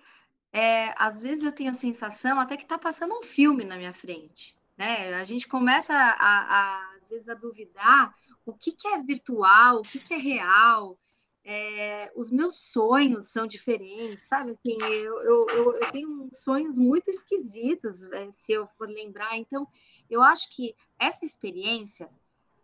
é, 0.53 0.95
às 0.97 1.20
vezes 1.20 1.45
eu 1.45 1.53
tenho 1.53 1.70
a 1.70 1.74
sensação 1.74 2.40
até 2.40 2.57
que 2.57 2.62
está 2.62 2.78
passando 2.78 3.14
um 3.14 3.22
filme 3.22 3.64
na 3.64 3.76
minha 3.76 3.93
frente. 3.93 4.57
Né? 4.76 5.14
A 5.14 5.24
gente 5.24 5.47
começa, 5.47 5.95
a, 5.95 6.14
a, 6.18 6.97
às 6.97 7.07
vezes, 7.07 7.28
a 7.28 7.34
duvidar 7.34 8.14
o 8.45 8.53
que, 8.53 8.72
que 8.72 8.88
é 8.88 9.03
virtual, 9.03 9.78
o 9.78 9.82
que, 9.82 9.99
que 9.99 10.14
é 10.14 10.18
real. 10.18 10.99
É, 11.45 12.12
os 12.14 12.30
meus 12.30 12.70
sonhos 12.70 13.32
são 13.32 13.47
diferentes, 13.47 14.28
sabe? 14.28 14.53
Assim, 14.53 14.78
eu, 14.80 15.20
eu, 15.22 15.47
eu, 15.49 15.72
eu 15.74 15.90
tenho 15.90 16.28
sonhos 16.32 16.78
muito 16.78 17.11
esquisitos, 17.11 18.05
é, 18.12 18.30
se 18.30 18.53
eu 18.53 18.66
for 18.78 18.88
lembrar. 18.88 19.36
Então, 19.36 19.66
eu 20.09 20.22
acho 20.22 20.55
que 20.55 20.74
essa 20.99 21.24
experiência 21.24 22.09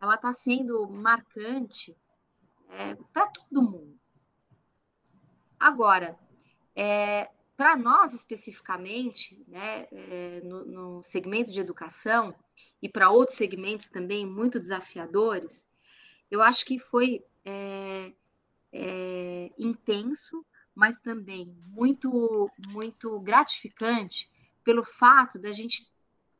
ela 0.01 0.15
está 0.15 0.33
sendo 0.33 0.89
marcante 0.89 1.97
é, 2.71 2.95
para 3.13 3.27
todo 3.29 3.63
mundo. 3.63 3.99
Agora, 5.59 6.19
é, 6.75 7.31
para 7.57 7.77
nós 7.77 8.15
especificamente, 8.15 9.45
né, 9.49 9.89
é, 9.91 10.41
no, 10.45 10.65
no, 10.65 11.03
segmento 11.03 11.51
de 11.51 11.59
educação 11.59 12.33
e 12.81 12.89
para 12.89 13.11
outros 13.11 13.37
segmentos 13.37 13.89
também 13.89 14.25
muito 14.25 14.61
desafiadores, 14.61 15.69
eu 16.31 16.41
acho 16.41 16.65
que 16.65 16.79
foi 16.79 17.25
é, 17.45 18.13
é, 18.73 19.51
intenso, 19.59 20.47
mas 20.73 21.01
também 21.01 21.53
muito 21.67 22.49
muito 22.71 23.19
gratificante 23.19 24.31
pelo 24.63 24.85
fato 24.85 25.39
da 25.39 25.51
gente 25.51 25.91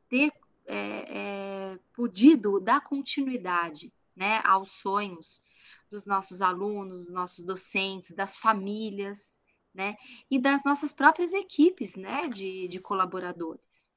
ter 0.07 0.31
é, 0.69 1.73
é, 1.73 1.79
podido 1.93 2.59
dar 2.59 2.81
continuidade 2.81 3.91
né, 4.15 4.39
aos 4.43 4.73
sonhos 4.73 5.41
dos 5.89 6.05
nossos 6.05 6.41
alunos, 6.41 7.05
dos 7.05 7.11
nossos 7.11 7.43
docentes, 7.43 8.11
das 8.11 8.37
famílias, 8.37 9.39
né, 9.73 9.97
e 10.29 10.39
das 10.39 10.63
nossas 10.63 10.93
próprias 10.93 11.33
equipes 11.33 11.95
né, 11.95 12.21
de, 12.21 12.67
de 12.67 12.79
colaboradores. 12.79 13.91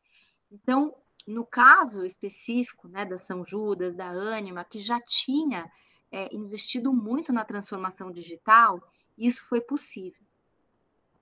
Então, 0.51 0.95
no 1.27 1.45
caso 1.45 2.05
específico 2.05 2.89
né, 2.89 3.05
da 3.05 3.19
São 3.19 3.45
Judas, 3.45 3.95
da 3.95 4.09
Anima, 4.09 4.65
que 4.65 4.81
já 4.81 5.01
tinha 5.01 5.71
é, 6.11 6.35
investido 6.35 6.93
muito 6.93 7.33
na 7.33 7.45
transformação 7.45 8.11
digital, 8.11 8.83
isso 9.17 9.47
foi 9.47 9.61
possível. 9.61 10.23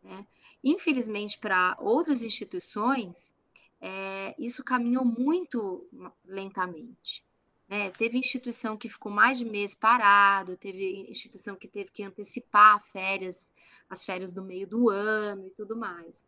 Né? 0.02 0.26
Infelizmente, 0.62 1.38
para 1.38 1.76
outras 1.80 2.22
instituições, 2.22 3.36
é, 3.80 4.34
isso 4.38 4.62
caminhou 4.62 5.04
muito 5.04 5.88
lentamente. 6.24 7.24
Né? 7.68 7.90
Teve 7.90 8.18
instituição 8.18 8.76
que 8.76 8.88
ficou 8.88 9.10
mais 9.10 9.38
de 9.38 9.44
mês 9.44 9.74
parado, 9.74 10.56
teve 10.56 11.08
instituição 11.08 11.54
que 11.56 11.68
teve 11.68 11.90
que 11.90 12.02
antecipar 12.02 12.82
férias, 12.82 13.52
as 13.88 14.04
férias 14.04 14.32
do 14.32 14.42
meio 14.42 14.66
do 14.66 14.90
ano 14.90 15.46
e 15.46 15.50
tudo 15.50 15.76
mais. 15.76 16.26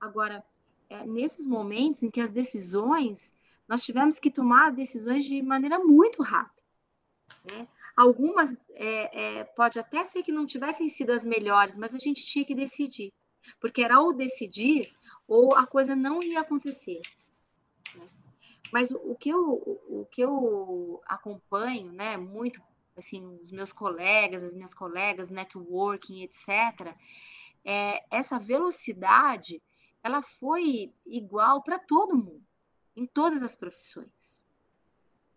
Agora, 0.00 0.44
é, 0.88 1.04
nesses 1.04 1.44
momentos 1.44 2.02
em 2.02 2.10
que 2.10 2.20
as 2.20 2.30
decisões, 2.30 3.34
nós 3.68 3.84
tivemos 3.84 4.18
que 4.18 4.30
tomar 4.30 4.70
decisões 4.70 5.24
de 5.24 5.42
maneira 5.42 5.78
muito 5.78 6.22
rápida. 6.22 6.62
Né? 7.50 7.68
Algumas 7.96 8.52
é, 8.70 9.38
é, 9.38 9.44
pode 9.44 9.78
até 9.78 10.04
ser 10.04 10.22
que 10.22 10.32
não 10.32 10.46
tivessem 10.46 10.88
sido 10.88 11.10
as 11.10 11.24
melhores, 11.24 11.76
mas 11.76 11.94
a 11.94 11.98
gente 11.98 12.26
tinha 12.26 12.44
que 12.44 12.54
decidir, 12.54 13.12
porque 13.60 13.82
era 13.82 14.00
ou 14.00 14.12
decidir 14.12 14.92
ou 15.26 15.54
a 15.56 15.66
coisa 15.66 15.96
não 15.96 16.22
ia 16.22 16.40
acontecer. 16.40 17.00
Né? 17.94 18.06
Mas 18.72 18.90
o 18.90 19.14
que, 19.14 19.30
eu, 19.30 19.80
o 19.88 20.06
que 20.10 20.20
eu 20.20 21.02
acompanho, 21.06 21.92
né, 21.92 22.16
muito, 22.16 22.60
assim, 22.96 23.24
os 23.40 23.50
meus 23.50 23.72
colegas, 23.72 24.42
as 24.42 24.54
minhas 24.54 24.74
colegas, 24.74 25.30
networking, 25.30 26.22
etc., 26.22 26.94
é, 27.64 28.04
essa 28.10 28.38
velocidade, 28.38 29.62
ela 30.02 30.20
foi 30.20 30.92
igual 31.06 31.62
para 31.62 31.78
todo 31.78 32.16
mundo, 32.16 32.44
em 32.94 33.06
todas 33.06 33.42
as 33.42 33.54
profissões. 33.54 34.43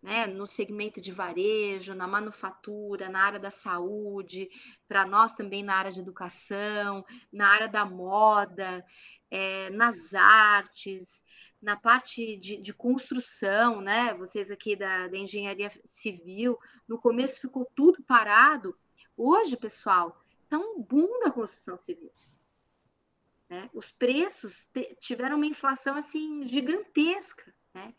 Né, 0.00 0.28
no 0.28 0.46
segmento 0.46 1.00
de 1.00 1.10
varejo, 1.10 1.92
na 1.92 2.06
manufatura, 2.06 3.08
na 3.08 3.20
área 3.20 3.40
da 3.40 3.50
saúde, 3.50 4.48
para 4.86 5.04
nós 5.04 5.32
também 5.32 5.64
na 5.64 5.74
área 5.74 5.90
de 5.90 5.98
educação, 5.98 7.04
na 7.32 7.48
área 7.48 7.66
da 7.66 7.84
moda, 7.84 8.84
é, 9.28 9.70
nas 9.70 10.14
artes, 10.14 11.24
na 11.60 11.76
parte 11.76 12.36
de, 12.36 12.58
de, 12.58 12.72
construção, 12.72 13.80
né? 13.80 14.14
Vocês 14.14 14.52
aqui 14.52 14.76
da, 14.76 15.08
da 15.08 15.16
engenharia 15.16 15.70
civil, 15.84 16.56
no 16.86 16.96
começo 17.00 17.40
ficou 17.40 17.68
tudo 17.74 18.00
parado. 18.04 18.78
Hoje, 19.16 19.56
pessoal, 19.56 20.22
está 20.44 20.58
um 20.58 20.80
boom 20.80 21.20
da 21.20 21.30
construção 21.32 21.76
civil. 21.76 22.12
Né? 23.48 23.68
Os 23.72 23.90
preços 23.90 24.68
tiveram 25.00 25.36
uma 25.36 25.46
inflação 25.46 25.96
assim 25.96 26.42
gigantesca. 26.44 27.52
Né? 27.74 27.94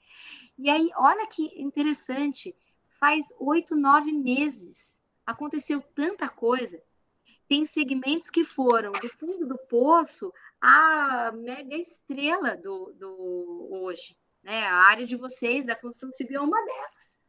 E 0.62 0.70
aí, 0.70 0.92
olha 0.98 1.26
que 1.26 1.46
interessante, 1.62 2.54
faz 2.90 3.34
oito, 3.40 3.78
nove 3.78 4.12
meses 4.12 5.00
aconteceu 5.26 5.82
tanta 5.82 6.28
coisa. 6.28 6.84
Tem 7.48 7.66
segmentos 7.66 8.30
que 8.30 8.44
foram 8.44 8.92
do 8.92 9.08
fundo 9.08 9.48
do 9.48 9.58
poço 9.58 10.34
a 10.60 11.32
mega 11.32 11.78
estrela 11.78 12.58
do, 12.58 12.94
do 12.94 13.70
hoje. 13.72 14.18
Né? 14.44 14.68
A 14.68 14.76
área 14.76 15.06
de 15.06 15.16
vocês, 15.16 15.66
da 15.66 15.78
construção 15.78 16.12
civil, 16.12 16.42
é 16.42 16.44
uma 16.44 16.66
delas. 16.66 17.26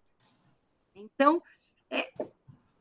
Então, 0.97 1.41
é, 1.89 2.11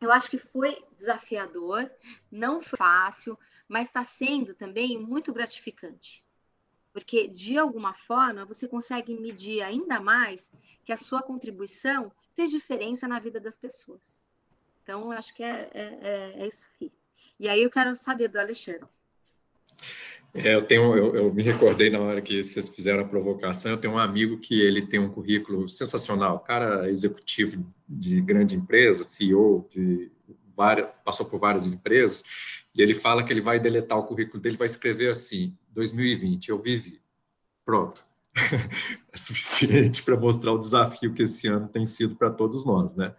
eu 0.01 0.11
acho 0.11 0.31
que 0.31 0.39
foi 0.39 0.83
desafiador, 0.97 1.91
não 2.31 2.59
foi 2.59 2.75
fácil, 2.75 3.37
mas 3.67 3.87
está 3.87 4.03
sendo 4.03 4.55
também 4.55 4.97
muito 4.97 5.31
gratificante. 5.31 6.25
Porque, 6.91 7.27
de 7.27 7.57
alguma 7.57 7.93
forma, 7.93 8.45
você 8.45 8.67
consegue 8.67 9.13
medir 9.19 9.61
ainda 9.61 9.99
mais 9.99 10.51
que 10.83 10.91
a 10.91 10.97
sua 10.97 11.21
contribuição 11.21 12.11
fez 12.33 12.49
diferença 12.49 13.07
na 13.07 13.19
vida 13.19 13.39
das 13.39 13.57
pessoas. 13.57 14.31
Então, 14.83 15.05
eu 15.05 15.11
acho 15.11 15.33
que 15.35 15.43
é, 15.43 15.69
é, 15.73 15.99
é, 16.01 16.33
é 16.43 16.47
isso 16.47 16.67
aí. 16.81 16.91
E 17.39 17.47
aí 17.47 17.63
eu 17.63 17.69
quero 17.69 17.95
saber 17.95 18.27
do 18.27 18.39
Alexandre. 18.39 18.87
É, 20.33 20.53
eu 20.53 20.61
tenho, 20.61 20.95
eu, 20.95 21.15
eu, 21.15 21.33
me 21.33 21.41
recordei 21.41 21.89
na 21.89 21.99
hora 21.99 22.21
que 22.21 22.43
vocês 22.43 22.69
fizeram 22.69 23.01
a 23.01 23.07
provocação. 23.07 23.71
Eu 23.71 23.77
tenho 23.77 23.93
um 23.93 23.97
amigo 23.97 24.37
que 24.37 24.61
ele 24.61 24.85
tem 24.85 24.99
um 24.99 25.09
currículo 25.09 25.67
sensacional, 25.67 26.39
cara 26.39 26.89
executivo 26.89 27.65
de 27.87 28.21
grande 28.21 28.55
empresa, 28.55 29.03
CEO 29.03 29.67
de 29.71 30.11
várias, 30.55 30.91
passou 31.03 31.25
por 31.25 31.39
várias 31.39 31.73
empresas, 31.73 32.23
e 32.79 32.81
ele 32.81 32.93
fala 32.93 33.25
que 33.25 33.33
ele 33.33 33.41
vai 33.41 33.59
deletar 33.59 33.97
o 33.97 34.05
currículo 34.05 34.41
dele, 34.41 34.55
vai 34.55 34.65
escrever 34.65 35.09
assim: 35.09 35.53
2020, 35.71 36.47
eu 36.47 36.61
vivi. 36.61 37.01
Pronto. 37.65 38.05
é 39.11 39.17
suficiente 39.17 40.01
para 40.01 40.15
mostrar 40.15 40.53
o 40.53 40.57
desafio 40.57 41.13
que 41.13 41.23
esse 41.23 41.45
ano 41.45 41.67
tem 41.67 41.85
sido 41.85 42.15
para 42.15 42.29
todos 42.29 42.65
nós, 42.65 42.95
né? 42.95 43.13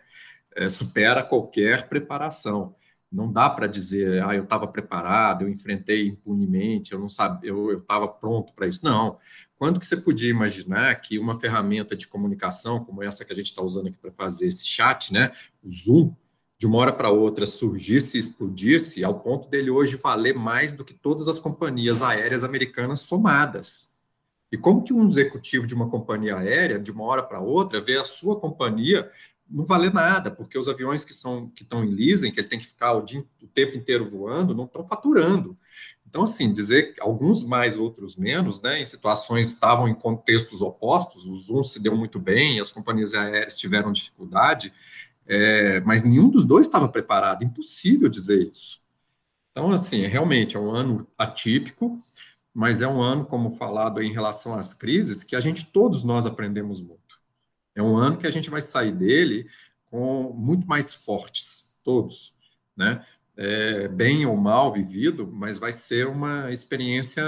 É, 0.56 0.70
supera 0.70 1.22
qualquer 1.22 1.90
preparação 1.90 2.74
não 3.12 3.30
dá 3.30 3.50
para 3.50 3.66
dizer, 3.66 4.22
ah, 4.22 4.34
eu 4.36 4.44
estava 4.44 4.68
preparado, 4.68 5.42
eu 5.42 5.48
enfrentei 5.48 6.06
impunemente, 6.06 6.92
eu 6.92 6.98
não 6.98 7.08
sabia, 7.08 7.50
eu 7.50 7.78
estava 7.78 8.06
pronto 8.06 8.52
para 8.54 8.68
isso. 8.68 8.84
Não. 8.84 9.18
Quando 9.58 9.80
que 9.80 9.86
você 9.86 9.96
podia 9.96 10.30
imaginar 10.30 10.94
que 11.00 11.18
uma 11.18 11.38
ferramenta 11.38 11.96
de 11.96 12.06
comunicação 12.06 12.84
como 12.84 13.02
essa 13.02 13.24
que 13.24 13.32
a 13.32 13.36
gente 13.36 13.46
está 13.46 13.62
usando 13.62 13.88
aqui 13.88 13.98
para 13.98 14.12
fazer 14.12 14.46
esse 14.46 14.64
chat, 14.64 15.12
né, 15.12 15.32
o 15.62 15.70
Zoom, 15.70 16.14
de 16.60 16.66
uma 16.66 16.76
hora 16.76 16.92
para 16.92 17.08
outra 17.08 17.46
surgisse 17.46 18.18
e 18.18 18.20
explodisse, 18.20 19.02
ao 19.02 19.18
ponto 19.18 19.48
dele 19.48 19.70
hoje 19.70 19.96
valer 19.96 20.34
mais 20.34 20.74
do 20.74 20.84
que 20.84 20.92
todas 20.92 21.26
as 21.26 21.38
companhias 21.38 22.02
aéreas 22.02 22.44
americanas 22.44 23.00
somadas. 23.00 23.96
E 24.52 24.58
como 24.58 24.84
que 24.84 24.92
um 24.92 25.08
executivo 25.08 25.66
de 25.66 25.74
uma 25.74 25.88
companhia 25.88 26.36
aérea, 26.36 26.78
de 26.78 26.90
uma 26.90 27.04
hora 27.04 27.22
para 27.22 27.40
outra, 27.40 27.80
vê 27.80 27.96
a 27.96 28.04
sua 28.04 28.38
companhia 28.38 29.10
não 29.48 29.64
valer 29.64 29.90
nada, 29.90 30.30
porque 30.30 30.58
os 30.58 30.68
aviões 30.68 31.02
que 31.02 31.14
são 31.14 31.48
que 31.48 31.62
estão 31.62 31.82
em 31.82 31.94
leasing, 31.94 32.30
que 32.30 32.38
ele 32.38 32.48
tem 32.48 32.58
que 32.58 32.66
ficar 32.66 32.92
o, 32.92 33.02
dia, 33.02 33.24
o 33.42 33.46
tempo 33.46 33.74
inteiro 33.74 34.06
voando, 34.06 34.54
não 34.54 34.64
estão 34.64 34.86
faturando. 34.86 35.56
Então, 36.06 36.24
assim, 36.24 36.52
dizer 36.52 36.92
que 36.92 37.00
alguns 37.00 37.42
mais, 37.46 37.78
outros 37.78 38.16
menos, 38.16 38.60
né, 38.60 38.82
em 38.82 38.84
situações 38.84 39.48
estavam 39.48 39.88
em 39.88 39.94
contextos 39.94 40.60
opostos, 40.60 41.24
os 41.24 41.48
uns 41.48 41.72
se 41.72 41.82
deu 41.82 41.96
muito 41.96 42.18
bem, 42.18 42.60
as 42.60 42.70
companhias 42.70 43.14
aéreas 43.14 43.56
tiveram 43.56 43.92
dificuldade, 43.92 44.74
É, 45.32 45.78
mas 45.82 46.02
nenhum 46.02 46.28
dos 46.28 46.44
dois 46.44 46.66
estava 46.66 46.88
preparado, 46.88 47.44
impossível 47.44 48.08
dizer 48.08 48.50
isso. 48.50 48.80
Então, 49.52 49.70
assim, 49.70 50.04
realmente 50.06 50.56
é 50.56 50.60
um 50.60 50.72
ano 50.72 51.06
atípico, 51.16 52.04
mas 52.52 52.82
é 52.82 52.88
um 52.88 53.00
ano, 53.00 53.24
como 53.24 53.52
falado 53.52 54.02
em 54.02 54.12
relação 54.12 54.56
às 54.56 54.74
crises, 54.74 55.22
que 55.22 55.36
a 55.36 55.40
gente, 55.40 55.66
todos 55.66 56.02
nós 56.02 56.26
aprendemos 56.26 56.80
muito. 56.80 57.20
É 57.76 57.80
um 57.80 57.96
ano 57.96 58.16
que 58.16 58.26
a 58.26 58.30
gente 58.30 58.50
vai 58.50 58.60
sair 58.60 58.90
dele 58.90 59.48
com 59.88 60.32
muito 60.32 60.66
mais 60.66 60.92
fortes, 60.92 61.78
todos, 61.84 62.34
né? 62.76 63.06
É, 63.36 63.86
bem 63.86 64.26
ou 64.26 64.36
mal 64.36 64.72
vivido, 64.72 65.30
mas 65.32 65.58
vai 65.58 65.72
ser 65.72 66.08
uma 66.08 66.50
experiência 66.50 67.24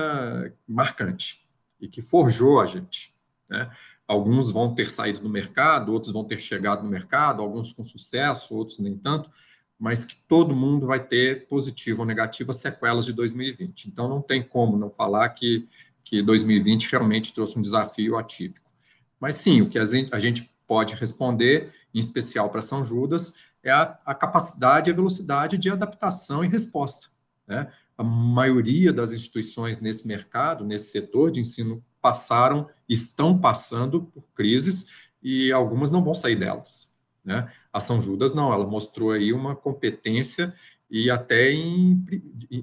marcante 0.66 1.46
e 1.80 1.88
que 1.88 2.02
forjou 2.02 2.60
a 2.60 2.66
gente, 2.66 3.14
né? 3.48 3.70
Alguns 4.12 4.50
vão 4.50 4.74
ter 4.74 4.90
saído 4.90 5.20
do 5.20 5.28
mercado, 5.30 5.90
outros 5.90 6.12
vão 6.12 6.22
ter 6.22 6.38
chegado 6.38 6.82
no 6.84 6.90
mercado, 6.90 7.40
alguns 7.40 7.72
com 7.72 7.82
sucesso, 7.82 8.54
outros 8.54 8.78
nem 8.78 8.94
tanto, 8.94 9.30
mas 9.78 10.04
que 10.04 10.16
todo 10.28 10.54
mundo 10.54 10.86
vai 10.86 11.02
ter 11.02 11.48
positivo 11.48 12.02
ou 12.02 12.06
negativo 12.06 12.50
as 12.50 12.58
sequelas 12.58 13.06
de 13.06 13.14
2020. 13.14 13.86
Então 13.86 14.10
não 14.10 14.20
tem 14.20 14.42
como 14.42 14.76
não 14.76 14.90
falar 14.90 15.30
que, 15.30 15.66
que 16.04 16.20
2020 16.20 16.90
realmente 16.90 17.32
trouxe 17.32 17.58
um 17.58 17.62
desafio 17.62 18.18
atípico. 18.18 18.70
Mas 19.18 19.36
sim, 19.36 19.62
o 19.62 19.70
que 19.70 19.78
a 19.78 19.84
gente, 19.86 20.14
a 20.14 20.20
gente 20.20 20.50
pode 20.66 20.94
responder, 20.94 21.72
em 21.94 21.98
especial 21.98 22.50
para 22.50 22.60
São 22.60 22.84
Judas, 22.84 23.36
é 23.62 23.70
a, 23.70 23.98
a, 24.04 24.14
capacidade 24.14 24.90
e 24.90 24.92
a 24.92 24.94
velocidade 24.94 25.56
de 25.56 25.70
adaptação 25.70 26.44
e 26.44 26.48
resposta. 26.48 27.08
Né? 27.48 27.66
A 27.96 28.04
maioria 28.04 28.92
das 28.92 29.14
instituições 29.14 29.80
nesse 29.80 30.06
mercado, 30.06 30.66
nesse 30.66 30.90
setor 30.90 31.30
de 31.30 31.40
ensino, 31.40 31.82
passaram, 32.02 32.68
estão 32.88 33.38
passando 33.38 34.02
por 34.02 34.24
crises 34.34 34.88
e 35.22 35.52
algumas 35.52 35.90
não 35.90 36.02
vão 36.02 36.14
sair 36.14 36.36
delas. 36.36 36.98
Né? 37.24 37.50
A 37.72 37.80
São 37.80 38.02
Judas 38.02 38.34
não, 38.34 38.52
ela 38.52 38.66
mostrou 38.66 39.12
aí 39.12 39.32
uma 39.32 39.54
competência 39.54 40.52
e 40.90 41.08
até 41.08 41.50
em, 41.52 42.04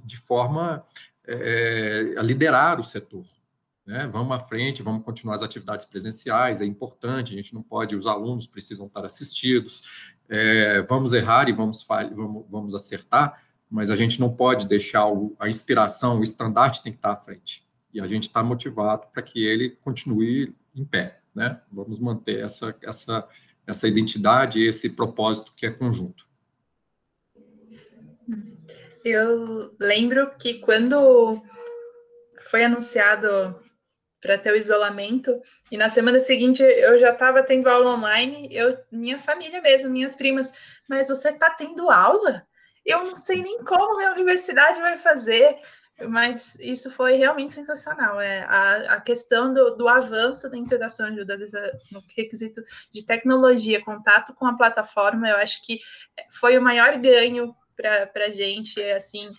de 0.03 0.17
forma 0.17 0.85
é, 1.25 2.13
a 2.17 2.21
liderar 2.21 2.79
o 2.79 2.83
setor. 2.83 3.23
Né? 3.85 4.07
Vamos 4.07 4.35
à 4.35 4.39
frente, 4.39 4.83
vamos 4.83 5.03
continuar 5.03 5.35
as 5.35 5.41
atividades 5.41 5.85
presenciais, 5.85 6.61
é 6.61 6.65
importante, 6.65 7.33
a 7.33 7.35
gente 7.35 7.55
não 7.55 7.63
pode, 7.63 7.95
os 7.95 8.05
alunos 8.05 8.45
precisam 8.45 8.85
estar 8.85 9.03
assistidos, 9.03 10.13
é, 10.27 10.81
vamos 10.83 11.13
errar 11.13 11.49
e 11.49 11.53
vamos, 11.53 11.87
vamos, 11.87 12.45
vamos 12.47 12.75
acertar, 12.75 13.41
mas 13.69 13.89
a 13.89 13.95
gente 13.95 14.19
não 14.19 14.29
pode 14.29 14.67
deixar 14.67 15.07
o, 15.07 15.35
a 15.39 15.49
inspiração, 15.49 16.19
o 16.19 16.23
estandarte 16.23 16.83
tem 16.83 16.91
que 16.91 16.99
estar 16.99 17.13
à 17.13 17.15
frente. 17.15 17.67
E 17.93 17.99
a 17.99 18.07
gente 18.07 18.23
está 18.23 18.43
motivado 18.43 19.07
para 19.11 19.21
que 19.21 19.45
ele 19.45 19.71
continue 19.81 20.55
em 20.75 20.85
pé. 20.85 21.19
Né? 21.33 21.59
Vamos 21.71 21.99
manter 21.99 22.43
essa, 22.43 22.75
essa, 22.81 23.27
essa 23.65 23.87
identidade 23.87 24.59
e 24.59 24.67
esse 24.67 24.89
propósito 24.89 25.53
que 25.55 25.65
é 25.65 25.71
conjunto. 25.71 26.27
Eu 29.03 29.75
lembro 29.79 30.31
que 30.37 30.55
quando 30.55 31.41
foi 32.49 32.63
anunciado 32.63 33.59
para 34.21 34.37
ter 34.37 34.51
o 34.51 34.55
isolamento. 34.55 35.41
E 35.71 35.77
na 35.77 35.89
semana 35.89 36.19
seguinte 36.19 36.61
eu 36.61 36.97
já 36.97 37.11
estava 37.11 37.43
tendo 37.43 37.69
aula 37.69 37.95
online, 37.95 38.49
eu, 38.51 38.77
minha 38.91 39.17
família 39.17 39.61
mesmo, 39.61 39.89
minhas 39.89 40.15
primas, 40.15 40.51
mas 40.87 41.07
você 41.07 41.29
está 41.29 41.49
tendo 41.49 41.89
aula? 41.89 42.45
Eu 42.85 43.05
não 43.05 43.15
sei 43.15 43.41
nem 43.41 43.63
como 43.63 43.97
minha 43.97 44.11
universidade 44.11 44.79
vai 44.81 44.97
fazer, 44.97 45.57
mas 46.07 46.55
isso 46.59 46.89
foi 46.91 47.13
realmente 47.13 47.53
sensacional. 47.53 48.19
É, 48.19 48.43
a, 48.43 48.93
a 48.95 49.01
questão 49.01 49.53
do, 49.53 49.71
do 49.71 49.87
avanço 49.87 50.49
dentro 50.49 50.77
da 50.77 50.89
São 50.89 51.13
Judas, 51.13 51.51
no 51.91 52.01
requisito 52.15 52.61
de 52.91 53.05
tecnologia, 53.05 53.83
contato 53.83 54.33
com 54.35 54.45
a 54.45 54.55
plataforma, 54.55 55.29
eu 55.29 55.37
acho 55.37 55.65
que 55.65 55.79
foi 56.31 56.57
o 56.57 56.61
maior 56.61 56.97
ganho 56.97 57.55
para 57.75 58.25
a 58.25 58.29
gente, 58.29 58.81
assim, 58.91 59.31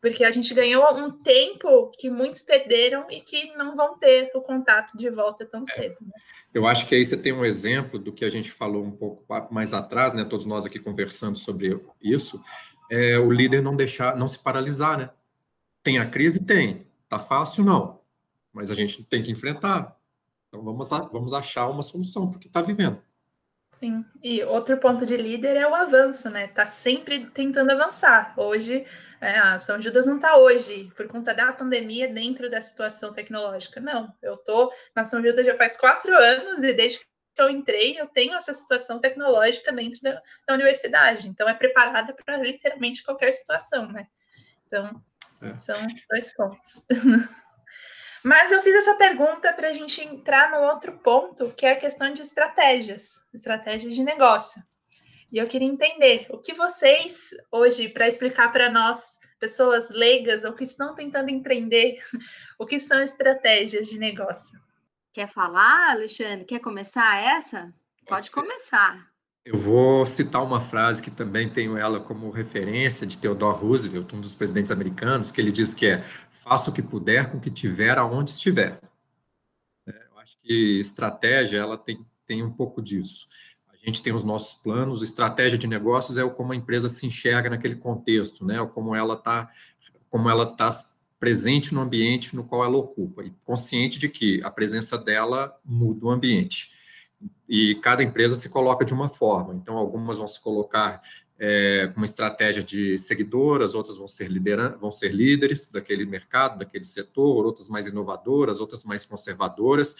porque 0.00 0.22
a 0.22 0.30
gente 0.30 0.52
ganhou 0.52 0.96
um 0.96 1.10
tempo 1.10 1.90
que 1.98 2.10
muitos 2.10 2.42
perderam 2.42 3.06
e 3.10 3.20
que 3.20 3.54
não 3.56 3.74
vão 3.74 3.98
ter 3.98 4.30
o 4.34 4.42
contato 4.42 4.98
de 4.98 5.08
volta 5.08 5.46
tão 5.46 5.64
cedo. 5.64 5.96
Né? 6.02 6.12
Eu 6.52 6.66
acho 6.66 6.86
que 6.86 6.94
aí 6.94 7.04
você 7.04 7.16
tem 7.16 7.32
um 7.32 7.44
exemplo 7.44 7.98
do 7.98 8.12
que 8.12 8.24
a 8.24 8.30
gente 8.30 8.52
falou 8.52 8.84
um 8.84 8.90
pouco 8.90 9.24
mais 9.50 9.72
atrás, 9.72 10.12
né? 10.12 10.24
Todos 10.24 10.44
nós 10.44 10.66
aqui 10.66 10.78
conversando 10.78 11.38
sobre 11.38 11.80
isso, 12.02 12.38
é 12.90 13.18
o 13.18 13.32
líder 13.32 13.62
não 13.62 13.74
deixar, 13.74 14.14
não 14.14 14.28
se 14.28 14.38
paralisar, 14.38 14.98
né? 14.98 15.10
Tem 15.84 15.98
a 15.98 16.08
crise, 16.08 16.42
tem. 16.42 16.86
Tá 17.08 17.18
fácil, 17.18 17.62
não. 17.62 18.00
Mas 18.52 18.70
a 18.70 18.74
gente 18.74 19.04
tem 19.04 19.22
que 19.22 19.30
enfrentar. 19.30 19.96
Então 20.48 20.64
vamos, 20.64 20.88
vamos 20.88 21.34
achar 21.34 21.68
uma 21.68 21.82
solução 21.82 22.28
porque 22.30 22.48
está 22.48 22.62
vivendo. 22.62 23.00
Sim. 23.72 24.04
E 24.22 24.42
outro 24.44 24.78
ponto 24.78 25.04
de 25.04 25.16
líder 25.16 25.56
é 25.56 25.68
o 25.68 25.74
avanço, 25.74 26.30
né? 26.30 26.46
Tá 26.46 26.66
sempre 26.66 27.26
tentando 27.26 27.70
avançar. 27.72 28.32
Hoje 28.36 28.86
é, 29.20 29.38
ah, 29.38 29.58
São 29.58 29.80
Judas 29.80 30.06
não 30.06 30.16
está 30.16 30.36
hoje 30.36 30.90
por 30.96 31.08
conta 31.08 31.34
da 31.34 31.52
pandemia 31.52 32.06
dentro 32.06 32.48
da 32.48 32.60
situação 32.60 33.12
tecnológica. 33.12 33.80
Não, 33.80 34.12
eu 34.22 34.34
estou 34.34 34.72
na 34.94 35.04
São 35.04 35.22
Judas 35.22 35.44
já 35.44 35.56
faz 35.56 35.76
quatro 35.76 36.14
anos 36.14 36.62
e 36.62 36.72
desde 36.72 37.00
que 37.00 37.06
eu 37.36 37.50
entrei 37.50 37.98
eu 37.98 38.06
tenho 38.06 38.34
essa 38.34 38.54
situação 38.54 39.00
tecnológica 39.00 39.72
dentro 39.72 40.00
da, 40.00 40.22
da 40.46 40.54
universidade. 40.54 41.28
Então 41.28 41.48
é 41.48 41.54
preparada 41.54 42.14
para 42.14 42.36
literalmente 42.36 43.02
qualquer 43.02 43.32
situação, 43.32 43.90
né? 43.90 44.06
Então 44.66 45.02
é. 45.46 45.56
são 45.56 45.76
dois 46.10 46.34
pontos. 46.34 46.84
Mas 48.24 48.50
eu 48.50 48.62
fiz 48.62 48.74
essa 48.74 48.96
pergunta 48.96 49.52
para 49.52 49.68
a 49.68 49.72
gente 49.72 50.02
entrar 50.02 50.50
no 50.50 50.66
outro 50.66 50.98
ponto, 51.00 51.52
que 51.54 51.66
é 51.66 51.72
a 51.72 51.78
questão 51.78 52.10
de 52.10 52.22
estratégias, 52.22 53.20
estratégias 53.34 53.94
de 53.94 54.02
negócio. 54.02 54.62
E 55.30 55.36
eu 55.36 55.46
queria 55.46 55.68
entender 55.68 56.26
o 56.30 56.38
que 56.38 56.54
vocês, 56.54 57.30
hoje, 57.52 57.88
para 57.88 58.08
explicar 58.08 58.50
para 58.50 58.70
nós, 58.70 59.18
pessoas 59.38 59.90
leigas 59.90 60.44
ou 60.44 60.54
que 60.54 60.64
estão 60.64 60.94
tentando 60.94 61.28
empreender, 61.28 61.98
o 62.58 62.64
que 62.64 62.78
são 62.78 63.02
estratégias 63.02 63.88
de 63.88 63.98
negócio. 63.98 64.58
Quer 65.12 65.28
falar, 65.28 65.90
Alexandre? 65.90 66.46
Quer 66.46 66.60
começar 66.60 67.16
essa? 67.16 67.74
Pode 68.06 68.30
começar. 68.30 69.13
Eu 69.44 69.58
vou 69.58 70.06
citar 70.06 70.42
uma 70.42 70.60
frase 70.60 71.02
que 71.02 71.10
também 71.10 71.50
tenho 71.50 71.76
ela 71.76 72.00
como 72.00 72.30
referência 72.30 73.06
de 73.06 73.18
Theodore 73.18 73.58
Roosevelt, 73.58 74.14
um 74.14 74.20
dos 74.20 74.34
presidentes 74.34 74.70
americanos, 74.70 75.30
que 75.30 75.40
ele 75.40 75.52
diz 75.52 75.74
que 75.74 75.86
é 75.86 76.04
faça 76.30 76.70
o 76.70 76.72
que 76.72 76.80
puder 76.80 77.30
com 77.30 77.36
o 77.36 77.40
que 77.40 77.50
tiver 77.50 77.98
aonde 77.98 78.30
estiver. 78.30 78.80
É, 79.86 80.06
eu 80.10 80.18
acho 80.18 80.38
que 80.42 80.80
estratégia 80.80 81.58
ela 81.58 81.76
tem, 81.76 82.04
tem 82.26 82.42
um 82.42 82.50
pouco 82.50 82.80
disso 82.80 83.28
a 83.84 83.86
gente 83.86 84.02
tem 84.02 84.14
os 84.14 84.24
nossos 84.24 84.54
planos, 84.54 85.02
estratégia 85.02 85.58
de 85.58 85.66
negócios 85.66 86.16
é 86.16 86.24
o 86.24 86.30
como 86.30 86.52
a 86.52 86.56
empresa 86.56 86.88
se 86.88 87.06
enxerga 87.06 87.50
naquele 87.50 87.76
contexto, 87.76 88.44
né? 88.44 88.58
O 88.60 88.66
como 88.66 88.94
ela 88.94 89.14
está 89.14 89.50
como 90.08 90.30
ela 90.30 90.50
está 90.50 90.70
presente 91.20 91.74
no 91.74 91.80
ambiente 91.80 92.34
no 92.34 92.44
qual 92.44 92.64
ela 92.64 92.78
ocupa 92.78 93.22
e 93.24 93.30
consciente 93.44 93.98
de 93.98 94.08
que 94.08 94.42
a 94.42 94.50
presença 94.50 94.96
dela 94.96 95.54
muda 95.64 96.06
o 96.06 96.10
ambiente. 96.10 96.72
E 97.48 97.74
cada 97.76 98.02
empresa 98.02 98.34
se 98.34 98.48
coloca 98.48 98.84
de 98.84 98.94
uma 98.94 99.08
forma. 99.08 99.54
Então, 99.54 99.76
algumas 99.76 100.18
vão 100.18 100.26
se 100.26 100.40
colocar 100.40 101.02
é, 101.38 101.92
uma 101.96 102.04
estratégia 102.04 102.62
de 102.62 102.96
seguidoras, 102.96 103.74
outras 103.74 103.96
vão 103.96 104.06
ser, 104.06 104.30
vão 104.78 104.90
ser 104.90 105.12
líderes 105.12 105.70
daquele 105.70 106.06
mercado, 106.06 106.58
daquele 106.58 106.84
setor, 106.84 107.44
outras 107.44 107.68
mais 107.68 107.86
inovadoras, 107.86 108.60
outras 108.60 108.84
mais 108.84 109.04
conservadoras 109.04 109.96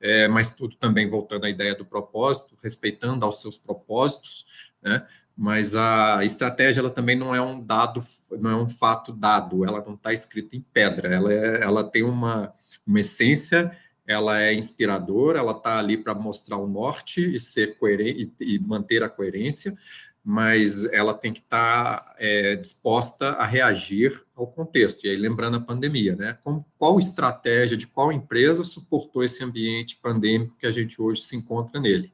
é, 0.00 0.28
mas 0.28 0.50
tudo 0.50 0.76
também 0.76 1.08
voltando 1.08 1.44
à 1.44 1.50
ideia 1.50 1.74
do 1.74 1.84
propósito, 1.84 2.56
respeitando 2.62 3.24
aos 3.24 3.40
seus 3.40 3.56
propósitos, 3.56 4.46
né? 4.82 5.06
Mas 5.36 5.76
a 5.76 6.24
estratégia 6.24 6.80
ela 6.80 6.90
também 6.90 7.14
não 7.14 7.34
é 7.34 7.40
um 7.40 7.62
dado, 7.62 8.02
não 8.38 8.50
é 8.50 8.56
um 8.56 8.68
fato 8.68 9.12
dado, 9.12 9.66
ela 9.66 9.84
não 9.84 9.94
está 9.94 10.10
escrita 10.10 10.56
em 10.56 10.62
pedra, 10.72 11.14
ela, 11.14 11.32
é, 11.32 11.62
ela 11.62 11.84
tem 11.84 12.02
uma, 12.02 12.54
uma 12.86 13.00
essência, 13.00 13.76
ela 14.06 14.40
é 14.40 14.54
inspiradora, 14.54 15.38
ela 15.38 15.52
está 15.52 15.78
ali 15.78 15.96
para 15.96 16.14
mostrar 16.14 16.56
o 16.56 16.68
norte 16.68 17.34
e 17.34 17.40
ser 17.40 17.76
coerente 17.78 18.32
e, 18.40 18.58
manter 18.58 19.02
a 19.02 19.08
coerência, 19.08 19.76
mas 20.24 20.84
ela 20.92 21.14
tem 21.14 21.32
que 21.32 21.40
estar 21.40 22.00
tá, 22.00 22.14
é, 22.18 22.56
disposta 22.56 23.30
a 23.30 23.46
reagir 23.46 24.24
ao 24.34 24.46
contexto. 24.46 25.04
E 25.04 25.10
aí, 25.10 25.16
lembrando 25.16 25.56
a 25.56 25.60
pandemia, 25.60 26.16
né? 26.16 26.38
qual 26.78 26.98
estratégia 26.98 27.76
de 27.76 27.86
qual 27.86 28.12
empresa 28.12 28.64
suportou 28.64 29.22
esse 29.22 29.42
ambiente 29.44 29.96
pandêmico 29.96 30.56
que 30.58 30.66
a 30.66 30.72
gente 30.72 31.00
hoje 31.00 31.22
se 31.22 31.36
encontra 31.36 31.80
nele? 31.80 32.12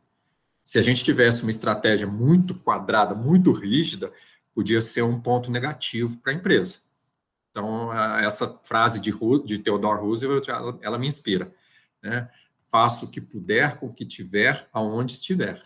Se 0.63 0.79
a 0.79 0.83
gente 0.83 1.03
tivesse 1.03 1.43
uma 1.43 1.51
estratégia 1.51 2.07
muito 2.07 2.55
quadrada, 2.55 3.15
muito 3.15 3.51
rígida, 3.51 4.13
podia 4.55 4.81
ser 4.81 5.03
um 5.03 5.21
ponto 5.21 5.51
negativo 5.51 6.19
para 6.19 6.33
a 6.33 6.35
empresa. 6.35 6.81
Então, 7.51 7.93
essa 8.19 8.49
frase 8.63 9.01
de, 9.01 9.13
de 9.45 9.59
Theodore 9.59 10.01
Roosevelt, 10.01 10.49
ela, 10.49 10.79
ela 10.81 10.99
me 10.99 11.07
inspira. 11.07 11.53
Né? 12.03 12.31
Faça 12.71 13.05
o 13.05 13.11
que 13.11 13.21
puder 13.21 13.79
com 13.79 13.87
o 13.87 13.95
que 13.95 14.05
tiver, 14.05 14.69
aonde 14.73 15.13
estiver. 15.13 15.63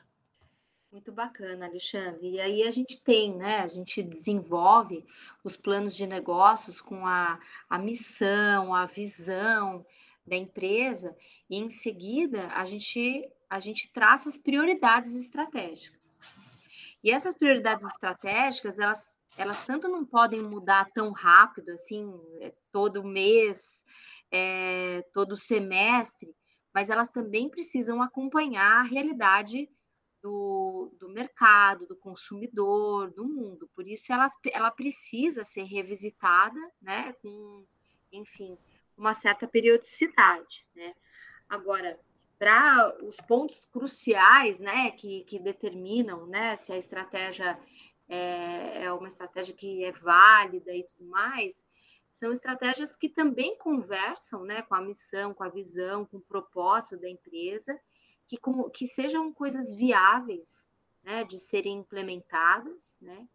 Muito 0.90 1.12
bacana, 1.12 1.66
Alexandre. 1.66 2.30
E 2.30 2.40
aí 2.40 2.62
a 2.62 2.70
gente 2.70 3.02
tem, 3.02 3.36
né? 3.36 3.58
A 3.58 3.68
gente 3.68 4.02
desenvolve 4.02 5.04
os 5.44 5.56
planos 5.56 5.94
de 5.94 6.06
negócios 6.06 6.80
com 6.80 7.06
a, 7.06 7.38
a 7.68 7.78
missão, 7.78 8.74
a 8.74 8.86
visão 8.86 9.84
da 10.26 10.36
empresa, 10.36 11.16
e 11.48 11.58
em 11.58 11.70
seguida 11.70 12.48
a 12.48 12.64
gente, 12.64 13.30
a 13.48 13.60
gente 13.60 13.92
traça 13.92 14.28
as 14.28 14.38
prioridades 14.38 15.14
estratégicas. 15.14 16.20
E 17.04 17.10
essas 17.10 17.34
prioridades 17.34 17.86
estratégicas, 17.86 18.78
elas, 18.78 19.20
elas 19.36 19.64
tanto 19.64 19.86
não 19.86 20.04
podem 20.04 20.42
mudar 20.42 20.90
tão 20.92 21.12
rápido, 21.12 21.70
assim, 21.70 22.12
é, 22.40 22.52
todo 22.72 23.04
mês, 23.04 23.84
é, 24.30 25.02
todo 25.12 25.36
semestre, 25.36 26.34
mas 26.74 26.90
elas 26.90 27.10
também 27.10 27.48
precisam 27.48 28.02
acompanhar 28.02 28.80
a 28.80 28.82
realidade 28.82 29.68
do, 30.22 30.92
do 30.98 31.08
mercado, 31.08 31.86
do 31.86 31.96
consumidor, 31.96 33.10
do 33.12 33.24
mundo. 33.24 33.70
Por 33.74 33.86
isso, 33.86 34.12
ela, 34.12 34.26
ela 34.52 34.70
precisa 34.70 35.44
ser 35.44 35.62
revisitada, 35.64 36.58
né, 36.82 37.14
com, 37.22 37.64
enfim, 38.12 38.58
uma 38.96 39.14
certa 39.14 39.46
periodicidade, 39.46 40.66
né. 40.74 40.94
Agora, 41.48 41.98
para 42.38 42.92
os 43.04 43.16
pontos 43.18 43.64
cruciais, 43.66 44.58
né, 44.58 44.90
que, 44.90 45.24
que 45.24 45.38
determinam, 45.38 46.26
né, 46.26 46.56
se 46.56 46.72
a 46.72 46.76
estratégia 46.76 47.58
é, 48.08 48.84
é 48.84 48.92
uma 48.92 49.08
estratégia 49.08 49.54
que 49.54 49.84
é 49.84 49.92
válida 49.92 50.74
e 50.74 50.84
tudo 50.84 51.06
mais, 51.08 51.64
são 52.10 52.32
estratégias 52.32 52.96
que 52.96 53.08
também 53.08 53.56
conversam, 53.58 54.44
né, 54.44 54.62
com 54.62 54.74
a 54.74 54.80
missão, 54.80 55.34
com 55.34 55.44
a 55.44 55.48
visão, 55.48 56.04
com 56.06 56.16
o 56.18 56.22
propósito 56.22 56.96
da 56.98 57.08
empresa 57.08 57.78
que, 58.26 58.36
como, 58.36 58.68
que 58.70 58.86
sejam 58.86 59.32
coisas 59.32 59.74
viáveis 59.74 60.74
né, 61.02 61.24
de 61.24 61.38
serem 61.38 61.78
implementadas, 61.78 62.96
né, 63.00 63.26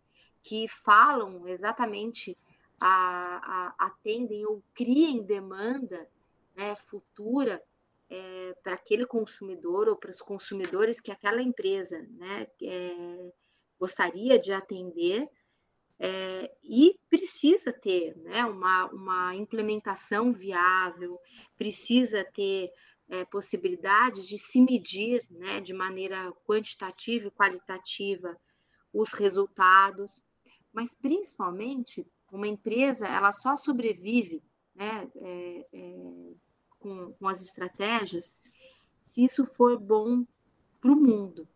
que 0.44 0.68
falam 0.68 1.48
exatamente, 1.48 2.38
a, 2.80 3.76
a, 3.78 3.86
atendem 3.86 4.46
ou 4.46 4.64
criem 4.74 5.24
demanda 5.24 6.10
né, 6.56 6.76
futura 6.76 7.64
é, 8.10 8.56
para 8.64 8.74
aquele 8.74 9.06
consumidor 9.06 9.88
ou 9.88 9.96
para 9.96 10.10
os 10.10 10.22
consumidores 10.22 11.00
que 11.00 11.12
aquela 11.12 11.42
empresa 11.42 12.06
né, 12.12 12.48
é, 12.62 13.32
gostaria 13.80 14.38
de 14.38 14.52
atender 14.52 15.30
é, 16.04 16.52
e 16.64 17.00
precisa 17.08 17.72
ter 17.72 18.18
né, 18.18 18.44
uma, 18.44 18.88
uma 18.88 19.36
implementação 19.36 20.34
viável, 20.34 21.20
precisa 21.56 22.26
ter 22.34 22.72
é, 23.08 23.24
possibilidade 23.26 24.28
de 24.28 24.36
se 24.40 24.60
medir 24.62 25.22
né, 25.30 25.62
de 25.62 25.74
maneira 25.74 26.32
quantitativa 26.48 27.28
e 27.28 27.32
qualitativa 27.32 28.36
os 28.92 29.14
resultados, 29.14 30.24
mas 30.74 30.96
principalmente 30.96 32.04
uma 32.32 32.48
empresa 32.48 33.08
ela 33.08 33.32
só 33.32 33.56
sobrevive 33.56 34.42
né, 34.74 35.08
é, 35.18 35.68
é, 35.72 36.34
com, 36.80 37.14
com, 37.14 37.28
as 37.28 37.44
estratégias 37.44 38.42
se 38.98 39.24
isso 39.24 39.46
for 39.56 39.80
bom 39.80 40.26
para 40.80 40.92
o 40.92 40.96
mundo. 40.96 41.48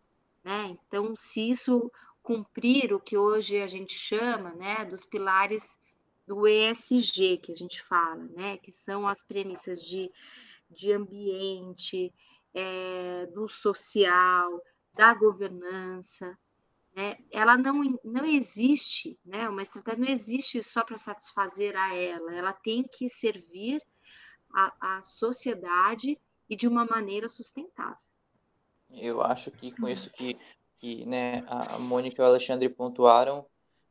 Né? 0.44 0.78
Então, 0.86 1.16
se 1.16 1.50
isso 1.50 1.92
cumprir 2.26 2.94
o 2.94 3.00
que 3.00 3.16
hoje 3.16 3.62
a 3.62 3.68
gente 3.68 3.94
chama 3.94 4.52
né, 4.56 4.84
dos 4.86 5.06
pilares 5.06 5.80
do 6.28 6.48
ESG 6.48 7.38
que 7.38 7.52
a 7.52 7.56
gente 7.56 7.82
fala, 7.84 8.24
né, 8.36 8.58
que 8.58 8.72
são 8.72 9.08
as 9.08 9.22
premissas 9.22 9.82
de 9.84 10.12
de 10.70 10.92
ambiente, 10.92 12.14
é, 12.54 13.26
do 13.28 13.48
social, 13.48 14.62
da 14.94 15.14
governança. 15.14 16.38
Né? 16.96 17.18
Ela 17.32 17.58
não, 17.58 18.00
não 18.04 18.26
existe, 18.26 19.20
né? 19.26 19.48
uma 19.50 19.62
estratégia 19.62 20.00
não 20.00 20.12
existe 20.12 20.64
só 20.64 20.84
para 20.84 20.98
satisfazer 20.98 21.76
a 21.76 21.94
ela, 21.94 22.34
ela 22.34 22.54
tem 22.54 22.84
que 22.84 23.10
servir 23.10 23.82
à, 24.54 25.02
sociedade 25.02 26.18
e 26.50 26.56
de 26.56 26.68
uma 26.68 26.86
maneira 26.86 27.28
sustentável. 27.28 27.98
Eu 28.90 29.22
acho 29.22 29.52
que 29.52 29.76
com 29.76 29.90
isso 29.90 30.10
que, 30.12 30.38
que 30.86 31.04
né, 31.04 31.44
a 31.48 31.80
Mônica 31.80 32.22
e 32.22 32.24
o 32.24 32.28
Alexandre 32.28 32.70
pontuaram, 32.70 33.44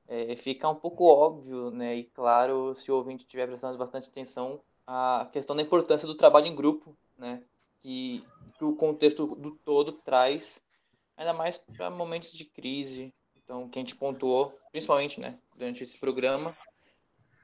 é, 0.06 0.36
fica 0.36 0.68
um 0.68 0.76
pouco 0.76 1.04
óbvio 1.06 1.72
né, 1.72 1.96
e 1.96 2.04
claro 2.04 2.72
se 2.76 2.92
o 2.92 2.94
ouvinte 2.94 3.24
estiver 3.24 3.48
prestando 3.48 3.76
bastante 3.76 4.08
atenção 4.08 4.60
a 4.86 5.28
questão 5.32 5.56
da 5.56 5.62
importância 5.62 6.06
do 6.06 6.14
trabalho 6.14 6.46
em 6.46 6.54
grupo, 6.54 6.96
né? 7.18 7.42
Que, 7.82 8.24
que 8.56 8.64
o 8.64 8.76
contexto 8.76 9.34
do 9.34 9.52
todo 9.52 9.90
traz, 9.92 10.64
ainda 11.16 11.32
mais 11.32 11.58
para 11.58 11.90
momentos 11.90 12.32
de 12.32 12.44
crise. 12.44 13.12
Então, 13.42 13.68
que 13.68 13.78
a 13.78 13.82
gente 13.82 13.96
pontuou, 13.96 14.56
principalmente, 14.70 15.20
né, 15.20 15.36
durante 15.56 15.82
esse 15.82 15.98
programa. 15.98 16.56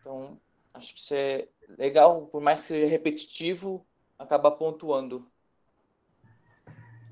Então, 0.00 0.38
acho 0.72 0.94
que 0.94 1.00
isso 1.00 1.14
é 1.14 1.48
legal, 1.76 2.26
por 2.26 2.40
mais 2.40 2.60
que 2.60 2.68
seja 2.68 2.86
repetitivo, 2.86 3.84
acaba 4.18 4.50
pontuando. 4.50 5.26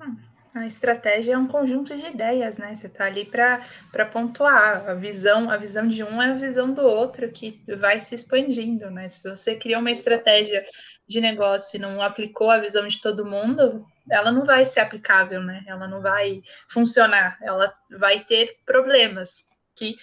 Hum. 0.01 0.27
A 0.55 0.66
estratégia 0.66 1.34
é 1.34 1.38
um 1.38 1.46
conjunto 1.46 1.96
de 1.96 2.07
ideias, 2.07 2.59
né? 2.59 2.74
Você 2.74 2.86
está 2.86 3.05
ali 3.05 3.24
para 3.24 4.07
pontuar. 4.07 4.88
A 4.88 4.94
visão, 4.94 5.51
a 5.51 5.57
visão 5.57 5.86
de 5.86 6.03
um 6.03 6.22
é 6.22 6.30
a 6.30 6.34
visão 6.34 6.72
do 6.72 6.82
outro 6.82 7.30
que 7.30 7.62
vai 7.76 8.01
se 8.01 8.14
expandindo, 8.14 8.90
né? 8.90 9.11
Se 9.11 9.28
você 9.28 9.57
cria 9.57 9.78
uma 9.78 9.90
estratégia 9.90 10.64
de 11.07 11.20
negócio 11.20 11.76
e 11.76 11.80
não 11.80 12.01
aplicou 12.01 12.51
a 12.51 12.59
visão 12.59 12.86
de 12.88 13.01
todo 13.01 13.26
mundo, 13.26 13.76
ela 14.11 14.32
não 14.32 14.44
vai 14.44 14.64
ser 14.64 14.80
aplicável, 14.80 15.42
né? 15.42 15.64
Ela 15.66 15.86
não 15.86 16.01
vai 16.01 16.42
funcionar, 16.68 17.38
ela 17.42 17.74
vai 17.90 18.24
ter 18.24 18.57
problemas 18.64 19.44
que 19.74 19.96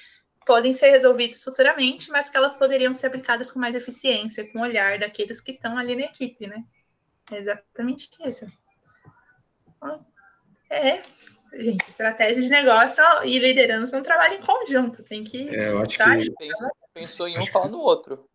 podem 0.46 0.74
ser 0.74 0.92
resolvidos 0.92 1.44
futuramente, 1.44 2.10
mas 2.12 2.30
que 2.30 2.38
elas 2.38 2.56
poderiam 2.56 2.94
ser 2.94 3.08
aplicadas 3.08 3.52
com 3.52 3.60
mais 3.60 3.76
eficiência, 3.76 4.50
com 4.52 4.60
o 4.60 4.62
olhar 4.62 5.00
daqueles 5.00 5.42
que 5.42 5.52
estão 5.52 5.78
ali 5.78 5.96
na 5.96 6.04
equipe, 6.04 6.46
né? 6.46 6.64
É 7.32 7.38
exatamente 7.38 8.10
isso. 8.24 8.46
É, 10.76 11.02
gente, 11.54 11.88
estratégia 11.90 12.42
de 12.42 12.50
negócio 12.50 13.04
e 13.24 13.40
liderança 13.40 13.96
é 13.96 14.00
um 14.00 14.04
trabalho 14.04 14.36
em 14.36 14.42
conjunto. 14.42 15.04
Tem 15.04 15.24
que. 15.24 15.50
É, 15.50 15.70
eu 15.70 15.80
acho 15.80 15.98
tá 15.98 16.18
que. 16.18 16.32
Pensou, 16.32 16.70
pensou 16.94 17.28
em 17.28 17.40
um, 17.40 17.46
fala 17.48 17.68
no 17.70 17.80
outro. 17.80 18.28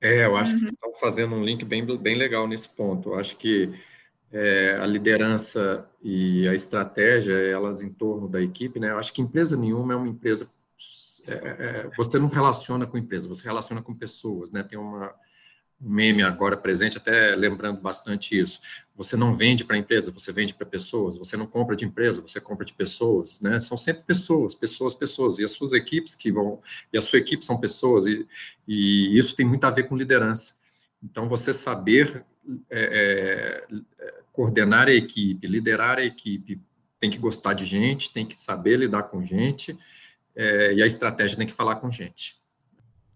É, 0.00 0.24
eu 0.26 0.36
acho 0.36 0.50
uhum. 0.50 0.56
que 0.56 0.60
vocês 0.60 0.72
estão 0.72 0.94
fazendo 0.94 1.34
um 1.34 1.44
link 1.44 1.64
bem, 1.64 1.84
bem 1.98 2.16
legal 2.16 2.46
nesse 2.46 2.68
ponto. 2.68 3.10
Eu 3.10 3.18
acho 3.18 3.36
que 3.36 3.72
é, 4.32 4.76
a 4.78 4.86
liderança 4.86 5.88
e 6.02 6.46
a 6.48 6.54
estratégia, 6.54 7.34
elas 7.34 7.82
em 7.82 7.90
torno 7.90 8.28
da 8.28 8.40
equipe, 8.40 8.78
né? 8.78 8.90
Eu 8.90 8.98
acho 8.98 9.12
que 9.12 9.22
empresa 9.22 9.56
nenhuma 9.56 9.94
é 9.94 9.96
uma 9.96 10.08
empresa. 10.08 10.50
É, 11.26 11.32
é, 11.32 11.90
você 11.96 12.18
não 12.18 12.28
relaciona 12.28 12.86
com 12.86 12.96
empresa, 12.96 13.28
você 13.28 13.44
relaciona 13.44 13.82
com 13.82 13.94
pessoas, 13.94 14.50
né? 14.50 14.62
Tem 14.62 14.78
uma 14.78 15.14
meme 15.80 16.22
agora 16.22 16.56
presente, 16.56 16.98
até 16.98 17.34
lembrando 17.34 17.80
bastante 17.80 18.38
isso. 18.38 18.60
Você 18.94 19.16
não 19.16 19.34
vende 19.34 19.64
para 19.64 19.78
empresa, 19.78 20.10
você 20.10 20.30
vende 20.30 20.52
para 20.52 20.66
pessoas. 20.66 21.16
Você 21.16 21.36
não 21.36 21.46
compra 21.46 21.74
de 21.74 21.86
empresa, 21.86 22.20
você 22.20 22.40
compra 22.40 22.66
de 22.66 22.74
pessoas, 22.74 23.40
né? 23.40 23.58
São 23.60 23.76
sempre 23.76 24.02
pessoas, 24.02 24.54
pessoas, 24.54 24.92
pessoas. 24.92 25.38
E 25.38 25.44
as 25.44 25.52
suas 25.52 25.72
equipes 25.72 26.14
que 26.14 26.30
vão, 26.30 26.60
e 26.92 26.98
a 26.98 27.00
sua 27.00 27.18
equipe 27.18 27.44
são 27.44 27.58
pessoas. 27.58 28.04
E, 28.06 28.26
e 28.68 29.18
isso 29.18 29.34
tem 29.34 29.46
muito 29.46 29.64
a 29.64 29.70
ver 29.70 29.84
com 29.84 29.96
liderança. 29.96 30.54
Então, 31.02 31.28
você 31.28 31.54
saber 31.54 32.24
é, 32.70 33.66
é, 33.98 34.20
coordenar 34.32 34.88
a 34.88 34.92
equipe, 34.92 35.46
liderar 35.46 35.98
a 35.98 36.04
equipe, 36.04 36.60
tem 36.98 37.10
que 37.10 37.18
gostar 37.18 37.54
de 37.54 37.64
gente, 37.64 38.12
tem 38.12 38.26
que 38.26 38.38
saber 38.38 38.76
lidar 38.76 39.04
com 39.04 39.24
gente, 39.24 39.78
é, 40.36 40.74
e 40.74 40.82
a 40.82 40.86
estratégia 40.86 41.36
tem 41.36 41.46
que 41.46 41.52
falar 41.52 41.76
com 41.76 41.90
gente. 41.90 42.39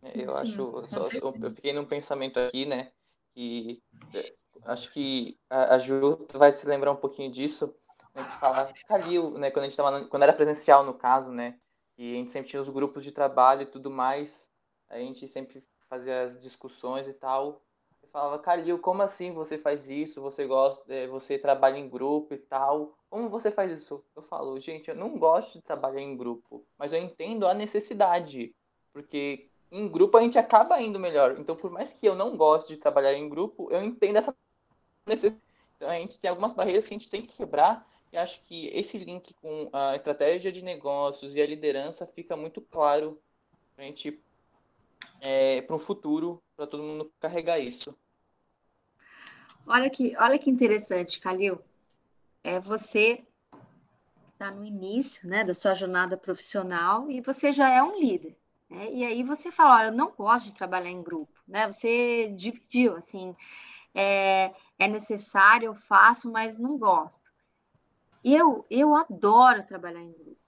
Eu 0.04 0.12
Sim, 0.12 0.36
acho, 0.36 0.86
só, 0.86 1.08
eu 1.08 1.50
fiquei 1.54 1.72
num 1.72 1.86
pensamento 1.86 2.38
aqui, 2.38 2.66
né, 2.66 2.92
que 3.34 3.82
é, 4.12 4.34
acho 4.64 4.92
que 4.92 5.38
a, 5.48 5.74
a 5.74 5.78
Ju 5.78 6.26
vai 6.34 6.52
se 6.52 6.66
lembrar 6.66 6.92
um 6.92 6.96
pouquinho 6.96 7.30
disso, 7.30 7.74
a 8.14 8.22
gente 8.22 8.36
fala 8.38 8.72
Calil, 8.86 9.30
né, 9.38 9.50
quando 9.50 9.64
a 9.64 9.68
gente 9.68 9.76
tava, 9.76 10.04
quando 10.06 10.22
era 10.22 10.32
presencial 10.32 10.84
no 10.84 10.94
caso, 10.94 11.32
né, 11.32 11.58
e 11.96 12.12
a 12.12 12.16
gente 12.18 12.30
sempre 12.30 12.50
tinha 12.50 12.60
os 12.60 12.68
grupos 12.68 13.02
de 13.02 13.12
trabalho 13.12 13.62
e 13.62 13.66
tudo 13.66 13.90
mais, 13.90 14.48
a 14.88 14.98
gente 14.98 15.26
sempre 15.26 15.64
fazia 15.88 16.22
as 16.22 16.40
discussões 16.40 17.08
e 17.08 17.14
tal, 17.14 17.62
eu 18.02 18.08
falava, 18.08 18.38
Calil, 18.38 18.78
como 18.78 19.02
assim 19.02 19.32
você 19.32 19.56
faz 19.56 19.88
isso, 19.88 20.20
você 20.20 20.46
gosta, 20.46 20.84
é, 20.92 21.06
você 21.06 21.38
trabalha 21.38 21.78
em 21.78 21.88
grupo 21.88 22.34
e 22.34 22.38
tal, 22.38 22.94
como 23.08 23.30
você 23.30 23.50
faz 23.50 23.72
isso? 23.72 24.04
Eu 24.14 24.22
falo, 24.22 24.60
gente, 24.60 24.90
eu 24.90 24.94
não 24.94 25.18
gosto 25.18 25.54
de 25.54 25.62
trabalhar 25.62 26.00
em 26.02 26.16
grupo, 26.16 26.66
mas 26.76 26.92
eu 26.92 27.00
entendo 27.00 27.46
a 27.46 27.54
necessidade, 27.54 28.54
porque 28.92 29.50
em 29.70 29.88
grupo 29.88 30.16
a 30.16 30.22
gente 30.22 30.38
acaba 30.38 30.80
indo 30.80 30.98
melhor. 30.98 31.36
Então, 31.38 31.56
por 31.56 31.70
mais 31.70 31.92
que 31.92 32.06
eu 32.06 32.14
não 32.14 32.36
goste 32.36 32.74
de 32.74 32.78
trabalhar 32.78 33.14
em 33.14 33.28
grupo, 33.28 33.68
eu 33.70 33.82
entendo 33.82 34.16
essa 34.16 34.34
necessidade. 35.06 35.42
Então, 35.76 35.88
a 35.88 35.98
gente 35.98 36.18
tem 36.18 36.30
algumas 36.30 36.54
barreiras 36.54 36.86
que 36.86 36.94
a 36.94 36.98
gente 36.98 37.10
tem 37.10 37.22
que 37.22 37.36
quebrar. 37.36 37.86
E 38.12 38.16
acho 38.16 38.40
que 38.42 38.68
esse 38.68 38.96
link 38.96 39.34
com 39.34 39.68
a 39.72 39.96
estratégia 39.96 40.52
de 40.52 40.62
negócios 40.62 41.34
e 41.34 41.42
a 41.42 41.46
liderança 41.46 42.06
fica 42.06 42.36
muito 42.36 42.60
claro 42.60 43.20
para 43.74 43.84
a 43.84 43.88
gente, 43.88 44.20
é, 45.20 45.62
para 45.62 45.74
o 45.74 45.80
futuro, 45.80 46.40
para 46.56 46.66
todo 46.66 46.82
mundo 46.82 47.12
carregar 47.18 47.58
isso. 47.58 47.92
Olha 49.66 49.90
que, 49.90 50.16
olha 50.16 50.38
que 50.38 50.48
interessante, 50.48 51.18
Calil. 51.18 51.58
É 52.44 52.60
você 52.60 53.24
está 54.32 54.50
no 54.50 54.64
início 54.64 55.28
né, 55.28 55.42
da 55.42 55.54
sua 55.54 55.74
jornada 55.74 56.16
profissional 56.16 57.10
e 57.10 57.20
você 57.20 57.52
já 57.52 57.70
é 57.70 57.82
um 57.82 57.98
líder. 57.98 58.36
Né? 58.68 58.92
E 58.92 59.04
aí 59.04 59.22
você 59.22 59.50
fala, 59.50 59.76
olha, 59.76 59.86
eu 59.88 59.92
não 59.92 60.10
gosto 60.10 60.46
de 60.46 60.54
trabalhar 60.54 60.90
em 60.90 61.02
grupo, 61.02 61.32
né? 61.46 61.70
Você 61.70 62.28
dividiu, 62.36 62.96
assim, 62.96 63.34
é, 63.94 64.54
é 64.78 64.88
necessário, 64.88 65.66
eu 65.66 65.74
faço, 65.74 66.30
mas 66.30 66.58
não 66.58 66.76
gosto. 66.78 67.32
Eu, 68.22 68.66
eu 68.70 68.94
adoro 68.94 69.66
trabalhar 69.66 70.00
em 70.00 70.12
grupo. 70.12 70.38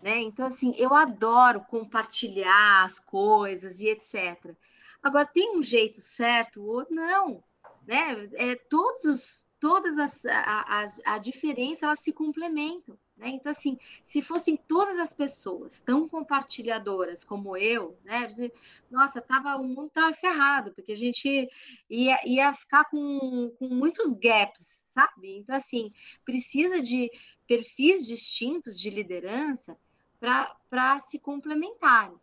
Né? 0.00 0.20
Então, 0.20 0.46
assim, 0.46 0.74
eu 0.76 0.94
adoro 0.94 1.62
compartilhar 1.62 2.84
as 2.84 2.98
coisas 2.98 3.80
e 3.80 3.88
etc. 3.88 4.54
Agora, 5.02 5.26
tem 5.26 5.56
um 5.56 5.62
jeito 5.62 6.00
certo 6.00 6.62
ou 6.62 6.86
não, 6.90 7.42
né? 7.86 8.28
É, 8.34 8.54
todos 8.54 9.04
os, 9.04 9.48
todas 9.58 9.98
as, 9.98 10.24
a, 10.26 10.84
a, 10.84 11.14
a 11.14 11.18
diferença, 11.18 11.86
elas 11.86 12.00
se 12.00 12.12
complementam. 12.12 12.98
Né? 13.16 13.28
Então, 13.28 13.50
assim, 13.50 13.78
se 14.02 14.20
fossem 14.20 14.56
todas 14.56 14.98
as 14.98 15.12
pessoas 15.12 15.78
tão 15.78 16.08
compartilhadoras 16.08 17.22
como 17.22 17.56
eu, 17.56 17.96
né? 18.04 18.28
Nossa, 18.90 19.20
tava, 19.20 19.56
o 19.56 19.64
mundo 19.64 19.86
estava 19.86 20.12
ferrado, 20.12 20.72
porque 20.72 20.92
a 20.92 20.96
gente 20.96 21.48
ia, 21.88 22.18
ia 22.26 22.52
ficar 22.52 22.84
com, 22.86 23.50
com 23.58 23.68
muitos 23.68 24.14
gaps, 24.14 24.84
sabe? 24.88 25.38
Então, 25.38 25.54
assim, 25.54 25.88
precisa 26.24 26.80
de 26.80 27.10
perfis 27.46 28.06
distintos 28.06 28.78
de 28.78 28.90
liderança 28.90 29.78
para 30.18 30.98
se 30.98 31.20
complementarem. 31.20 32.16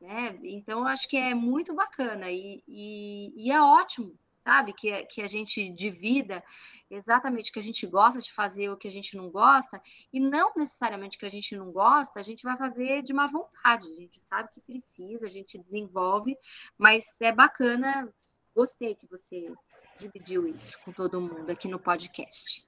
Né? 0.00 0.38
Então, 0.44 0.86
acho 0.86 1.08
que 1.08 1.16
é 1.16 1.34
muito 1.34 1.74
bacana 1.74 2.30
e, 2.30 2.62
e, 2.68 3.32
e 3.34 3.50
é 3.50 3.60
ótimo 3.60 4.16
sabe? 4.46 4.72
Que, 4.72 5.04
que 5.06 5.22
a 5.22 5.26
gente 5.26 5.68
divida 5.70 6.42
exatamente 6.88 7.50
o 7.50 7.52
que 7.52 7.58
a 7.58 7.62
gente 7.62 7.84
gosta 7.84 8.22
de 8.22 8.32
fazer, 8.32 8.70
o 8.70 8.76
que 8.76 8.86
a 8.86 8.90
gente 8.90 9.16
não 9.16 9.28
gosta, 9.28 9.82
e 10.12 10.20
não 10.20 10.52
necessariamente 10.56 11.16
o 11.16 11.20
que 11.20 11.26
a 11.26 11.30
gente 11.30 11.56
não 11.56 11.72
gosta, 11.72 12.20
a 12.20 12.22
gente 12.22 12.44
vai 12.44 12.56
fazer 12.56 13.02
de 13.02 13.12
má 13.12 13.26
vontade, 13.26 13.90
a 13.90 13.94
gente 13.94 14.22
sabe 14.22 14.48
que 14.52 14.60
precisa, 14.60 15.26
a 15.26 15.30
gente 15.30 15.58
desenvolve, 15.58 16.38
mas 16.78 17.20
é 17.20 17.32
bacana, 17.32 18.08
gostei 18.54 18.94
que 18.94 19.08
você 19.08 19.52
dividiu 19.98 20.46
isso 20.46 20.78
com 20.84 20.92
todo 20.92 21.20
mundo 21.20 21.50
aqui 21.50 21.66
no 21.66 21.80
podcast. 21.80 22.64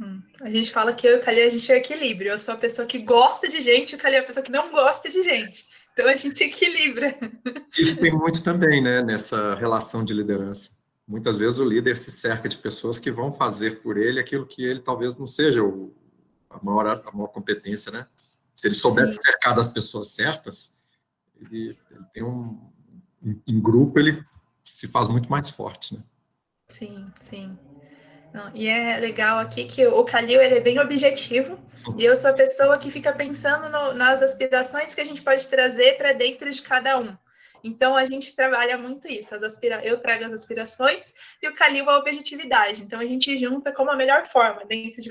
Hum, 0.00 0.22
a 0.40 0.48
gente 0.48 0.72
fala 0.72 0.94
que 0.94 1.06
eu 1.06 1.16
e 1.16 1.16
o 1.18 1.22
Calil, 1.22 1.46
a 1.46 1.50
gente 1.50 1.70
é 1.70 1.76
equilíbrio. 1.76 2.30
Eu 2.30 2.38
sou 2.38 2.54
a 2.54 2.56
pessoa 2.56 2.86
que 2.86 2.98
gosta 2.98 3.48
de 3.48 3.60
gente, 3.60 3.92
e 3.92 3.96
o 3.96 3.98
Calil 3.98 4.18
é 4.18 4.20
a 4.22 4.26
pessoa 4.26 4.42
que 4.42 4.50
não 4.50 4.70
gosta 4.70 5.10
de 5.10 5.22
gente. 5.22 5.68
Então 5.92 6.08
a 6.08 6.14
gente 6.14 6.42
equilibra. 6.42 7.14
Isso 7.76 7.96
tem 7.96 8.10
muito 8.10 8.42
também, 8.42 8.82
né, 8.82 9.02
nessa 9.02 9.54
relação 9.56 10.02
de 10.02 10.14
liderança. 10.14 10.78
Muitas 11.06 11.36
vezes 11.36 11.58
o 11.58 11.64
líder 11.64 11.98
se 11.98 12.10
cerca 12.10 12.48
de 12.48 12.56
pessoas 12.56 12.98
que 12.98 13.10
vão 13.10 13.32
fazer 13.32 13.82
por 13.82 13.98
ele 13.98 14.18
aquilo 14.18 14.46
que 14.46 14.64
ele 14.64 14.80
talvez 14.80 15.14
não 15.16 15.26
seja 15.26 15.62
o, 15.62 15.94
a, 16.48 16.64
maior, 16.64 16.86
a 16.86 17.12
maior 17.12 17.28
competência, 17.28 17.92
né? 17.92 18.06
Se 18.54 18.68
ele 18.68 18.74
soubesse 18.74 19.14
Sim. 19.14 19.20
cercar 19.20 19.54
das 19.54 19.66
pessoas 19.66 20.08
certas, 20.08 20.80
ele, 21.38 21.76
ele 21.90 22.04
tem 22.14 22.22
um. 22.22 22.58
Em, 23.22 23.42
em 23.46 23.60
grupo, 23.60 23.98
ele 23.98 24.24
se 24.62 24.88
faz 24.88 25.08
muito 25.08 25.30
mais 25.30 25.50
forte, 25.50 25.94
né? 25.94 26.02
Sim, 26.68 27.06
sim. 27.20 27.58
Não, 28.32 28.50
e 28.54 28.68
é 28.68 28.96
legal 28.98 29.38
aqui 29.38 29.64
que 29.64 29.86
o 29.86 30.04
Calil 30.04 30.40
ele 30.40 30.56
é 30.56 30.60
bem 30.60 30.78
objetivo 30.78 31.58
e 31.98 32.04
eu 32.04 32.14
sou 32.14 32.30
a 32.30 32.34
pessoa 32.34 32.78
que 32.78 32.90
fica 32.90 33.12
pensando 33.12 33.68
no, 33.68 33.92
nas 33.92 34.22
aspirações 34.22 34.94
que 34.94 35.00
a 35.00 35.04
gente 35.04 35.22
pode 35.22 35.48
trazer 35.48 35.96
para 35.96 36.12
dentro 36.12 36.50
de 36.50 36.62
cada 36.62 36.98
um. 36.98 37.16
Então 37.62 37.96
a 37.96 38.04
gente 38.04 38.34
trabalha 38.34 38.78
muito 38.78 39.06
isso. 39.08 39.34
As 39.34 39.42
aspira... 39.42 39.84
Eu 39.84 39.98
trago 39.98 40.24
as 40.24 40.32
aspirações 40.32 41.14
e 41.42 41.48
o 41.48 41.54
Calil 41.54 41.88
a 41.90 41.98
objetividade. 41.98 42.82
Então 42.82 43.00
a 43.00 43.04
gente 43.04 43.36
junta 43.36 43.72
como 43.72 43.90
a 43.90 43.96
melhor 43.96 44.26
forma, 44.26 44.64
dentro 44.64 45.02
de, 45.02 45.10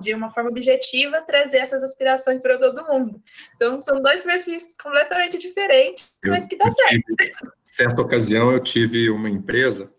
de 0.00 0.14
uma 0.14 0.30
forma 0.30 0.50
objetiva, 0.50 1.22
trazer 1.22 1.58
essas 1.58 1.82
aspirações 1.82 2.42
para 2.42 2.58
todo 2.58 2.86
mundo. 2.86 3.22
Então 3.54 3.80
são 3.80 4.02
dois 4.02 4.22
perfis 4.22 4.74
completamente 4.82 5.38
diferentes, 5.38 6.14
eu, 6.22 6.32
mas 6.32 6.46
que 6.46 6.56
dá 6.56 6.68
certo. 6.68 7.14
Tive, 7.16 7.32
certa 7.64 8.02
ocasião 8.02 8.52
eu 8.52 8.60
tive 8.60 9.08
uma 9.08 9.30
empresa 9.30 9.90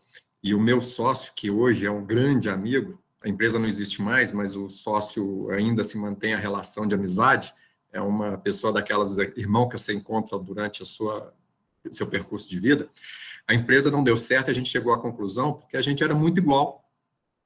e 0.48 0.54
o 0.54 0.60
meu 0.60 0.82
sócio, 0.82 1.34
que 1.36 1.52
hoje 1.52 1.86
é 1.86 1.92
um 1.92 2.06
grande 2.06 2.50
amigo, 2.50 2.98
a 3.22 3.28
empresa 3.28 3.60
não 3.60 3.68
existe 3.68 4.02
mais, 4.02 4.32
mas 4.32 4.56
o 4.56 4.70
sócio 4.70 5.50
ainda 5.52 5.84
se 5.84 5.98
mantém 5.98 6.34
a 6.34 6.38
relação 6.38 6.88
de 6.88 6.96
amizade, 6.96 7.54
é 7.92 8.00
uma 8.00 8.38
pessoa 8.38 8.72
daquelas 8.72 9.18
irmão 9.18 9.68
que 9.68 9.78
você 9.78 9.94
encontra 9.94 10.40
durante 10.40 10.82
a 10.82 10.86
sua 10.86 11.34
seu 11.92 12.08
percurso 12.08 12.50
de 12.50 12.60
vida. 12.60 12.90
A 13.48 13.54
empresa 13.54 13.92
não 13.92 14.04
deu 14.04 14.16
certo, 14.16 14.50
a 14.50 14.54
gente 14.54 14.70
chegou 14.70 14.94
à 14.94 15.00
conclusão 15.00 15.54
porque 15.54 15.76
a 15.76 15.82
gente 15.82 16.04
era 16.04 16.14
muito 16.14 16.38
igual. 16.38 16.84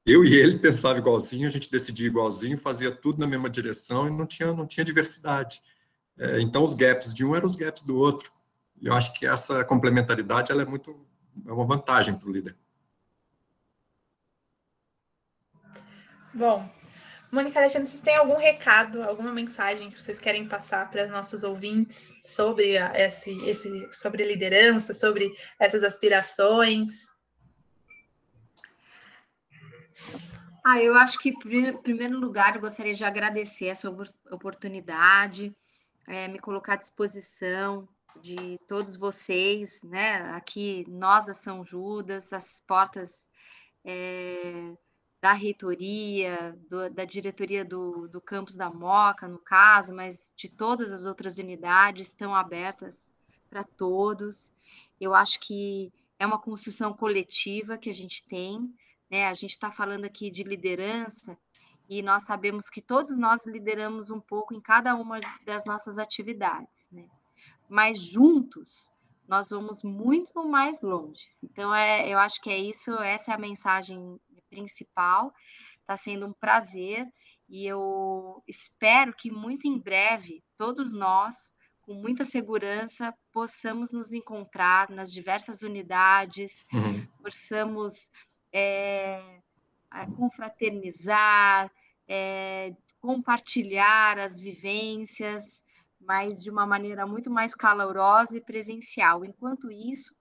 Eu 0.06 0.24
e 0.24 0.36
ele 0.36 0.58
pensava 0.58 0.99
igualzinho, 0.99 1.47
a 1.47 1.52
gente 1.52 1.72
decidia 1.72 2.08
igualzinho, 2.08 2.58
fazia 2.58 2.91
tudo 2.91 3.20
na 3.20 3.28
mesma 3.28 3.49
direção 3.49 4.08
e 4.08 4.12
não 4.12 4.26
tinha 4.26 4.52
não 4.54 4.68
tinha 4.68 4.86
diversidade. 4.86 5.62
É, 6.18 6.39
então 6.39 6.64
os 6.64 6.74
gaps 6.74 7.14
de 7.14 7.26
um 7.26 7.36
eram 7.36 7.47
os 7.47 7.56
gaps 7.56 7.84
do 7.84 7.97
outro. 7.97 8.32
E 8.80 8.88
eu 8.88 8.93
acho 8.93 9.14
que 9.14 9.26
essa 9.26 9.64
complementaridade 9.64 10.52
ela 10.52 10.62
é 10.62 10.66
muito 10.66 10.95
é 11.47 11.52
uma 11.52 11.66
vantagem 11.66 12.16
para 12.16 12.28
o 12.28 12.32
líder. 12.32 12.56
Bom, 16.34 16.70
Mônica 17.32 17.60
Alexandre, 17.60 17.90
vocês 17.90 18.02
têm 18.02 18.16
algum 18.16 18.38
recado, 18.38 19.04
alguma 19.04 19.32
mensagem 19.32 19.90
que 19.90 20.02
vocês 20.02 20.20
querem 20.20 20.48
passar 20.48 20.90
para 20.90 21.06
os 21.06 21.10
nossos 21.10 21.44
ouvintes 21.44 22.18
sobre 22.22 22.78
a, 22.78 22.92
esse, 22.98 23.32
esse, 23.48 23.90
sobre 23.94 24.26
liderança, 24.26 24.94
sobre 24.94 25.34
essas 25.58 25.84
aspirações? 25.84 27.08
Ah, 30.66 30.82
eu 30.82 30.94
acho 30.96 31.18
que, 31.20 31.30
em 31.30 31.78
primeiro 31.78 32.20
lugar, 32.20 32.56
eu 32.56 32.62
gostaria 32.62 32.94
de 32.94 33.04
agradecer 33.04 33.68
essa 33.68 33.90
oportunidade, 34.30 35.56
é, 36.08 36.28
me 36.28 36.38
colocar 36.38 36.74
à 36.74 36.78
disposição 36.78 37.88
de 38.22 38.58
todos 38.68 38.96
vocês, 38.96 39.82
né? 39.84 40.18
Aqui, 40.34 40.86
nós 40.88 41.26
da 41.26 41.34
São 41.34 41.64
Judas, 41.64 42.34
as 42.34 42.62
portas 42.68 43.28
é, 43.86 44.74
da 45.22 45.34
reitoria, 45.34 46.58
do, 46.68 46.90
da 46.90 47.06
diretoria 47.06 47.64
do, 47.64 48.08
do 48.08 48.20
campus 48.20 48.56
da 48.56 48.72
Moca, 48.72 49.28
no 49.28 49.38
caso, 49.38 49.94
mas 49.94 50.32
de 50.36 50.50
todas 50.50 50.92
as 50.92 51.06
outras 51.06 51.38
unidades 51.38 52.08
estão 52.08 52.36
abertas 52.36 53.14
para 53.48 53.64
todos. 53.64 54.52
Eu 55.00 55.14
acho 55.14 55.40
que 55.40 55.94
é 56.18 56.26
uma 56.26 56.40
construção 56.40 56.92
coletiva 56.92 57.78
que 57.78 57.90
a 57.90 57.94
gente 57.94 58.28
tem, 58.28 58.74
né? 59.12 59.28
A 59.28 59.34
gente 59.36 59.52
está 59.52 59.70
falando 59.70 60.06
aqui 60.06 60.32
de 60.32 60.44
liderança 60.44 61.38
e 61.88 62.02
nós 62.02 62.24
sabemos 62.24 62.68
que 62.68 62.82
todos 62.82 63.16
nós 63.16 63.46
lideramos 63.46 64.10
um 64.10 64.20
pouco 64.20 64.56
em 64.56 64.62
cada 64.62 64.96
uma 64.96 65.20
das 65.46 65.66
nossas 65.66 66.00
atividades, 66.00 66.88
né? 66.92 67.08
Mas 67.70 68.02
juntos 68.02 68.92
nós 69.28 69.50
vamos 69.52 69.84
muito 69.84 70.44
mais 70.48 70.82
longe. 70.82 71.26
Então, 71.44 71.74
é, 71.74 72.10
eu 72.10 72.18
acho 72.18 72.42
que 72.42 72.50
é 72.50 72.58
isso, 72.58 72.92
essa 72.96 73.32
é 73.32 73.36
a 73.36 73.40
mensagem 73.40 74.20
principal. 74.52 75.34
Está 75.80 75.97
sendo 75.97 76.28
um 76.28 76.34
prazer 76.34 77.08
e 77.49 77.66
eu 77.66 78.43
espero 78.47 79.14
que 79.14 79.32
muito 79.32 79.68
em 79.68 79.80
breve 79.80 80.43
todos 80.58 80.93
nós, 80.93 81.54
com 81.82 81.93
muita 81.93 82.24
segurança, 82.24 83.14
possamos 83.32 83.91
nos 83.91 84.14
encontrar 84.14 84.89
nas 84.89 85.12
diversas 85.12 85.64
unidades, 85.64 86.64
uhum. 86.72 87.06
possamos 87.24 88.12
é, 88.54 89.41
confraternizar, 90.16 91.72
é, 92.08 92.76
compartilhar 93.02 94.20
as 94.20 94.38
vivências, 94.39 95.64
mas 95.99 96.41
de 96.41 96.49
uma 96.49 96.66
maneira 96.66 97.06
muito 97.06 97.30
mais 97.30 97.54
calorosa 97.54 98.38
e 98.38 98.41
presencial. 98.41 99.26
Enquanto 99.26 99.72
isso, 99.72 100.16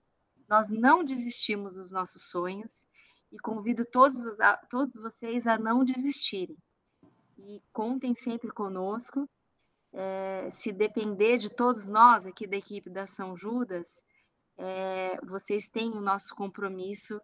nós 0.49 0.69
não 0.69 1.03
desistimos 1.03 1.75
dos 1.75 1.91
nossos 1.91 2.29
sonhos 2.29 2.85
e 3.31 3.39
convido 3.39 3.85
todos, 3.85 4.23
todos 4.69 4.95
vocês 4.95 5.47
a 5.47 5.57
não 5.57 5.83
desistirem. 5.83 6.57
E 7.37 7.61
contem 7.71 8.13
sempre 8.13 8.51
conosco. 8.51 9.27
É, 9.93 10.49
se 10.51 10.71
depender 10.71 11.37
de 11.37 11.49
todos 11.49 11.87
nós 11.87 12.25
aqui 12.25 12.47
da 12.47 12.55
equipe 12.55 12.89
da 12.89 13.05
São 13.05 13.35
Judas, 13.35 14.05
é, 14.57 15.19
vocês 15.23 15.67
têm 15.67 15.91
o 15.91 16.01
nosso 16.01 16.35
compromisso 16.35 17.19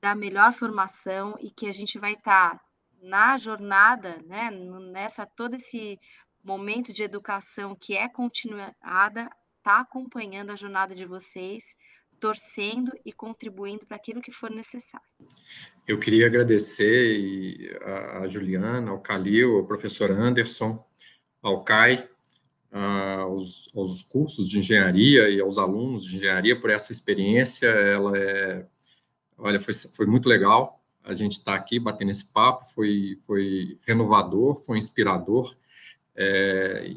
da 0.00 0.14
melhor 0.14 0.52
formação 0.52 1.34
e 1.40 1.50
que 1.50 1.66
a 1.66 1.72
gente 1.72 1.98
vai 1.98 2.12
estar 2.12 2.56
tá 2.56 2.64
na 3.02 3.36
jornada, 3.36 4.22
né, 4.26 4.50
nessa 4.50 5.26
todo 5.26 5.54
esse 5.54 5.98
momento 6.42 6.92
de 6.92 7.02
educação 7.02 7.74
que 7.74 7.96
é 7.96 8.08
continuada, 8.08 9.28
tá 9.62 9.80
acompanhando 9.80 10.50
a 10.50 10.56
jornada 10.56 10.94
de 10.94 11.04
vocês 11.04 11.76
torcendo 12.20 12.92
e 13.04 13.12
contribuindo 13.12 13.86
para 13.86 13.96
aquilo 13.96 14.20
que 14.20 14.30
for 14.30 14.50
necessário. 14.50 15.06
Eu 15.86 15.98
queria 15.98 16.26
agradecer 16.26 17.78
a 18.20 18.28
Juliana, 18.28 18.90
ao 18.90 19.00
Calil, 19.00 19.56
ao 19.56 19.64
professor 19.64 20.10
Anderson, 20.10 20.84
ao 21.42 21.64
CAI, 21.64 22.08
aos, 22.70 23.70
aos, 23.74 24.02
cursos 24.02 24.48
de 24.48 24.58
engenharia 24.58 25.28
e 25.30 25.40
aos 25.40 25.58
alunos 25.58 26.04
de 26.04 26.16
engenharia 26.16 26.58
por 26.58 26.70
essa 26.70 26.92
experiência. 26.92 27.66
Ela 27.66 28.18
é, 28.18 28.66
olha, 29.36 29.58
foi, 29.58 29.72
foi 29.72 30.06
muito 30.06 30.28
legal. 30.28 30.82
A 31.02 31.14
gente 31.14 31.38
está 31.38 31.54
aqui 31.54 31.78
batendo 31.78 32.10
esse 32.10 32.30
papo, 32.30 32.64
foi, 32.64 33.14
foi 33.26 33.78
renovador, 33.86 34.56
foi 34.56 34.76
inspirador. 34.76 35.56
É, 36.14 36.94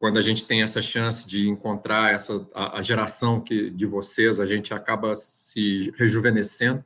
quando 0.00 0.18
a 0.18 0.22
gente 0.22 0.46
tem 0.46 0.62
essa 0.62 0.80
chance 0.80 1.28
de 1.28 1.46
encontrar 1.46 2.14
essa 2.14 2.48
a, 2.54 2.78
a 2.78 2.82
geração 2.82 3.38
que 3.38 3.70
de 3.70 3.84
vocês, 3.84 4.40
a 4.40 4.46
gente 4.46 4.72
acaba 4.72 5.14
se 5.14 5.92
rejuvenescendo. 5.94 6.82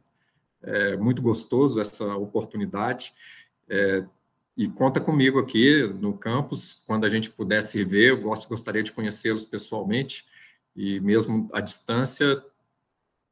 É 0.61 0.97
muito 0.97 1.23
gostoso 1.23 1.81
essa 1.81 2.17
oportunidade. 2.17 3.13
É, 3.69 4.05
e 4.57 4.69
conta 4.69 5.01
comigo 5.01 5.39
aqui 5.39 5.87
no 6.01 6.19
campus, 6.19 6.83
quando 6.87 7.05
a 7.05 7.09
gente 7.09 7.31
puder 7.31 7.63
se 7.63 7.85
ver, 7.85 8.11
eu 8.11 8.21
gostaria 8.21 8.83
de 8.83 8.91
conhecê-los 8.91 9.45
pessoalmente, 9.45 10.27
e 10.75 10.99
mesmo 10.99 11.49
à 11.53 11.61
distância, 11.61 12.43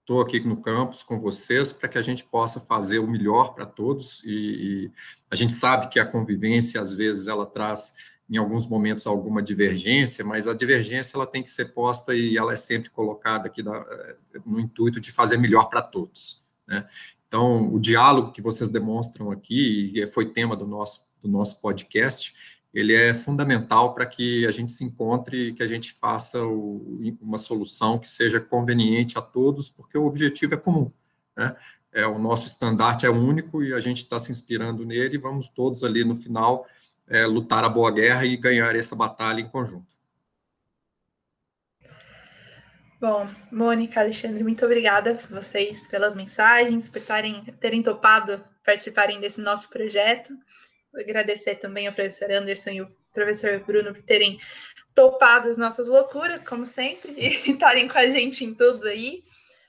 estou 0.00 0.20
aqui 0.20 0.38
no 0.40 0.60
campus 0.62 1.02
com 1.02 1.18
vocês 1.18 1.72
para 1.72 1.88
que 1.88 1.98
a 1.98 2.02
gente 2.02 2.22
possa 2.22 2.60
fazer 2.60 3.00
o 3.00 3.06
melhor 3.06 3.52
para 3.54 3.66
todos, 3.66 4.22
e, 4.24 4.30
e, 4.30 4.92
a 5.28 5.34
gente 5.34 5.52
sabe 5.52 5.88
que 5.88 5.98
a 5.98 6.06
convivência, 6.06 6.80
às 6.80 6.92
vezes, 6.92 7.26
ela 7.26 7.46
traz, 7.46 7.96
em 8.32 8.38
alguns 8.38 8.66
momentos, 8.66 9.06
alguma 9.06 9.42
divergência, 9.42 10.24
mas 10.24 10.48
a 10.48 10.54
divergência, 10.54 11.18
ela 11.18 11.26
tem 11.26 11.42
que 11.42 11.50
ser 11.50 11.66
posta 11.66 12.14
e 12.14 12.38
ela 12.38 12.54
é 12.54 12.56
sempre 12.56 12.88
colocada 12.88 13.46
aqui 13.46 13.62
na, 13.62 13.84
no 14.46 14.58
intuito 14.58 14.98
de 14.98 15.12
fazer 15.12 15.36
melhor 15.36 15.68
para 15.68 15.82
todos, 15.82 16.46
né? 16.66 16.88
Então, 17.28 17.70
o 17.72 17.78
diálogo 17.78 18.32
que 18.32 18.40
vocês 18.40 18.70
demonstram 18.70 19.30
aqui, 19.30 19.92
e 19.94 20.06
foi 20.10 20.32
tema 20.32 20.56
do 20.56 20.66
nosso, 20.66 21.10
do 21.22 21.28
nosso 21.28 21.60
podcast, 21.60 22.34
ele 22.72 22.94
é 22.94 23.12
fundamental 23.12 23.94
para 23.94 24.06
que 24.06 24.46
a 24.46 24.50
gente 24.50 24.72
se 24.72 24.82
encontre 24.82 25.48
e 25.48 25.52
que 25.52 25.62
a 25.62 25.66
gente 25.66 25.92
faça 25.92 26.42
o, 26.42 27.02
uma 27.20 27.36
solução 27.36 27.98
que 27.98 28.08
seja 28.08 28.40
conveniente 28.40 29.18
a 29.18 29.22
todos, 29.22 29.68
porque 29.68 29.98
o 29.98 30.06
objetivo 30.06 30.54
é 30.54 30.56
comum, 30.56 30.90
né? 31.36 31.54
É, 31.92 32.06
o 32.06 32.18
nosso 32.18 32.46
estandarte 32.46 33.04
é 33.04 33.10
único 33.10 33.62
e 33.62 33.74
a 33.74 33.80
gente 33.80 34.02
está 34.04 34.18
se 34.18 34.32
inspirando 34.32 34.86
nele 34.86 35.16
e 35.16 35.18
vamos 35.18 35.48
todos 35.48 35.84
ali 35.84 36.02
no 36.02 36.14
final 36.14 36.66
é, 37.12 37.26
lutar 37.26 37.62
a 37.62 37.68
boa 37.68 37.90
guerra 37.90 38.24
e 38.24 38.36
ganhar 38.36 38.74
essa 38.74 38.96
batalha 38.96 39.40
em 39.40 39.48
conjunto. 39.48 39.86
Bom, 42.98 43.28
Mônica, 43.50 44.00
Alexandre, 44.00 44.42
muito 44.42 44.64
obrigada 44.64 45.18
vocês 45.28 45.86
pelas 45.88 46.14
mensagens, 46.14 46.88
por 46.88 47.02
tarem, 47.02 47.44
terem 47.60 47.82
topado 47.82 48.42
participarem 48.64 49.20
desse 49.20 49.40
nosso 49.40 49.68
projeto. 49.68 50.32
Vou 50.92 51.02
agradecer 51.02 51.56
também 51.56 51.86
ao 51.86 51.92
professor 51.92 52.30
Anderson 52.30 52.70
e 52.70 52.82
o 52.82 52.96
professor 53.12 53.58
Bruno 53.60 53.92
por 53.92 54.02
terem 54.02 54.38
topado 54.94 55.48
as 55.48 55.56
nossas 55.56 55.88
loucuras, 55.88 56.44
como 56.44 56.64
sempre, 56.64 57.12
e 57.16 57.28
estarem 57.52 57.88
com 57.88 57.98
a 57.98 58.06
gente 58.06 58.44
em 58.44 58.54
tudo 58.54 58.86
aí. 58.86 59.24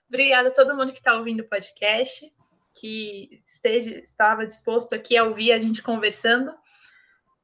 Obrigada 0.08 0.50
a 0.50 0.54
todo 0.54 0.76
mundo 0.78 0.92
que 0.92 1.00
está 1.00 1.16
ouvindo 1.16 1.42
o 1.42 1.50
podcast, 1.50 2.32
que 2.80 3.42
esteja, 3.46 3.98
estava 4.00 4.46
disposto 4.46 4.94
aqui 4.94 5.18
a 5.18 5.24
ouvir 5.24 5.52
a 5.52 5.60
gente 5.60 5.82
conversando. 5.82 6.54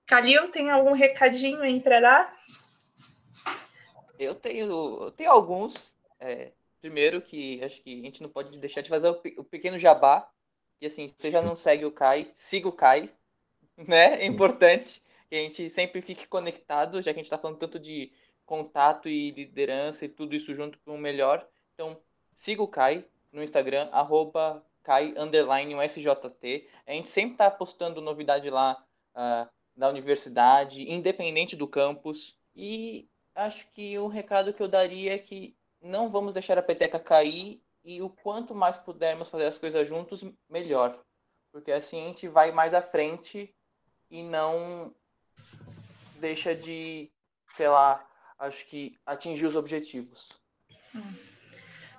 Calil, 0.10 0.50
tem 0.50 0.72
algum 0.72 0.94
recadinho 0.94 1.62
aí 1.62 1.80
para 1.80 2.00
dar? 2.00 2.36
Eu 4.18 4.34
tenho, 4.34 5.04
eu 5.04 5.12
tenho 5.12 5.30
alguns. 5.30 5.96
É, 6.20 6.52
primeiro 6.82 7.22
que 7.22 7.64
acho 7.64 7.80
que 7.84 8.00
a 8.00 8.04
gente 8.04 8.24
não 8.24 8.30
pode 8.30 8.58
deixar 8.58 8.82
de 8.82 8.90
fazer 8.90 9.08
o, 9.08 9.22
o 9.38 9.44
pequeno 9.44 9.78
jabá. 9.78 10.28
E 10.82 10.88
assim, 10.88 11.08
se 11.08 11.14
você 11.16 11.30
já 11.30 11.44
não 11.44 11.56
segue 11.56 11.86
o 11.86 11.92
Kai, 11.92 12.32
siga 12.34 12.68
o 12.68 12.72
Kai, 12.72 13.14
né? 13.78 14.20
É 14.20 14.26
importante 14.26 15.00
que 15.30 15.36
a 15.36 15.40
gente 15.40 15.70
sempre 15.70 16.02
fique 16.02 16.26
conectado, 16.26 17.00
já 17.04 17.14
que 17.14 17.20
a 17.20 17.22
gente 17.22 17.26
está 17.26 17.38
falando 17.38 17.60
tanto 17.60 17.78
de 17.78 18.12
contato 18.48 19.08
e 19.08 19.30
liderança 19.30 20.06
e 20.06 20.10
tudo 20.10 20.36
isso 20.36 20.56
junto 20.56 20.80
para 20.80 20.92
um 20.92 20.98
melhor. 20.98 21.48
Então, 21.76 21.96
siga 22.34 22.64
o 22.64 22.68
Kai 22.68 23.06
no 23.32 23.44
Instagram, 23.44 23.88
arroba 23.92 24.66
Kai. 24.82 25.14
A 25.16 26.92
gente 26.94 27.10
sempre 27.10 27.34
está 27.34 27.52
postando 27.52 28.02
novidade 28.02 28.50
lá 28.50 28.84
uh, 29.14 29.59
da 29.80 29.88
universidade, 29.88 30.92
independente 30.92 31.56
do 31.56 31.66
campus. 31.66 32.38
E 32.54 33.08
acho 33.34 33.66
que 33.72 33.98
o 33.98 34.08
recado 34.08 34.54
que 34.54 34.62
eu 34.62 34.68
daria 34.68 35.16
é 35.16 35.18
que 35.18 35.56
não 35.82 36.10
vamos 36.10 36.34
deixar 36.34 36.58
a 36.58 36.62
peteca 36.62 37.00
cair 37.00 37.64
e 37.82 38.02
o 38.02 38.10
quanto 38.10 38.54
mais 38.54 38.76
pudermos 38.76 39.30
fazer 39.30 39.46
as 39.46 39.58
coisas 39.58 39.88
juntos, 39.88 40.22
melhor. 40.50 41.00
Porque 41.50 41.72
assim 41.72 42.04
a 42.04 42.08
gente 42.08 42.28
vai 42.28 42.52
mais 42.52 42.74
à 42.74 42.82
frente 42.82 43.56
e 44.12 44.22
não 44.22 44.94
deixa 46.18 46.54
de, 46.54 47.10
sei 47.56 47.70
lá, 47.70 48.06
acho 48.38 48.66
que 48.66 49.00
atingir 49.06 49.46
os 49.46 49.56
objetivos. 49.56 50.38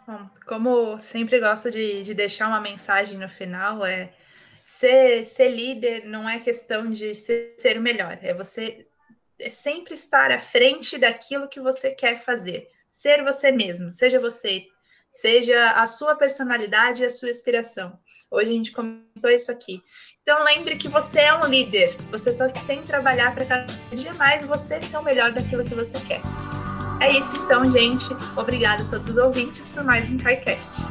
Bom, 0.07 0.29
como 0.47 0.99
sempre 0.99 1.41
gosto 1.41 1.71
de, 1.71 2.03
de 2.03 2.13
deixar 2.13 2.49
uma 2.49 2.61
mensagem 2.61 3.17
no 3.17 3.29
final, 3.29 3.87
é 3.87 4.13
ser, 4.81 5.27
ser 5.27 5.49
líder 5.49 6.07
não 6.07 6.27
é 6.27 6.39
questão 6.39 6.89
de 6.89 7.15
ser, 7.15 7.55
ser 7.59 7.77
o 7.77 7.83
melhor, 7.83 8.19
é 8.23 8.33
você 8.33 8.87
é 9.39 9.51
sempre 9.51 9.95
estar 9.95 10.31
à 10.31 10.39
frente 10.39 10.99
daquilo 10.99 11.49
que 11.49 11.61
você 11.61 11.91
quer 11.91 12.23
fazer. 12.23 12.69
Ser 12.87 13.23
você 13.23 13.51
mesmo, 13.51 13.91
seja 13.91 14.19
você, 14.19 14.67
seja 15.09 15.71
a 15.73 15.87
sua 15.87 16.15
personalidade 16.15 17.03
e 17.03 17.07
a 17.07 17.11
sua 17.11 17.31
inspiração. 17.31 17.99
Hoje 18.31 18.51
a 18.51 18.53
gente 18.53 18.73
comentou 18.73 19.31
isso 19.31 19.51
aqui. 19.51 19.83
Então 20.23 20.45
lembre 20.45 20.77
que 20.77 20.89
você 20.89 21.21
é 21.21 21.35
um 21.35 21.47
líder. 21.47 21.97
Você 22.11 22.33
só 22.33 22.49
tem 22.49 22.83
que 22.83 22.87
trabalhar 22.87 23.35
para 23.35 23.47
cada 23.47 23.73
dia 23.95 24.13
mais 24.15 24.45
você 24.45 24.81
ser 24.81 24.99
o 24.99 25.03
melhor 25.03 25.33
daquilo 25.33 25.65
que 25.65 25.75
você 25.75 25.99
quer. 26.01 26.21
É 27.01 27.17
isso 27.17 27.37
então, 27.37 27.71
gente. 27.71 28.09
Obrigada 28.37 28.83
a 28.83 28.87
todos 28.89 29.09
os 29.09 29.17
ouvintes 29.17 29.69
por 29.69 29.85
mais 29.85 30.11
um 30.11 30.19
KaiCast. 30.19 30.83